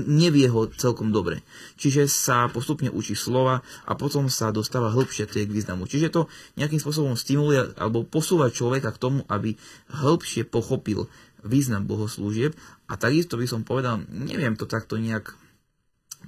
nevie 0.05 0.47
ho 0.53 0.69
celkom 0.69 1.09
dobre. 1.09 1.41
Čiže 1.81 2.05
sa 2.05 2.53
postupne 2.53 2.93
učí 2.93 3.17
slova 3.17 3.65
a 3.89 3.93
potom 3.97 4.29
sa 4.29 4.53
dostáva 4.53 4.93
hĺbšie 4.93 5.25
k 5.25 5.49
významu. 5.49 5.89
Čiže 5.89 6.13
to 6.13 6.21
nejakým 6.61 6.79
spôsobom 6.79 7.17
stimuluje 7.17 7.73
alebo 7.81 8.05
posúva 8.05 8.53
človeka 8.53 8.93
k 8.93 9.01
tomu, 9.01 9.21
aby 9.33 9.57
hĺbšie 10.05 10.45
pochopil 10.45 11.09
význam 11.41 11.89
bohoslúžieb 11.89 12.53
a 12.89 13.01
takisto 13.01 13.41
by 13.41 13.49
som 13.49 13.65
povedal, 13.65 14.05
neviem 14.09 14.57
to 14.57 14.69
takto 14.69 15.01
nejak 15.01 15.33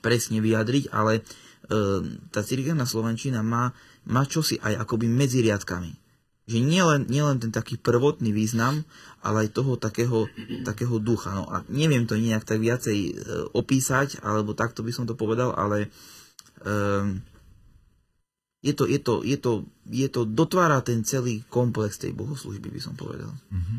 presne 0.00 0.44
vyjadriť, 0.44 0.92
ale 0.92 1.20
e, 1.20 1.22
tá 2.28 2.44
cirkevná 2.44 2.84
slovenčina 2.84 3.40
má 3.40 3.72
má 4.06 4.22
čosi 4.24 4.58
aj 4.62 4.86
akoby 4.86 5.10
medzi 5.10 5.42
riadkami. 5.42 6.05
Že 6.46 6.58
nielen, 6.62 7.00
nielen 7.10 7.42
ten 7.42 7.50
taký 7.50 7.74
prvotný 7.74 8.30
význam, 8.30 8.86
ale 9.18 9.46
aj 9.46 9.58
toho 9.58 9.74
takého, 9.74 10.30
takého 10.62 11.02
ducha. 11.02 11.34
No 11.34 11.50
a 11.50 11.66
neviem 11.66 12.06
to 12.06 12.14
nejak 12.14 12.46
tak 12.46 12.62
viacej 12.62 12.98
e, 13.02 13.12
opísať, 13.50 14.22
alebo 14.22 14.54
takto 14.54 14.86
by 14.86 14.94
som 14.94 15.10
to 15.10 15.18
povedal, 15.18 15.50
ale 15.58 15.90
e, 16.62 16.68
je 18.66 18.74
to, 18.74 18.84
je 18.90 18.98
to, 18.98 19.22
je 19.22 19.38
to, 19.38 19.52
je 19.86 20.08
to, 20.10 20.26
dotvára 20.26 20.82
ten 20.82 21.06
celý 21.06 21.46
komplex 21.46 22.02
tej 22.02 22.10
bohoslužby, 22.18 22.66
by 22.66 22.80
som 22.82 22.98
povedal. 22.98 23.30
Uh-huh. 23.30 23.78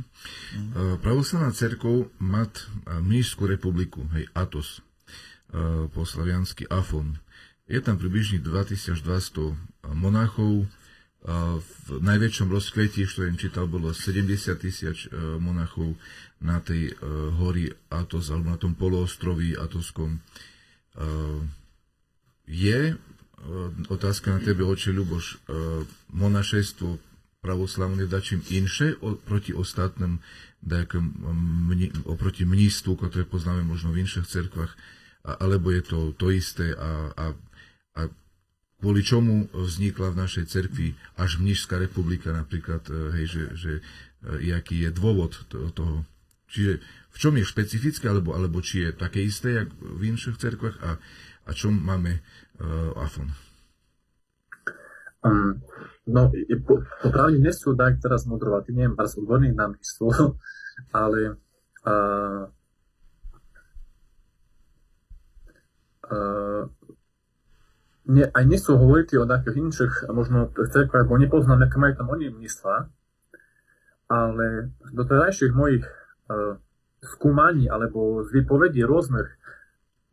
Uh, 0.71 0.95
Pravoslavná 1.03 1.51
cerkov 1.51 2.07
mat 2.23 2.71
Mnížskú 2.87 3.51
republiku, 3.51 4.07
hej, 4.15 4.31
Atos, 4.31 4.79
uh, 5.51 5.91
po 5.91 6.07
slaviansky 6.07 6.63
Afon. 6.71 7.19
Je 7.67 7.83
tam 7.83 7.99
približne 7.99 8.39
2200 8.39 9.91
monachov. 9.91 10.71
V 11.27 11.99
najväčšom 11.99 12.47
rozkvetí, 12.47 13.03
čo 13.03 13.27
som 13.27 13.35
čítal, 13.35 13.67
bolo 13.67 13.91
70 13.91 14.31
tisíc 14.63 15.11
e, 15.11 15.35
monachov 15.35 15.99
na 16.39 16.63
tej 16.63 16.87
e, 16.87 16.91
hori 17.35 17.67
Atos, 17.91 18.31
alebo 18.31 18.55
na 18.55 18.55
tom 18.55 18.71
poloostroví 18.79 19.59
Atoskom. 19.59 20.15
E, 20.15 20.19
je 22.47 22.95
otázka 23.91 24.39
na 24.39 24.41
tebe, 24.41 24.63
oče 24.63 24.95
Ľuboš, 24.95 25.45
monašejstvo 26.09 26.89
pravoslavné 27.43 28.09
dačím 28.09 28.41
inše 28.49 28.97
proti 29.27 29.51
ostatným, 29.51 30.23
oproti 32.07 32.47
mnístvu, 32.47 32.97
ktoré 32.97 33.27
poznáme 33.29 33.61
možno 33.61 33.93
v 33.93 34.07
inších 34.07 34.25
cerkvách, 34.25 34.73
alebo 35.27 35.69
je 35.75 35.81
to 35.85 35.99
to 36.15 36.33
isté 36.33 36.71
a 36.73 37.11
a 37.13 37.25
kvôli 38.77 39.01
čomu 39.01 39.49
vznikla 39.53 40.13
v 40.13 40.19
našej 40.21 40.45
cerkvi 40.49 40.93
až 41.17 41.41
Mnižská 41.41 41.81
republika 41.81 42.29
napríklad, 42.29 42.85
e, 42.89 42.93
hej, 43.17 43.25
že, 43.25 43.43
že 43.57 43.71
e, 43.77 43.81
jaký 44.53 44.85
je 44.85 44.89
dôvod 44.93 45.33
toho. 45.49 46.05
Čiže 46.47 46.79
v 47.11 47.17
čom 47.17 47.33
je 47.35 47.43
špecifické, 47.43 48.07
alebo, 48.07 48.37
alebo 48.37 48.61
či 48.61 48.87
je 48.87 48.89
také 48.93 49.25
isté, 49.25 49.65
jak 49.65 49.69
v 49.73 50.01
inších 50.13 50.37
cerkvách 50.37 50.77
a, 50.85 51.01
a 51.47 51.51
čom 51.51 51.73
máme 51.73 52.21
uh, 52.61 52.93
Afon? 52.93 53.33
Um, 55.25 55.59
no, 56.05 56.29
po, 56.63 56.85
popravde 57.01 57.41
nie 57.41 57.51
sú 57.51 57.73
tak 57.73 57.99
teraz 57.99 58.29
modrovať, 58.29 58.69
neviem, 58.71 58.95
vás 58.95 59.17
odborný 59.17 59.51
na 59.51 59.73
myslo, 59.75 60.37
ale 60.93 61.35
uh, 61.83 62.47
uh, 66.05 66.63
nie, 68.07 68.23
aj 68.23 68.43
nie 68.47 68.59
sú 68.59 68.79
hovorili 68.79 69.19
o 69.19 69.27
nejakých 69.27 69.57
inších 69.59 69.93
možno 70.15 70.51
cerkvách, 70.55 71.07
bo 71.11 71.19
nepoznám, 71.19 71.67
aké 71.67 71.75
majú 71.75 71.93
tam 71.99 72.07
oni 72.15 72.31
mnístva, 72.31 72.87
ale 74.07 74.71
do 74.95 75.03
terajších 75.03 75.51
mojich 75.51 75.83
uh, 75.83 76.55
skúmaní 77.03 77.67
alebo 77.67 78.23
z 78.23 78.31
vypovedí 78.31 78.81
rôznych 78.87 79.27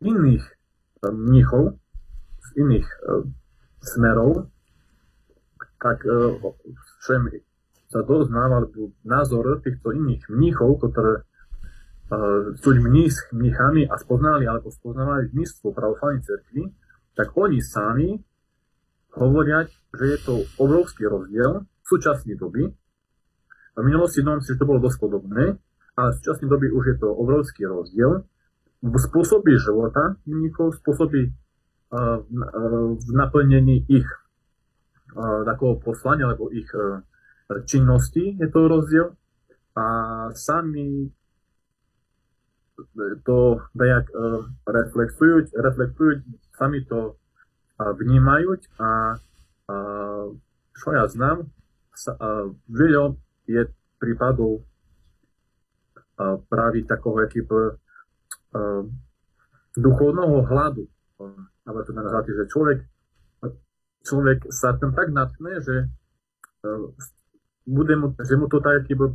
iných 0.03 0.43
uh, 0.43 1.15
mníchov 1.15 1.79
z 2.43 2.49
iných 2.59 2.87
uh, 3.07 3.23
smerov, 3.79 4.51
tak 5.79 6.03
uh, 6.03 6.35
čo 6.99 7.11
sa 7.87 8.01
doznám, 8.03 8.67
názor 9.07 9.63
týchto 9.63 9.95
iných 9.95 10.27
mníchov, 10.27 10.83
ktoré 10.83 11.23
uh, 12.11 12.51
sú 12.59 12.75
mních, 12.75 13.31
mníchami 13.31 13.87
a 13.87 13.95
spoznali 13.95 14.43
alebo 14.43 14.67
spoznávali 14.67 15.31
mníctvo 15.31 15.71
pravoslavnej 15.71 16.19
cerkvi, 16.27 16.75
tak 17.15 17.31
oni 17.33 17.63
sami 17.63 18.19
hovoria, 19.15 19.63
že 19.95 20.05
je 20.05 20.19
to 20.21 20.33
obrovský 20.59 21.07
rozdiel 21.07 21.63
v 21.63 21.85
súčasnej 21.87 22.35
doby. 22.35 22.67
V 23.75 23.83
minulosti 23.83 24.19
domám 24.23 24.43
si, 24.43 24.55
že 24.55 24.59
to 24.59 24.67
bolo 24.67 24.83
dosť 24.83 24.97
podobné, 24.99 25.55
ale 25.95 26.07
v 26.11 26.17
súčasnej 26.19 26.49
doby 26.51 26.67
už 26.75 26.83
je 26.91 26.97
to 26.99 27.09
obrovský 27.11 27.63
rozdiel 27.67 28.27
v 28.85 28.95
spôsobe 28.99 29.55
života 29.57 30.19
mníkov, 30.27 30.77
spôsoby 30.83 31.31
uh, 31.31 32.21
v 32.99 33.09
naplnení 33.15 33.87
ich 33.87 34.05
uh, 34.05 35.41
takého 35.47 35.79
poslania 35.79 36.29
alebo 36.29 36.51
ich 36.51 36.69
uh, 36.75 37.01
činnosti 37.65 38.35
je 38.35 38.47
to 38.51 38.67
rozdiel 38.67 39.07
a 39.75 39.85
sami 40.33 41.11
to 43.23 43.59
nejak 43.71 44.11
reflektujú, 44.67 45.47
reflektujú 45.55 46.11
sami 46.55 46.83
to 46.87 47.19
vnímajú 47.79 48.55
a, 48.79 48.83
a 48.83 48.89
čo 50.75 50.87
ja 50.91 51.05
znám, 51.07 51.47
sa, 51.95 52.15
a 52.19 52.51
veľa 52.67 53.15
je 53.47 53.67
prípadov 53.99 54.63
právi 56.47 56.87
takového 56.87 57.27
jakýby 57.27 57.59
duchovného 59.75 60.37
hladu. 60.47 60.87
Ale 61.65 61.79
to 61.83 61.91
nazvať, 61.91 62.31
že 62.31 62.51
človek, 62.51 62.79
človek 64.05 64.39
sa 64.51 64.75
tam 64.77 64.93
tak 64.95 65.11
natkne, 65.11 65.59
že 65.59 65.91
bude 67.65 67.93
mu, 67.97 68.07
že 68.21 68.35
mu 68.37 68.45
to 68.45 68.61
tak 68.61 68.85
jakýby 68.85 69.11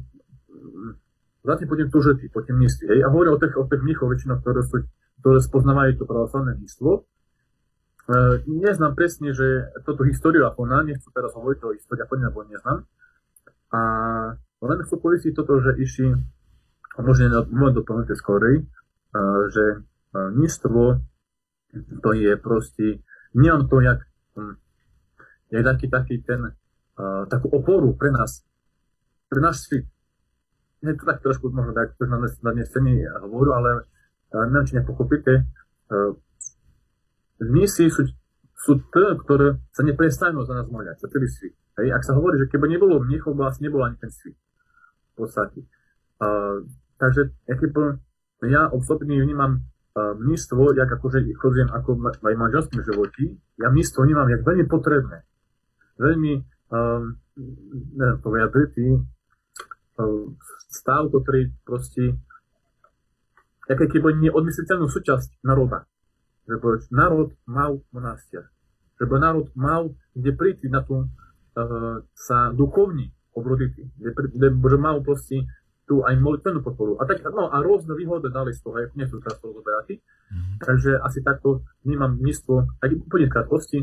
zatím 1.47 1.68
po 1.68 1.76
tým 1.78 1.88
tužetí, 1.88 2.26
po 2.28 2.41
tým 2.43 2.57
místí. 2.59 2.84
Hej? 2.84 3.01
A 3.07 3.09
hovoria 3.09 3.32
o 3.32 3.41
tých, 3.41 3.55
o 3.57 3.64
tých 3.64 3.80
mníchov 3.80 4.12
väčšinou, 4.12 4.43
ktoré, 4.45 4.61
sú, 4.66 4.84
ktoré 5.24 5.38
spoznávajú 5.41 5.91
to 5.97 6.05
pravoslavné 6.05 6.59
místvo. 6.61 7.09
E, 8.11 8.43
neznám 8.51 8.99
presne, 8.99 9.31
že 9.31 9.71
toto 9.87 10.03
históriu 10.03 10.43
Apona, 10.43 10.83
nechcem 10.83 11.15
teraz 11.15 11.31
hovoriť 11.39 11.59
o 11.63 11.75
histórii 11.79 12.03
Apona, 12.03 12.35
lebo 12.35 12.43
neznám. 12.43 12.83
A 13.71 13.81
len 14.67 14.79
chcem 14.83 14.99
povedať 14.99 15.31
toto, 15.31 15.63
že 15.63 15.79
išli, 15.79 16.19
možno 16.99 17.47
môžem 17.55 17.79
doplniť 17.79 18.19
skorej, 18.19 18.57
e, 18.59 18.65
že 19.55 19.65
e, 19.71 19.79
místvo 20.35 20.99
to 22.03 22.11
je 22.19 22.35
proste, 22.35 22.99
nie 23.39 23.51
on 23.55 23.71
to, 23.71 23.79
jak, 23.79 24.03
hm, 24.35 24.59
jak 25.55 25.63
taký, 25.63 25.87
taký 25.87 26.17
ten, 26.27 26.51
takú 27.31 27.47
oporu 27.47 27.95
pre 27.95 28.11
nás, 28.11 28.43
pre 29.31 29.39
náš 29.39 29.71
svet 29.71 29.87
je 30.83 30.97
to 30.97 31.05
tak 31.05 31.23
trošku 31.23 31.53
možno 31.53 31.77
tak 31.77 31.95
na, 32.01 32.19
na 32.19 32.51
dnesení 32.53 33.05
hovoru, 33.21 33.53
ale 33.53 33.71
neviem, 34.33 34.67
či 34.67 34.75
nepochopíte. 34.81 35.45
Misi 37.41 37.88
sú, 37.88 38.05
sú 38.53 38.72
tie, 38.93 39.16
ktoré 39.24 39.57
sa 39.72 39.82
neprestanú 39.84 40.45
za 40.45 40.53
nás 40.53 40.66
modliať, 40.68 41.01
za 41.01 41.09
celý 41.09 41.28
svit. 41.28 41.57
Hej? 41.80 41.97
Ak 41.97 42.05
sa 42.05 42.12
hovorí, 42.12 42.36
že 42.36 42.53
keby 42.53 42.68
nebolo 42.68 43.01
mnichov, 43.01 43.32
vlastne 43.32 43.68
nebolo 43.68 43.88
ani 43.88 43.97
ten 43.97 44.12
svit. 44.12 44.36
V 45.16 45.24
podstate. 45.24 45.64
Uh, 46.20 46.68
takže 47.01 47.32
keby, 47.49 47.97
ja 48.45 48.68
osobne 48.68 49.16
vnímam 49.16 49.64
uh, 49.97 50.12
mnístvo, 50.20 50.76
jak 50.76 50.88
akože 50.88 51.24
chodím 51.41 51.68
ako 51.72 51.97
v 52.20 52.24
manželskom 52.36 52.84
životi, 52.84 53.41
ja 53.57 53.72
mnístvo 53.72 54.05
vnímam 54.05 54.28
jak 54.28 54.45
veľmi 54.45 54.68
potrebné. 54.68 55.24
Veľmi, 55.97 56.45
um, 56.72 57.16
neviem 57.97 58.18
povedať, 58.20 58.76
stav, 60.70 61.11
ktorý 61.11 61.53
proste 61.66 62.16
jaké 63.68 63.86
keby 63.91 64.16
neodmysliteľnú 64.18 64.86
súčasť 64.88 65.45
národa. 65.45 65.89
Že 66.51 66.91
národ 66.91 67.31
mal 67.47 67.79
monastier. 67.95 68.51
Že 68.99 69.07
národ 69.07 69.47
mal 69.55 69.95
kde 70.19 70.35
príti 70.35 70.67
na 70.67 70.83
to 70.83 71.07
uh, 71.07 72.03
sa 72.11 72.51
duchovní 72.51 73.15
obrodiť. 73.39 73.71
Kde, 73.95 74.11
kde, 74.35 74.49
že 74.51 74.79
mal 74.79 74.99
proste 75.07 75.47
tu 75.87 76.03
aj 76.07 76.15
molitvenú 76.23 76.63
podporu. 76.63 76.99
A, 76.99 77.07
tak, 77.07 77.23
no, 77.31 77.51
a 77.51 77.59
rôzne 77.63 77.95
výhody 77.99 78.31
dali 78.31 78.55
z 78.55 78.63
toho, 78.63 78.79
nie 78.95 79.07
sú 79.11 79.19
teraz 79.23 79.43
rozoberati. 79.43 79.99
Mm-hmm. 79.99 80.57
Takže 80.63 80.91
asi 81.03 81.19
takto 81.27 81.67
vnímam 81.83 82.15
místo, 82.19 82.71
aj 82.79 82.95
úplne 82.95 83.27
v 83.27 83.35
krátkosti, 83.35 83.79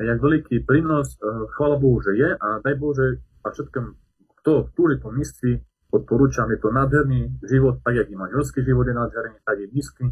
jak 0.00 0.16
veľký 0.16 0.64
prínos, 0.64 1.20
uh, 1.20 1.44
chvála 1.52 1.76
Bohu, 1.76 2.00
že 2.00 2.16
je 2.16 2.32
a 2.32 2.48
daj 2.64 2.80
Bože 2.80 3.20
a 3.44 3.52
všetkým, 3.52 3.92
kto 4.40 4.72
túži 4.72 4.96
po 4.96 5.12
mistvi, 5.12 5.60
odporúčam, 5.92 6.48
je 6.48 6.56
to 6.56 6.72
nádherný 6.72 7.36
život, 7.44 7.84
tak 7.84 7.92
jak 7.98 8.08
i 8.08 8.16
manželský 8.16 8.64
život 8.64 8.88
je 8.88 8.94
nádherný, 8.96 9.36
tak 9.44 9.56
je 9.60 9.68
nízky. 9.68 10.06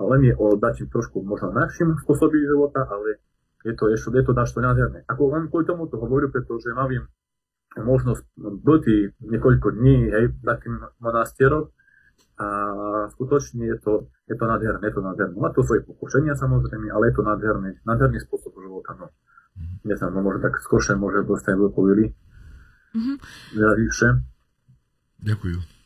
Len 0.00 0.20
je 0.24 0.34
o 0.36 0.56
dačím 0.56 0.88
trošku 0.88 1.20
možno 1.20 1.52
našim 1.52 1.94
spôsobom 2.00 2.32
života, 2.32 2.88
ale 2.88 3.20
je 3.62 3.72
to, 3.76 3.92
ešte, 3.92 4.10
je 4.16 4.24
to 4.24 4.32
dačo 4.32 4.58
nádherné. 4.58 5.04
Ako 5.06 5.30
len 5.30 5.46
kvôli 5.52 5.68
tomu 5.68 5.86
to 5.86 6.00
hovorím, 6.00 6.32
pretože 6.32 6.72
mám 6.74 6.90
možnosť 7.78 8.24
byť 8.36 8.84
niekoľko 9.24 9.68
dní 9.80 10.12
hej, 10.12 10.24
v 10.32 10.36
takým 10.44 10.76
monastierom 11.00 11.72
a 12.36 12.46
skutočne 13.12 13.68
je 13.68 13.76
to, 13.80 13.92
je 14.28 14.36
to 14.36 14.44
nádherné, 14.44 14.82
je 14.88 14.94
to 14.96 15.02
nádherné. 15.04 15.36
Má 15.36 15.52
to 15.54 15.62
svoje 15.62 15.84
pokušenia 15.86 16.34
samozrejme, 16.34 16.90
ale 16.90 17.12
je 17.12 17.14
to 17.16 17.22
nádherný, 17.22 17.70
nádherný 17.86 18.18
spôsob 18.24 18.56
života. 18.56 18.96
No. 18.98 19.06
Mm-hmm. 19.08 19.76
Nie 19.84 19.96
znam, 19.96 20.16
no 20.16 20.20
možno 20.24 20.40
tak 20.42 20.58
skôršie 20.58 20.96
môže 20.96 21.22
dostať 21.28 21.54
povili. 21.70 22.12
Mm-hmm. 22.96 23.16
Ja, 23.56 23.68
Ďakujem. 25.22 25.81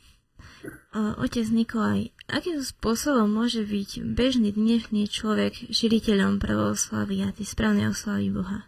Otec 0.96 1.44
Nikolaj, 1.52 2.08
akým 2.24 2.64
spôsobom 2.64 3.28
môže 3.28 3.68
byť 3.68 4.00
bežný 4.16 4.56
dnešný 4.56 5.04
človek 5.12 5.68
žiliteľom 5.68 6.40
pravoslavy 6.40 7.20
a 7.20 7.36
tý 7.36 7.44
správnej 7.44 7.92
oslavy 7.92 8.32
Boha? 8.32 8.64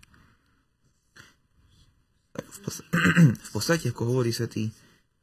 v 3.48 3.48
podstate, 3.48 3.88
ako 3.88 4.12
hovorí 4.12 4.36
svätý 4.36 4.68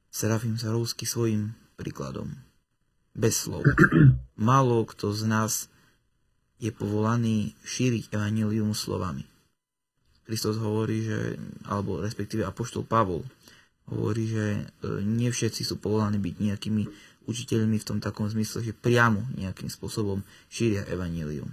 Serafim 0.10 0.58
Sarovský 0.58 1.06
svojim 1.06 1.53
príkladom. 1.78 2.34
Bez 3.14 3.45
slov. 3.45 3.62
Málo 4.49 4.89
kto 4.89 5.14
z 5.14 5.30
nás 5.30 5.70
je 6.58 6.74
povolaný 6.74 7.53
šíriť 7.70 8.18
evanilium 8.18 8.74
slovami. 8.74 9.30
Kristus 10.26 10.58
hovorí, 10.58 11.06
že, 11.06 11.38
alebo 11.70 12.01
respektíve 12.01 12.41
Apoštol 12.41 12.82
Pavol 12.82 13.22
hovorí, 13.89 14.29
že 14.29 14.45
e, 14.57 14.61
nie 15.05 15.29
všetci 15.29 15.61
sú 15.61 15.77
povolaní 15.77 16.17
byť 16.17 16.36
nejakými 16.41 16.83
učiteľmi 17.25 17.77
v 17.81 17.88
tom 17.88 17.99
takom 18.01 18.29
zmysle, 18.29 18.61
že 18.61 18.73
priamo 18.73 19.25
nejakým 19.38 19.69
spôsobom 19.69 20.21
šíria 20.49 20.86
evanílium. 20.89 21.49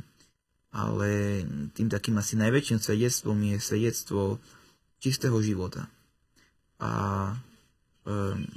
Ale 0.72 1.44
tým 1.76 1.92
takým 1.92 2.16
asi 2.16 2.36
najväčším 2.40 2.80
svedectvom 2.80 3.36
je 3.44 3.56
svedectvo 3.60 4.40
čistého 5.00 5.36
života. 5.44 5.88
A 6.80 6.92
um, 8.08 8.48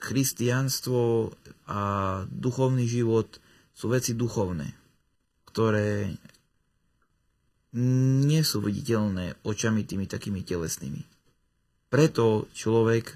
christianstvo 0.00 1.32
a 1.68 1.80
duchovný 2.28 2.88
život 2.88 3.40
sú 3.76 3.92
veci 3.92 4.16
duchovné, 4.16 4.72
ktoré 5.48 6.16
nie 7.74 8.42
sú 8.46 8.62
viditeľné 8.62 9.42
očami 9.42 9.82
tými 9.82 10.06
takými 10.06 10.46
telesnými. 10.46 11.13
Preto 11.94 12.50
človek 12.50 13.06
e, 13.06 13.14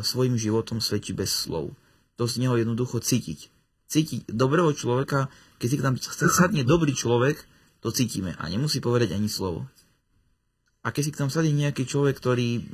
svojim 0.00 0.40
životom 0.40 0.80
svedčí 0.80 1.12
bez 1.12 1.28
slov. 1.36 1.76
To 2.16 2.24
z 2.24 2.40
neho 2.40 2.56
jednoducho 2.56 3.04
cítiť. 3.04 3.52
Cítiť 3.92 4.32
dobrého 4.32 4.72
človeka, 4.72 5.28
keď 5.60 5.68
si 5.68 5.76
tam 5.76 6.00
sadne 6.32 6.64
dobrý 6.64 6.96
človek, 6.96 7.36
to 7.84 7.92
cítime 7.92 8.32
a 8.40 8.48
nemusí 8.48 8.80
povedať 8.80 9.12
ani 9.12 9.28
slovo. 9.28 9.68
A 10.80 10.96
keď 10.96 11.02
si 11.04 11.12
tam 11.12 11.28
sadne 11.28 11.52
nejaký 11.52 11.84
človek, 11.84 12.16
ktorý 12.16 12.64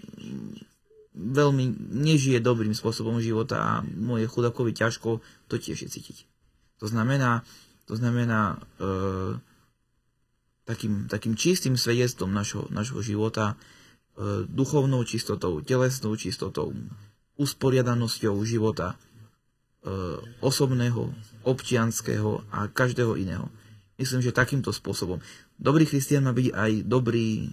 veľmi 1.19 1.65
nežije 1.99 2.39
dobrým 2.39 2.71
spôsobom 2.71 3.19
života 3.19 3.59
a 3.59 3.73
mu 3.83 4.23
je 4.23 4.31
chudakovi 4.31 4.79
ťažko, 4.79 5.19
to 5.51 5.55
tiež 5.59 5.75
je 5.75 5.89
cítiť. 5.91 6.23
To 6.79 6.87
znamená, 6.87 7.43
to 7.91 7.99
znamená 7.99 8.63
e, 8.79 8.87
takým, 10.71 11.11
takým 11.11 11.35
čistým 11.35 11.75
svedectvom 11.75 12.31
našho, 12.31 12.71
našho 12.71 13.03
života 13.03 13.59
duchovnou 14.51 15.07
čistotou, 15.07 15.63
telesnou 15.63 16.19
čistotou, 16.19 16.75
usporiadanosťou 17.39 18.35
života 18.43 18.95
e, 18.95 18.97
osobného, 20.43 21.15
občianského 21.47 22.43
a 22.51 22.67
každého 22.67 23.15
iného. 23.15 23.47
Myslím, 23.95 24.23
že 24.23 24.35
takýmto 24.35 24.75
spôsobom. 24.75 25.23
Dobrý 25.59 25.87
christian 25.87 26.27
má 26.27 26.35
byť 26.35 26.51
aj 26.51 26.73
dobrý 26.87 27.51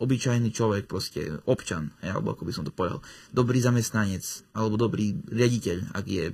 obyčajný 0.00 0.50
človek, 0.50 0.90
proste 0.90 1.40
občan, 1.46 1.94
alebo 2.02 2.34
ako 2.34 2.42
by 2.48 2.52
som 2.52 2.64
to 2.66 2.74
povedal, 2.74 3.00
dobrý 3.30 3.62
zamestnanec, 3.62 4.24
alebo 4.52 4.74
dobrý 4.74 5.14
riaditeľ, 5.30 5.94
ak 5.94 6.04
je 6.04 6.24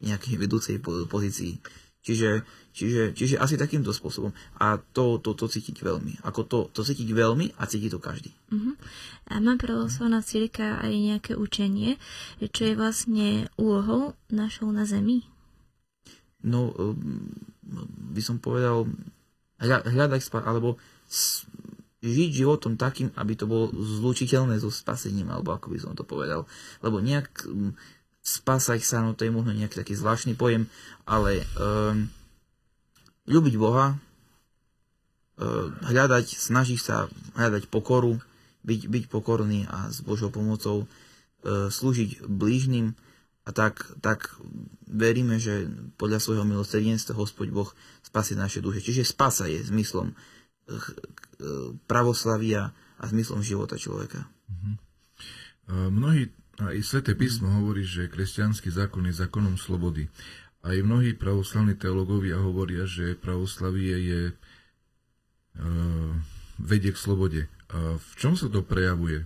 v 0.00 0.02
nejakej 0.02 0.34
vedúcej 0.40 0.76
pozícii. 1.06 1.60
Čiže, 2.00 2.48
čiže, 2.72 3.12
čiže 3.12 3.36
asi 3.36 3.60
takýmto 3.60 3.92
spôsobom. 3.92 4.32
A 4.56 4.80
to, 4.80 5.20
to, 5.20 5.36
to 5.36 5.52
cítiť 5.52 5.84
veľmi. 5.84 6.24
Ako 6.24 6.48
to, 6.48 6.58
to 6.72 6.80
cítiť 6.80 7.12
veľmi 7.12 7.52
a 7.60 7.68
cíti 7.68 7.92
to 7.92 8.00
každý. 8.00 8.32
Uh-huh. 8.48 8.72
A 9.28 9.36
má 9.44 9.60
pravoslavná 9.60 10.24
círka 10.24 10.80
aj 10.80 10.92
nejaké 10.96 11.32
učenie, 11.36 12.00
čo 12.40 12.62
je 12.64 12.74
vlastne 12.74 13.52
úlohou 13.60 14.16
našou 14.32 14.72
na 14.72 14.88
Zemi? 14.88 15.28
No, 16.40 16.72
um, 16.72 17.36
by 18.16 18.22
som 18.24 18.40
povedal, 18.40 18.88
hľadať 19.60 20.20
spať, 20.24 20.42
alebo 20.48 20.80
žiť 22.00 22.30
životom 22.32 22.80
takým, 22.80 23.12
aby 23.20 23.36
to 23.36 23.44
bolo 23.44 23.68
zlučiteľné 23.76 24.56
so 24.56 24.72
spasením, 24.72 25.28
alebo 25.28 25.52
ako 25.52 25.68
by 25.68 25.78
som 25.84 25.92
to 25.92 26.08
povedal. 26.08 26.48
Lebo 26.80 27.04
nejak 27.04 27.44
um, 28.30 28.36
spásať 28.38 28.80
sa, 28.86 29.02
no 29.02 29.18
to 29.18 29.26
je 29.26 29.34
možno 29.34 29.50
nejaký 29.50 29.82
taký 29.82 29.94
zvláštny 29.98 30.38
pojem, 30.38 30.70
ale 31.02 31.42
um, 31.58 32.06
ľúbiť 33.26 33.54
Boha, 33.58 33.98
um, 33.98 35.74
hľadať, 35.82 36.26
snažiť 36.38 36.78
sa 36.78 37.10
hľadať 37.34 37.66
pokoru, 37.66 38.22
byť, 38.62 38.80
byť 38.86 39.04
pokorný 39.10 39.66
a 39.66 39.90
s 39.90 39.98
Božou 40.06 40.30
pomocou 40.30 40.86
uh, 40.86 41.66
slúžiť 41.66 42.22
blížnym 42.30 42.94
a 43.42 43.50
tak, 43.50 43.82
tak 43.98 44.38
veríme, 44.86 45.42
že 45.42 45.66
podľa 45.98 46.22
svojho 46.22 46.44
milosrdenstva 46.46 47.18
Hospod 47.18 47.50
Boh 47.50 47.72
spasí 48.04 48.38
naše 48.38 48.62
duše. 48.62 48.84
Čiže 48.84 49.02
spasa 49.02 49.50
je 49.50 49.64
zmyslom 49.64 50.12
uh, 50.12 50.16
pravoslavia 51.88 52.70
a 53.00 53.04
zmyslom 53.08 53.40
života 53.40 53.80
človeka. 53.80 54.28
Mm-hmm. 54.28 54.74
Mnohí 55.70 56.28
A 56.60 56.76
i 56.76 56.84
Sveté 56.84 57.16
písmo 57.16 57.48
hovorí, 57.48 57.88
že 57.88 58.12
kresťanský 58.12 58.68
zákon 58.68 59.08
je 59.08 59.16
zákonom 59.16 59.56
slobody. 59.56 60.12
Aj 60.60 60.76
mnohí 60.76 61.16
pravoslavní 61.16 61.72
teológovia 61.72 62.36
hovoria, 62.36 62.84
že 62.84 63.16
pravoslavie 63.16 63.96
je 63.96 64.20
e, 64.28 64.34
vedie 66.60 66.92
k 66.92 67.00
slobode. 67.00 67.48
A 67.72 67.96
v 67.96 68.12
čom 68.20 68.36
sa 68.36 68.52
to 68.52 68.60
prejavuje? 68.60 69.24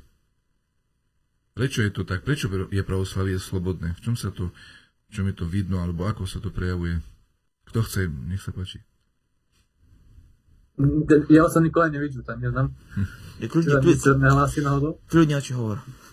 Prečo 1.59 1.83
je 1.83 1.91
to 1.91 2.07
tak? 2.07 2.23
Prečo 2.23 2.47
je 2.71 2.83
pravoslavie 2.87 3.35
slobodné? 3.43 3.99
V 3.99 4.01
čom 4.07 4.15
sa 4.15 4.31
to, 4.31 4.55
v 5.07 5.11
čom 5.11 5.27
je 5.27 5.35
to 5.35 5.47
vidno, 5.51 5.83
alebo 5.83 6.07
ako 6.07 6.31
sa 6.31 6.39
to 6.39 6.55
prejavuje? 6.55 7.03
Kto 7.67 7.83
chce, 7.83 8.07
nech 8.31 8.43
sa 8.43 8.55
páči. 8.55 8.79
Ja 11.31 11.47
sa 11.51 11.63
Nikolaj 11.63 11.95
nevidím, 11.95 12.23
tam 12.23 12.39
neznám. 12.39 12.71
Hm. 12.95 13.07
Je 13.43 13.47
kľudne, 13.51 13.75
kľudne, 13.83 14.23
nehlási 14.23 14.63
náhodou? 14.63 15.03
Kľudne, 15.11 15.39
čo 15.43 15.59
hovor. 15.59 15.83
Hm. 15.83 15.91
Uh, 15.91 16.04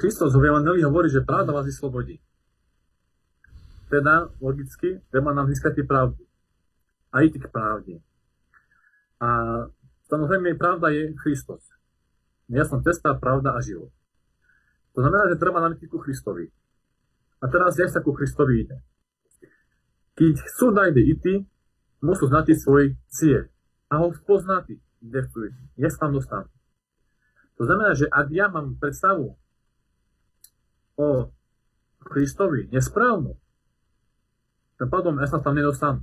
Christos 0.00 0.32
v 0.32 0.44
Evangeliu 0.48 0.88
hovorí, 0.88 1.12
že 1.12 1.20
pravda 1.20 1.52
vás 1.52 1.68
vyslobodí. 1.68 2.20
Teda, 3.92 4.32
logicky, 4.40 5.04
treba 5.12 5.36
nám 5.36 5.52
získať 5.52 5.84
pravdu. 5.84 6.24
A 7.12 7.20
ísť 7.20 7.44
k 7.44 7.46
pravde. 7.52 7.94
A 9.20 9.28
samozrejme, 10.08 10.56
pravda 10.56 10.88
je 10.90 11.12
Kristus. 11.14 11.62
Ja 12.48 12.64
som 12.64 12.80
cesta, 12.80 13.12
pravda 13.16 13.54
a 13.54 13.60
život. 13.60 13.92
To 14.96 15.04
znamená, 15.04 15.30
že 15.30 15.40
treba 15.40 15.60
nám 15.60 15.76
ísť 15.76 15.90
ku 15.92 16.00
Kristovi. 16.00 16.48
A 17.40 17.44
teraz, 17.52 17.76
jak 17.76 17.92
sa 17.92 18.00
ku 18.00 18.16
Kristovi 18.16 18.64
ide? 18.64 18.80
Keď 20.16 20.34
chcú 20.48 20.72
najde 20.72 21.02
ísť, 21.04 21.44
musú 22.00 22.24
znať 22.28 22.56
svoj 22.56 22.96
cieľ 23.12 23.52
a 23.92 24.00
ho 24.00 24.12
spoznať, 24.16 24.80
kde 25.04 25.18
chcú 25.28 25.38
ísť, 25.50 25.58
jak 25.76 25.92
sa 25.92 26.08
tam 26.08 26.12
dostanú. 26.16 26.48
To 27.58 27.62
znamená, 27.62 27.94
že 27.94 28.10
ak 28.10 28.26
ja 28.34 28.50
mám 28.50 28.74
predstavu 28.82 29.38
o 30.98 31.08
Kristovi 32.02 32.66
nesprávnu, 32.70 33.38
tým 34.74 34.90
pádom 34.90 35.14
ja 35.22 35.30
sa 35.30 35.38
tam 35.38 35.54
nedostanú. 35.54 36.02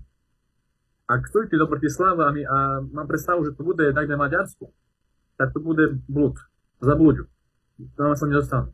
Ak 1.11 1.27
ísť 1.27 1.59
do 1.59 1.67
Bratislava 1.67 2.31
a 2.31 2.57
mám 2.87 3.07
predstavu, 3.07 3.43
že 3.43 3.55
to 3.59 3.67
bude 3.67 3.83
niekde 3.83 4.15
Maďarsku, 4.15 4.71
tak 5.35 5.51
to 5.51 5.59
bude 5.59 5.99
blúd, 6.07 6.39
zablúďu. 6.79 7.27
Tam 7.99 8.15
sa 8.15 8.31
nedostanú. 8.31 8.71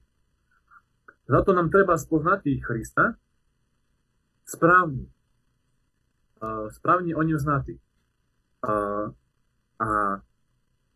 Zato 1.26 1.50
nám 1.52 1.74
treba 1.74 1.98
spoznať 1.98 2.46
Krista 2.62 3.18
správne. 4.46 5.10
Správne 6.72 7.18
o 7.18 7.22
ňom 7.26 7.40
znati. 7.42 7.82
A, 8.62 8.74
a 9.82 9.88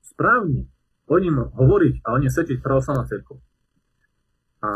správne 0.06 0.70
o 1.12 1.16
ním 1.20 1.36
hovoriť 1.52 2.08
a 2.08 2.16
o 2.16 2.18
ňom 2.24 2.32
svetiť 2.32 2.64
pravoslavná 2.64 3.04
cerkev. 3.04 3.36
A 4.64 4.70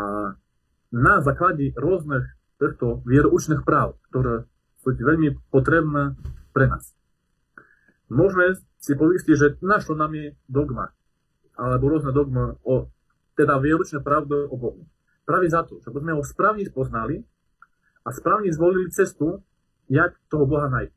na 0.92 1.14
základe 1.24 1.72
rôznych 1.72 2.28
týchto 2.60 3.00
vieroučných 3.08 3.64
práv, 3.64 3.96
ktoré 4.12 4.44
sú 4.84 4.92
veľmi 4.92 5.40
potrebné 5.48 6.12
pre 6.52 6.68
nás. 6.68 6.92
Môžeme 8.12 8.52
si 8.76 8.92
povieť, 8.92 9.32
že 9.32 9.56
našlo 9.64 9.96
nám 9.96 10.12
je 10.12 10.36
dogma, 10.46 10.92
alebo 11.56 11.88
rôzne 11.90 12.12
dogma 12.12 12.60
o 12.62 12.92
teda 13.36 13.56
vieručné 13.56 14.04
pravdy 14.04 14.48
o 14.52 14.56
Bohu. 14.56 14.84
Práve 15.24 15.48
za 15.50 15.64
to, 15.64 15.80
že 15.82 15.90
sme 15.90 16.14
ho 16.14 16.22
správne 16.22 16.64
spoznali 16.68 17.24
a 18.06 18.08
správne 18.14 18.52
zvolili 18.54 18.92
cestu, 18.94 19.42
jak 19.90 20.14
toho 20.30 20.46
Boha 20.46 20.70
nájsť. 20.70 20.96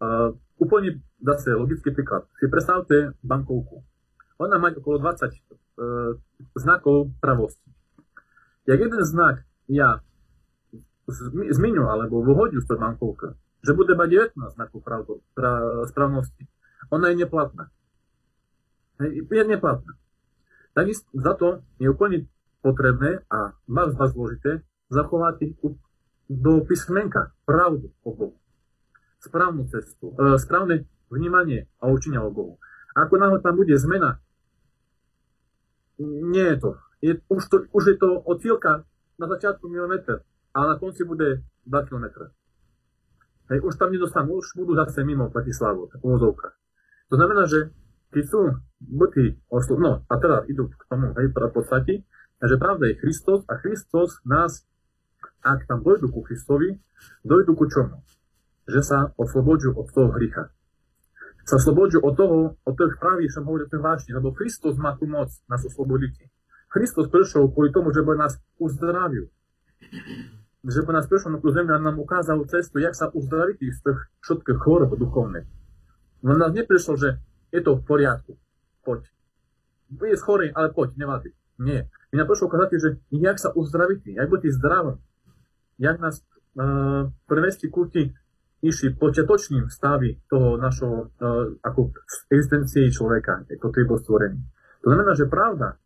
Uh, 0.00 0.32
úplne 0.58 0.98
zase 1.20 1.54
logický 1.54 1.92
príklad. 1.92 2.26
Si 2.40 2.48
predstavte 2.48 3.14
bankovku. 3.22 3.84
Ona 4.40 4.56
má 4.56 4.72
okolo 4.72 4.96
20 4.98 5.04
uh, 5.04 5.28
e, 5.28 5.36
znakov 6.56 7.12
pravosti. 7.20 7.68
Jak 8.64 8.80
jeden 8.80 9.04
znak 9.04 9.44
ja 9.68 10.00
zmiňu 11.50 11.84
alebo 11.90 12.24
vyhodím 12.24 12.64
z 12.64 12.68
tej 12.72 12.78
bankovky, 12.80 13.36
že 13.60 13.76
bude 13.76 13.92
mať 13.92 14.32
19 14.32 14.56
znakov 14.56 14.80
pravdu, 14.80 15.12
pra, 15.36 15.84
správnosti, 15.90 16.48
ona 16.88 17.12
je 17.12 17.16
neplatná. 17.20 17.68
Je 19.00 19.44
neplatná. 19.44 19.92
Takisto 20.72 21.08
za 21.12 21.34
to 21.34 21.60
je 21.82 21.90
úplne 21.90 22.30
potrebné 22.62 23.24
a 23.28 23.56
má 23.68 23.88
z 23.90 23.94
vás 23.96 24.12
zložité 24.12 24.62
zachovať 24.92 25.56
do 26.30 26.62
písmenka 26.64 27.32
pravdu 27.44 27.90
o 28.06 28.10
Bohu. 28.14 28.36
Správnu 29.20 29.68
cestu, 29.68 30.16
e, 30.16 30.38
správne 30.40 30.88
vnímanie 31.10 31.66
a 31.82 31.90
učenia 31.90 32.22
o 32.22 32.30
Bohu. 32.30 32.56
Ako 32.94 33.18
náhle 33.18 33.38
tam 33.42 33.58
bude 33.58 33.74
zmena, 33.78 34.18
nie 36.00 36.46
je 36.54 36.56
to. 36.58 36.70
Je, 37.00 37.12
už, 37.28 37.42
to, 37.48 37.56
už 37.72 37.84
je 37.86 37.96
to 38.00 38.08
odtielka 38.24 38.88
na 39.20 39.26
začiatku 39.28 39.68
kilometr, 39.68 40.24
ale 40.56 40.64
na 40.74 40.76
konci 40.80 41.04
bude 41.04 41.44
2 41.68 41.88
km. 41.88 42.30
Hej, 43.50 43.60
už 43.66 43.74
tam 43.76 43.92
nedostanú, 43.92 44.40
už 44.40 44.54
budú 44.56 44.78
zase 44.78 45.04
mimo 45.04 45.28
Bratislavu, 45.28 45.90
tak 45.90 46.00
uvozovka. 46.00 46.54
To 47.10 47.18
znamená, 47.18 47.44
že 47.50 47.74
keď 48.14 48.24
sú 48.26 48.40
byty 48.80 49.38
oslo... 49.50 49.76
no 49.76 49.92
a 50.06 50.14
teda 50.18 50.46
idú 50.46 50.70
k 50.70 50.82
tomu, 50.86 51.12
hej, 51.18 51.30
v 51.30 51.52
podstate, 51.52 51.94
že 52.40 52.56
pravda 52.56 52.94
je 52.94 53.00
Kristus 53.02 53.44
a 53.50 53.58
Kristus 53.58 54.22
nás 54.24 54.70
ak 55.40 55.64
tam 55.64 55.80
dojdu 55.80 56.12
ku 56.12 56.20
Kristovi, 56.20 56.76
dojdu 57.24 57.56
ku 57.56 57.64
čomu? 57.68 58.04
Že 58.68 58.80
sa 58.84 58.98
oslobodžujú 59.16 59.72
od 59.72 59.88
toho 59.88 60.12
hrycha. 60.12 60.52
Sa 61.50 61.58
oslobodžujú 61.58 62.06
od 62.06 62.14
toho, 62.14 62.54
od 62.62 62.74
tých 62.78 62.94
pravých, 63.02 63.34
som 63.34 63.42
hovoril 63.42 63.66
ten 63.66 63.82
vážne, 63.82 64.14
lebo 64.14 64.30
Kristus 64.30 64.78
má 64.78 64.94
tú 64.94 65.10
moc 65.10 65.34
nás 65.50 65.58
oslobodiť. 65.66 66.30
Kristus 66.70 67.10
prišiel 67.10 67.50
kvôli 67.50 67.74
tomu, 67.74 67.90
že 67.90 68.06
by 68.06 68.14
nás 68.14 68.38
uzdravil. 68.62 69.26
Že 70.62 70.86
by 70.86 70.90
nás 70.94 71.10
prišiel 71.10 71.34
na 71.34 71.42
tú 71.42 71.50
zemi 71.50 71.74
a 71.74 71.82
nám 71.82 71.98
ukázal 71.98 72.38
cestu, 72.46 72.78
jak 72.78 72.94
sa 72.94 73.10
uzdraviť 73.10 73.58
z 73.66 73.78
tých 73.82 73.98
všetkých 74.22 74.62
chorób 74.62 74.94
duchovných. 74.94 75.50
On 76.22 76.38
nás 76.38 76.54
neprišiel, 76.54 76.94
že 76.94 77.18
je 77.50 77.58
to 77.66 77.74
v 77.74 77.82
poriadku, 77.82 78.38
poď. 78.86 79.10
Je 79.90 80.14
schorý, 80.14 80.54
ale 80.54 80.70
poď, 80.70 80.94
nevadí. 81.02 81.34
Nie. 81.58 81.90
Mňa 82.14 82.30
prišiel 82.30 82.46
ukázať, 82.46 82.78
že 82.78 82.90
jak 83.10 83.42
sa 83.42 83.50
uzdraviť, 83.50 84.14
jak 84.14 84.30
byť 84.30 84.42
zdravým, 84.54 85.02
jak 85.82 85.98
išli 88.60 88.96
počiatočným 88.96 89.72
stavy 89.72 90.20
toho 90.28 90.60
našho 90.60 91.08
uh, 91.08 91.56
ako 91.64 91.96
existencii 92.28 92.92
človeka, 92.92 93.48
ako 93.48 93.66
to 93.72 93.88
bol 93.88 93.96
stvorený. 93.96 94.40
To 94.84 94.92
znamená, 94.92 95.12
že 95.16 95.28
pravda, 95.28 95.80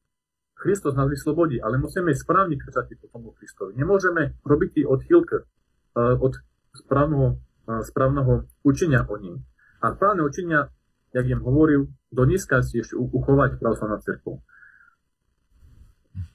Kristus 0.54 0.94
nás 0.94 1.10
vyslobodí, 1.10 1.60
ale 1.60 1.78
musíme 1.78 2.14
správne 2.14 2.56
kričať 2.56 2.96
po 2.98 3.06
tomu 3.10 3.34
Kristovi. 3.34 3.76
Nemôžeme 3.76 4.38
robiť 4.42 4.86
odchýlky 4.86 5.42
uh, 5.42 6.18
od 6.18 6.34
správneho, 6.74 7.38
uh, 7.68 7.82
správneho 7.84 8.48
učenia 8.64 9.06
o 9.06 9.16
ním. 9.18 9.44
A 9.84 9.92
správne 9.92 10.24
učenia, 10.24 10.72
jak 11.12 11.26
im 11.28 11.44
hovoril, 11.44 11.92
do 12.10 12.22
dneska 12.24 12.62
si 12.64 12.80
ešte 12.80 12.96
uchovať 12.96 13.60
pravoslavná 13.60 14.00
cerkvu. 14.00 14.40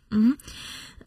Mm-hmm. 0.09 0.35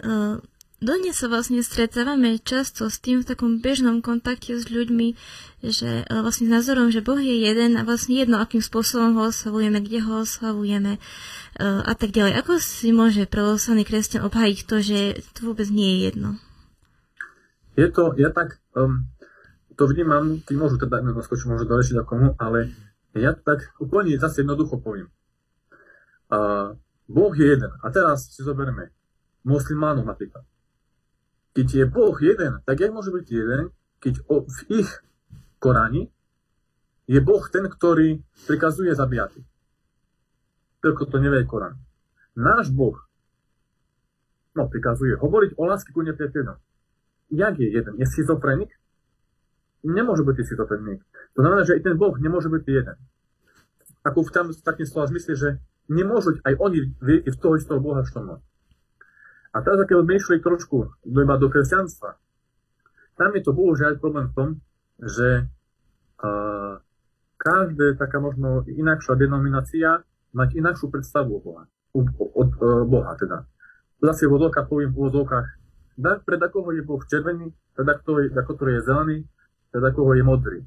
Uh, 0.02 0.42
dodnes 0.82 1.14
sa 1.14 1.30
vlastne 1.30 1.62
stretávame 1.62 2.42
často 2.42 2.90
s 2.90 2.98
tým 2.98 3.22
v 3.22 3.28
takom 3.30 3.62
bežnom 3.62 4.02
kontakte 4.02 4.58
s 4.58 4.66
ľuďmi, 4.66 5.14
že 5.62 6.02
e, 6.02 6.14
vlastne 6.20 6.50
s 6.50 6.54
názorom, 6.58 6.90
že 6.90 7.06
Boh 7.06 7.16
je 7.16 7.46
jeden 7.46 7.78
a 7.78 7.86
vlastne 7.86 8.18
jedno, 8.18 8.42
akým 8.42 8.58
spôsobom 8.58 9.14
ho 9.14 9.30
oslavujeme, 9.30 9.78
kde 9.78 10.02
ho 10.02 10.26
oslavujeme 10.26 10.98
uh, 10.98 11.80
a 11.86 11.92
tak 11.94 12.10
ďalej. 12.10 12.42
Ako 12.42 12.58
si 12.58 12.90
môže 12.90 13.30
pravoslavný 13.30 13.86
kresťan 13.86 14.26
obhájiť 14.26 14.58
to, 14.66 14.76
že 14.82 14.98
to 15.38 15.54
vôbec 15.54 15.70
nie 15.70 15.96
je 15.96 15.98
jedno? 16.10 16.28
Je 17.78 17.88
to, 17.88 18.12
ja 18.18 18.34
tak 18.34 18.58
um, 18.74 19.06
to 19.78 19.86
vnímam, 19.86 20.42
ty 20.42 20.58
môžu 20.58 20.76
teda 20.76 21.00
naskočiť, 21.00 21.46
môžu 21.46 21.64
dorešiť 21.64 22.02
komu, 22.04 22.34
ale 22.36 22.74
ja 23.14 23.32
tak 23.32 23.70
úplne 23.78 24.18
zase 24.18 24.42
jednoducho 24.42 24.82
poviem. 24.82 25.08
Uh, 26.28 26.74
boh 27.06 27.32
je 27.32 27.44
jeden. 27.44 27.70
A 27.80 27.86
teraz 27.94 28.34
si 28.34 28.42
zoberme 28.42 28.90
muslimánov 29.44 30.06
napríklad 30.06 30.41
keď 31.52 31.66
je 31.68 31.84
Boh 31.84 32.16
jeden, 32.20 32.64
tak 32.64 32.80
jak 32.80 32.92
môže 32.92 33.12
byť 33.12 33.26
jeden, 33.28 33.72
keď 34.00 34.14
o, 34.28 34.48
v 34.48 34.58
ich 34.82 34.90
Koráni 35.62 36.10
je 37.06 37.20
Boh 37.20 37.44
ten, 37.52 37.68
ktorý 37.68 38.24
prikazuje 38.48 38.96
zabíjať. 38.96 39.38
Toľko 40.82 41.02
to 41.06 41.16
nevie 41.22 41.46
Korán. 41.46 41.78
Náš 42.34 42.72
Boh 42.74 42.96
no, 44.56 44.68
prikazuje 44.68 45.16
hovoriť 45.16 45.56
o 45.56 45.62
láske 45.68 45.92
ku 45.92 46.02
nepriateľom. 46.02 46.56
Jak 47.32 47.54
je 47.56 47.68
jeden? 47.68 47.94
Je 47.96 48.06
schizofrenik? 48.08 48.72
Nemôže 49.82 50.24
byť 50.26 50.36
schizofrenik. 50.44 51.00
To 51.36 51.38
znamená, 51.40 51.62
že 51.64 51.78
i 51.78 51.84
ten 51.84 51.96
Boh 51.96 52.12
nemôže 52.20 52.52
byť 52.52 52.62
jeden. 52.68 52.96
Ako 54.02 54.26
v 54.26 54.30
tam 54.34 54.46
takým 54.50 54.86
slova 54.86 55.08
zmysle, 55.08 55.32
že 55.38 55.48
nemôžu 55.86 56.38
aj 56.42 56.54
oni 56.58 56.92
vieť 56.98 57.32
v 57.32 57.40
toho 57.40 57.54
istého 57.56 57.80
Boha, 57.80 58.02
čo 58.02 58.20
má. 58.20 58.36
A 59.52 59.60
teraz, 59.60 59.84
keď 59.84 59.96
sme 60.00 60.14
išli 60.16 60.36
trošku 60.40 60.76
iba 61.04 61.36
do 61.36 61.52
kresťanstva, 61.52 62.16
tam 63.20 63.30
je 63.36 63.42
to 63.44 63.52
bohužiaľ 63.52 64.00
problém 64.00 64.32
v 64.32 64.36
tom, 64.36 64.48
že 64.96 65.44
uh, 65.44 66.80
každá 67.36 68.00
taká 68.00 68.16
možno 68.16 68.64
inakšia 68.64 69.14
denominácia 69.20 70.00
mať 70.32 70.48
inakšiu 70.56 70.88
predstavu 70.88 71.36
o 71.36 71.40
Boha. 71.44 71.64
od, 71.92 72.08
od 72.16 72.50
uh, 72.56 72.88
Boha 72.88 73.12
teda. 73.20 73.44
Zase 74.00 74.26
v 74.26 74.34
odlovkách 74.40 74.66
poviem 74.66 74.90
v 74.90 74.98
úvodzovkách, 74.98 75.48
pred 76.00 76.40
akoho 76.40 76.72
je 76.72 76.82
Boh 76.82 77.02
červený, 77.04 77.52
pred 77.76 77.86
ako 77.86 78.52
ktorý 78.56 78.80
je 78.80 78.82
zelený, 78.82 79.18
pred 79.70 79.84
akoho 79.84 80.16
je 80.16 80.24
modrý. 80.24 80.58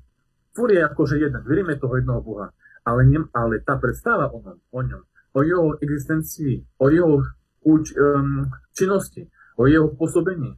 Fúr 0.55 0.71
je 0.71 0.79
akože 0.85 1.19
jeden, 1.19 1.43
veríme 1.43 1.75
toho 1.75 1.99
jednoho 1.99 2.21
Boha, 2.23 2.47
ale, 2.87 3.01
ne, 3.09 3.27
ale 3.35 3.59
tá 3.59 3.75
predstava 3.75 4.31
o 4.31 4.39
ňom, 4.39 4.57
o 4.71 4.79
ňom, 4.85 5.03
o 5.35 5.39
jeho 5.43 5.75
existencii, 5.83 6.79
o 6.79 6.87
jeho 6.87 7.27
uč, 7.65 7.91
um, 7.97 8.53
činnosti, 8.77 9.27
o 9.57 9.65
jeho 9.65 9.89
pôsobení, 9.89 10.53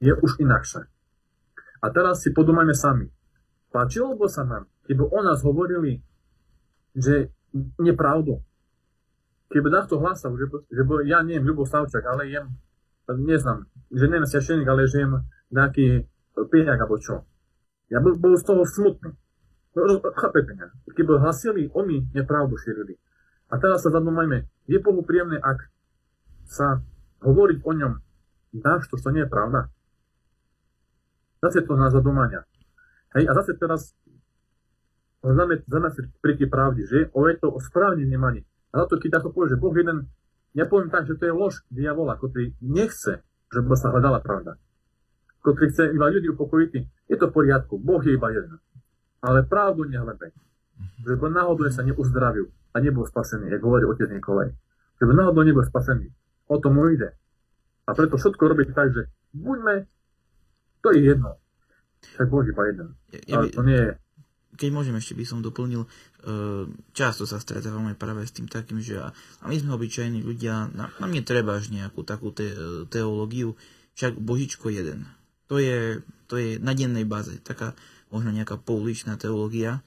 je 0.00 0.16
už 0.16 0.40
inakšia. 0.40 0.88
A 1.84 1.86
teraz 1.92 2.24
si 2.24 2.32
podumajme 2.32 2.72
sami. 2.72 3.06
Páčilo 3.70 4.16
by 4.16 4.26
sa 4.26 4.42
nám, 4.48 4.64
keby 4.88 5.04
o 5.04 5.20
nás 5.20 5.44
hovorili, 5.44 6.00
že 6.96 7.30
nepravdu. 7.78 8.42
Keby 9.50 9.68
takto 9.70 9.98
hlasil, 10.00 10.34
že, 10.38 10.46
že 10.70 10.82
ja 11.06 11.22
nie 11.26 11.38
jem 11.38 11.46
Ľubo 11.46 11.66
Savčak, 11.66 12.06
ale 12.06 12.30
jem, 12.30 12.54
neznám, 13.10 13.66
že 13.90 14.06
nie 14.06 14.22
svešeník, 14.22 14.66
ale 14.66 14.86
že 14.86 15.02
jem 15.02 15.26
nejaký 15.50 16.06
pijak 16.50 16.78
alebo 16.78 16.96
čo. 17.02 17.26
Ja 17.90 17.98
bol, 17.98 18.14
bol 18.14 18.38
z 18.38 18.46
toho 18.46 18.62
smutný. 18.62 19.18
No, 19.74 20.02
chápete 20.14 20.54
mňa? 20.54 20.66
Keby 20.94 21.18
hlasili, 21.18 21.70
oni 21.74 22.10
nepravdu 22.14 22.58
šírili. 22.58 22.98
A 23.50 23.58
teraz 23.58 23.82
sa 23.82 23.90
zadumajme, 23.90 24.46
je 24.70 24.78
Bohu 24.78 25.02
príjemné, 25.02 25.42
ak 25.42 25.66
sa 26.50 26.82
hovoriť 27.22 27.58
o 27.62 27.72
ňom 27.72 27.92
dáš 28.58 28.90
to, 28.90 28.98
čo 28.98 29.14
nie 29.14 29.22
je 29.22 29.30
pravda. 29.30 29.70
Zase 31.38 31.62
to 31.62 31.78
na 31.78 31.88
zadumania. 31.88 32.44
Hej, 33.14 33.30
a 33.30 33.32
zase 33.38 33.56
teraz 33.56 33.94
zamyslieť 35.68 36.08
pri 36.20 36.32
tej 36.36 36.48
pravde, 36.48 36.82
že 36.88 37.08
o 37.14 37.28
je 37.28 37.36
to 37.38 37.48
o 37.52 37.58
správne 37.60 38.04
vnímaní. 38.04 38.44
A 38.72 38.84
za 38.84 38.84
to, 38.90 39.02
keď 39.02 39.20
to 39.24 39.30
povie, 39.34 39.52
že 39.52 39.60
Boh 39.60 39.74
jeden, 39.74 40.08
ja 40.56 40.64
poviem 40.66 40.90
tak, 40.90 41.06
že 41.06 41.18
to 41.18 41.28
je 41.28 41.34
lož 41.34 41.62
diavola, 41.68 42.16
ktorý 42.16 42.54
nechce, 42.62 43.22
že 43.50 43.58
by 43.60 43.74
sa 43.76 43.92
hľadala 43.92 44.22
pravda. 44.22 44.56
Ktorý 45.42 45.72
chce 45.72 45.92
iba 45.96 46.12
ľudí 46.12 46.28
upokojiť, 46.32 46.72
je 47.08 47.16
to 47.16 47.26
v 47.28 47.34
poriadku, 47.34 47.80
Boh 47.80 48.00
je 48.04 48.14
iba 48.14 48.28
jeden. 48.30 48.60
Ale 49.20 49.44
pravdu 49.44 49.84
nehľadaj. 49.88 50.32
Že 51.04 51.14
by 51.20 51.28
náhodou 51.28 51.68
sa 51.68 51.84
neuzdravil 51.84 52.48
a 52.72 52.76
nebol 52.80 53.04
spasený, 53.04 53.52
ako 53.52 53.64
hovorí 53.68 53.84
otec 53.84 54.08
Nikolaj. 54.08 54.52
Že 55.00 55.04
by 55.04 55.12
náhodou 55.12 55.44
nebol 55.44 55.64
spasený. 55.64 56.08
O 56.50 56.58
tom 56.58 56.74
mu 56.74 56.90
ide. 56.90 57.14
A 57.86 57.94
preto 57.94 58.18
všetko 58.18 58.42
robiť 58.42 58.68
tak, 58.74 58.90
že 58.90 59.06
buďme, 59.30 59.86
to 60.82 60.90
je 60.90 61.00
jedno. 61.14 61.38
Však 62.18 62.26
Boh 62.26 62.42
iba 62.42 62.62
jeden. 62.66 62.88
Ja, 63.30 63.38
Ale 63.38 63.54
to 63.54 63.62
nie 63.62 63.78
je 63.78 63.92
keď 64.60 64.76
môžem, 64.76 64.92
ešte 64.92 65.16
by 65.16 65.24
som 65.24 65.40
doplnil, 65.40 65.86
e, 65.86 65.88
často 66.92 67.24
sa 67.24 67.40
stretávame 67.40 67.96
práve 67.96 68.28
s 68.28 68.36
tým 68.36 68.44
takým, 68.44 68.84
že 68.84 69.00
a, 69.00 69.08
my 69.48 69.56
sme 69.56 69.72
obyčajní 69.72 70.20
ľudia, 70.20 70.68
nám, 70.76 70.92
nám 71.00 71.10
netreba 71.16 71.56
až 71.56 71.72
nejakú 71.72 72.04
takú 72.04 72.28
te, 72.28 72.52
teológiu, 72.92 73.56
však 73.96 74.20
Božičko 74.20 74.68
jeden. 74.68 75.08
To 75.48 75.56
je, 75.56 76.04
to 76.28 76.36
je 76.36 76.60
na 76.60 76.76
dennej 76.76 77.08
báze, 77.08 77.40
taká 77.40 77.72
možno 78.12 78.36
nejaká 78.36 78.60
pouličná 78.60 79.16
teológia, 79.16 79.80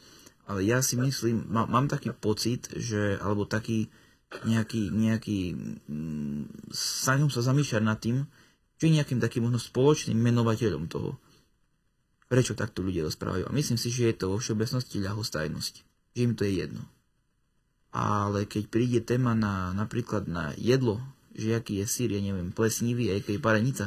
ale 0.50 0.66
ja 0.66 0.82
si 0.82 0.98
myslím, 0.98 1.46
má, 1.54 1.70
mám 1.70 1.86
taký 1.86 2.10
pocit, 2.10 2.66
že, 2.74 3.22
alebo 3.22 3.46
taký 3.46 3.94
nejaký, 4.42 4.90
nejaký 4.90 5.40
mm, 5.86 6.74
sa 6.74 7.18
zamýšľať 7.22 7.84
nad 7.86 8.02
tým, 8.02 8.26
čo 8.82 8.84
je 8.90 8.96
nejakým 8.98 9.22
takým 9.22 9.46
možno 9.46 9.62
spoločným 9.62 10.18
menovateľom 10.18 10.90
toho 10.90 11.16
prečo 12.34 12.58
takto 12.58 12.82
ľudia 12.82 13.06
rozprávajú. 13.06 13.46
A 13.46 13.54
myslím 13.54 13.78
si, 13.78 13.94
že 13.94 14.10
je 14.10 14.18
to 14.18 14.34
vo 14.34 14.42
všeobecnosti 14.42 14.98
ľahostajnosť. 14.98 15.74
Že 16.18 16.22
im 16.26 16.34
to 16.34 16.50
je 16.50 16.66
jedno. 16.66 16.82
Ale 17.94 18.50
keď 18.50 18.74
príde 18.74 19.00
téma 19.06 19.38
na, 19.38 19.70
napríklad 19.78 20.26
na 20.26 20.50
jedlo, 20.58 20.98
že 21.38 21.54
aký 21.54 21.78
je 21.78 21.86
sír, 21.86 22.10
ja 22.10 22.18
neviem, 22.18 22.50
plesnivý, 22.50 23.14
aj 23.14 23.30
keď 23.30 23.34
je 23.38 23.46
parenica, 23.46 23.86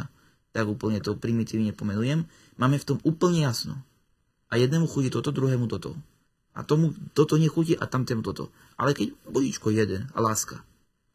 tak 0.55 0.71
úplne 0.71 1.03
to 1.03 1.19
primitívne 1.19 1.75
pomenujem, 1.75 2.23
máme 2.55 2.79
v 2.79 2.87
tom 2.87 2.99
úplne 3.03 3.43
jasno. 3.43 3.83
A 4.47 4.63
jednému 4.63 4.87
chutí 4.87 5.11
toto, 5.11 5.35
druhému 5.35 5.67
toto. 5.67 5.99
A 6.55 6.63
tomu 6.63 6.95
toto 7.19 7.35
nechutí 7.35 7.75
a 7.75 7.91
tamtému 7.91 8.23
toto. 8.23 8.55
Ale 8.77 8.93
keď 8.93 9.17
bodičko 9.25 9.73
jeden 9.73 10.09
láska. 10.13 10.61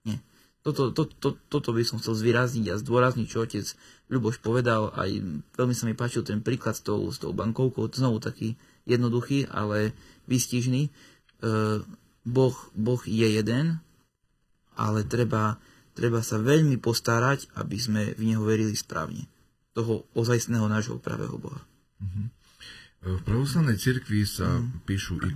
Nie. 0.06 0.18
Toto, 0.66 0.90
to, 0.94 1.06
to, 1.06 1.38
toto 1.50 1.70
by 1.74 1.82
som 1.86 2.02
chcel 2.02 2.18
zvýrazniť 2.18 2.66
a 2.74 2.82
zdôrazniť, 2.82 3.28
čo 3.30 3.46
otec 3.46 3.66
Ľuboš 4.12 4.42
povedal. 4.42 4.92
Aj 4.94 5.10
veľmi 5.58 5.76
sa 5.78 5.86
mi 5.86 5.96
páčil 5.96 6.26
ten 6.26 6.42
príklad 6.42 6.78
s 6.78 6.82
tou, 6.82 7.08
s 7.10 7.22
tou 7.22 7.32
bankovkou. 7.32 7.90
Znovu 7.94 8.20
taký 8.20 8.58
jednoduchý, 8.90 9.50
ale 9.50 9.94
výstižný. 10.26 10.90
E, 10.90 10.92
boh, 12.26 12.56
boh 12.74 13.02
je 13.06 13.28
jeden, 13.30 13.78
ale 14.74 15.06
treba, 15.06 15.62
treba 15.94 16.26
sa 16.26 16.42
veľmi 16.42 16.82
postarať, 16.82 17.54
aby 17.58 17.78
sme 17.78 18.02
v 18.18 18.22
Neho 18.34 18.42
verili 18.42 18.74
správne. 18.74 19.30
Toho 19.78 20.10
ozajstného 20.18 20.66
nášho 20.66 20.98
pravého 20.98 21.38
Boha. 21.38 21.62
Mm-hmm. 22.02 22.42
V 23.02 23.18
pravoslavnej 23.26 23.82
cirkvi 23.82 24.30
sa 24.30 24.62
mm. 24.62 24.86
píšu 24.86 25.18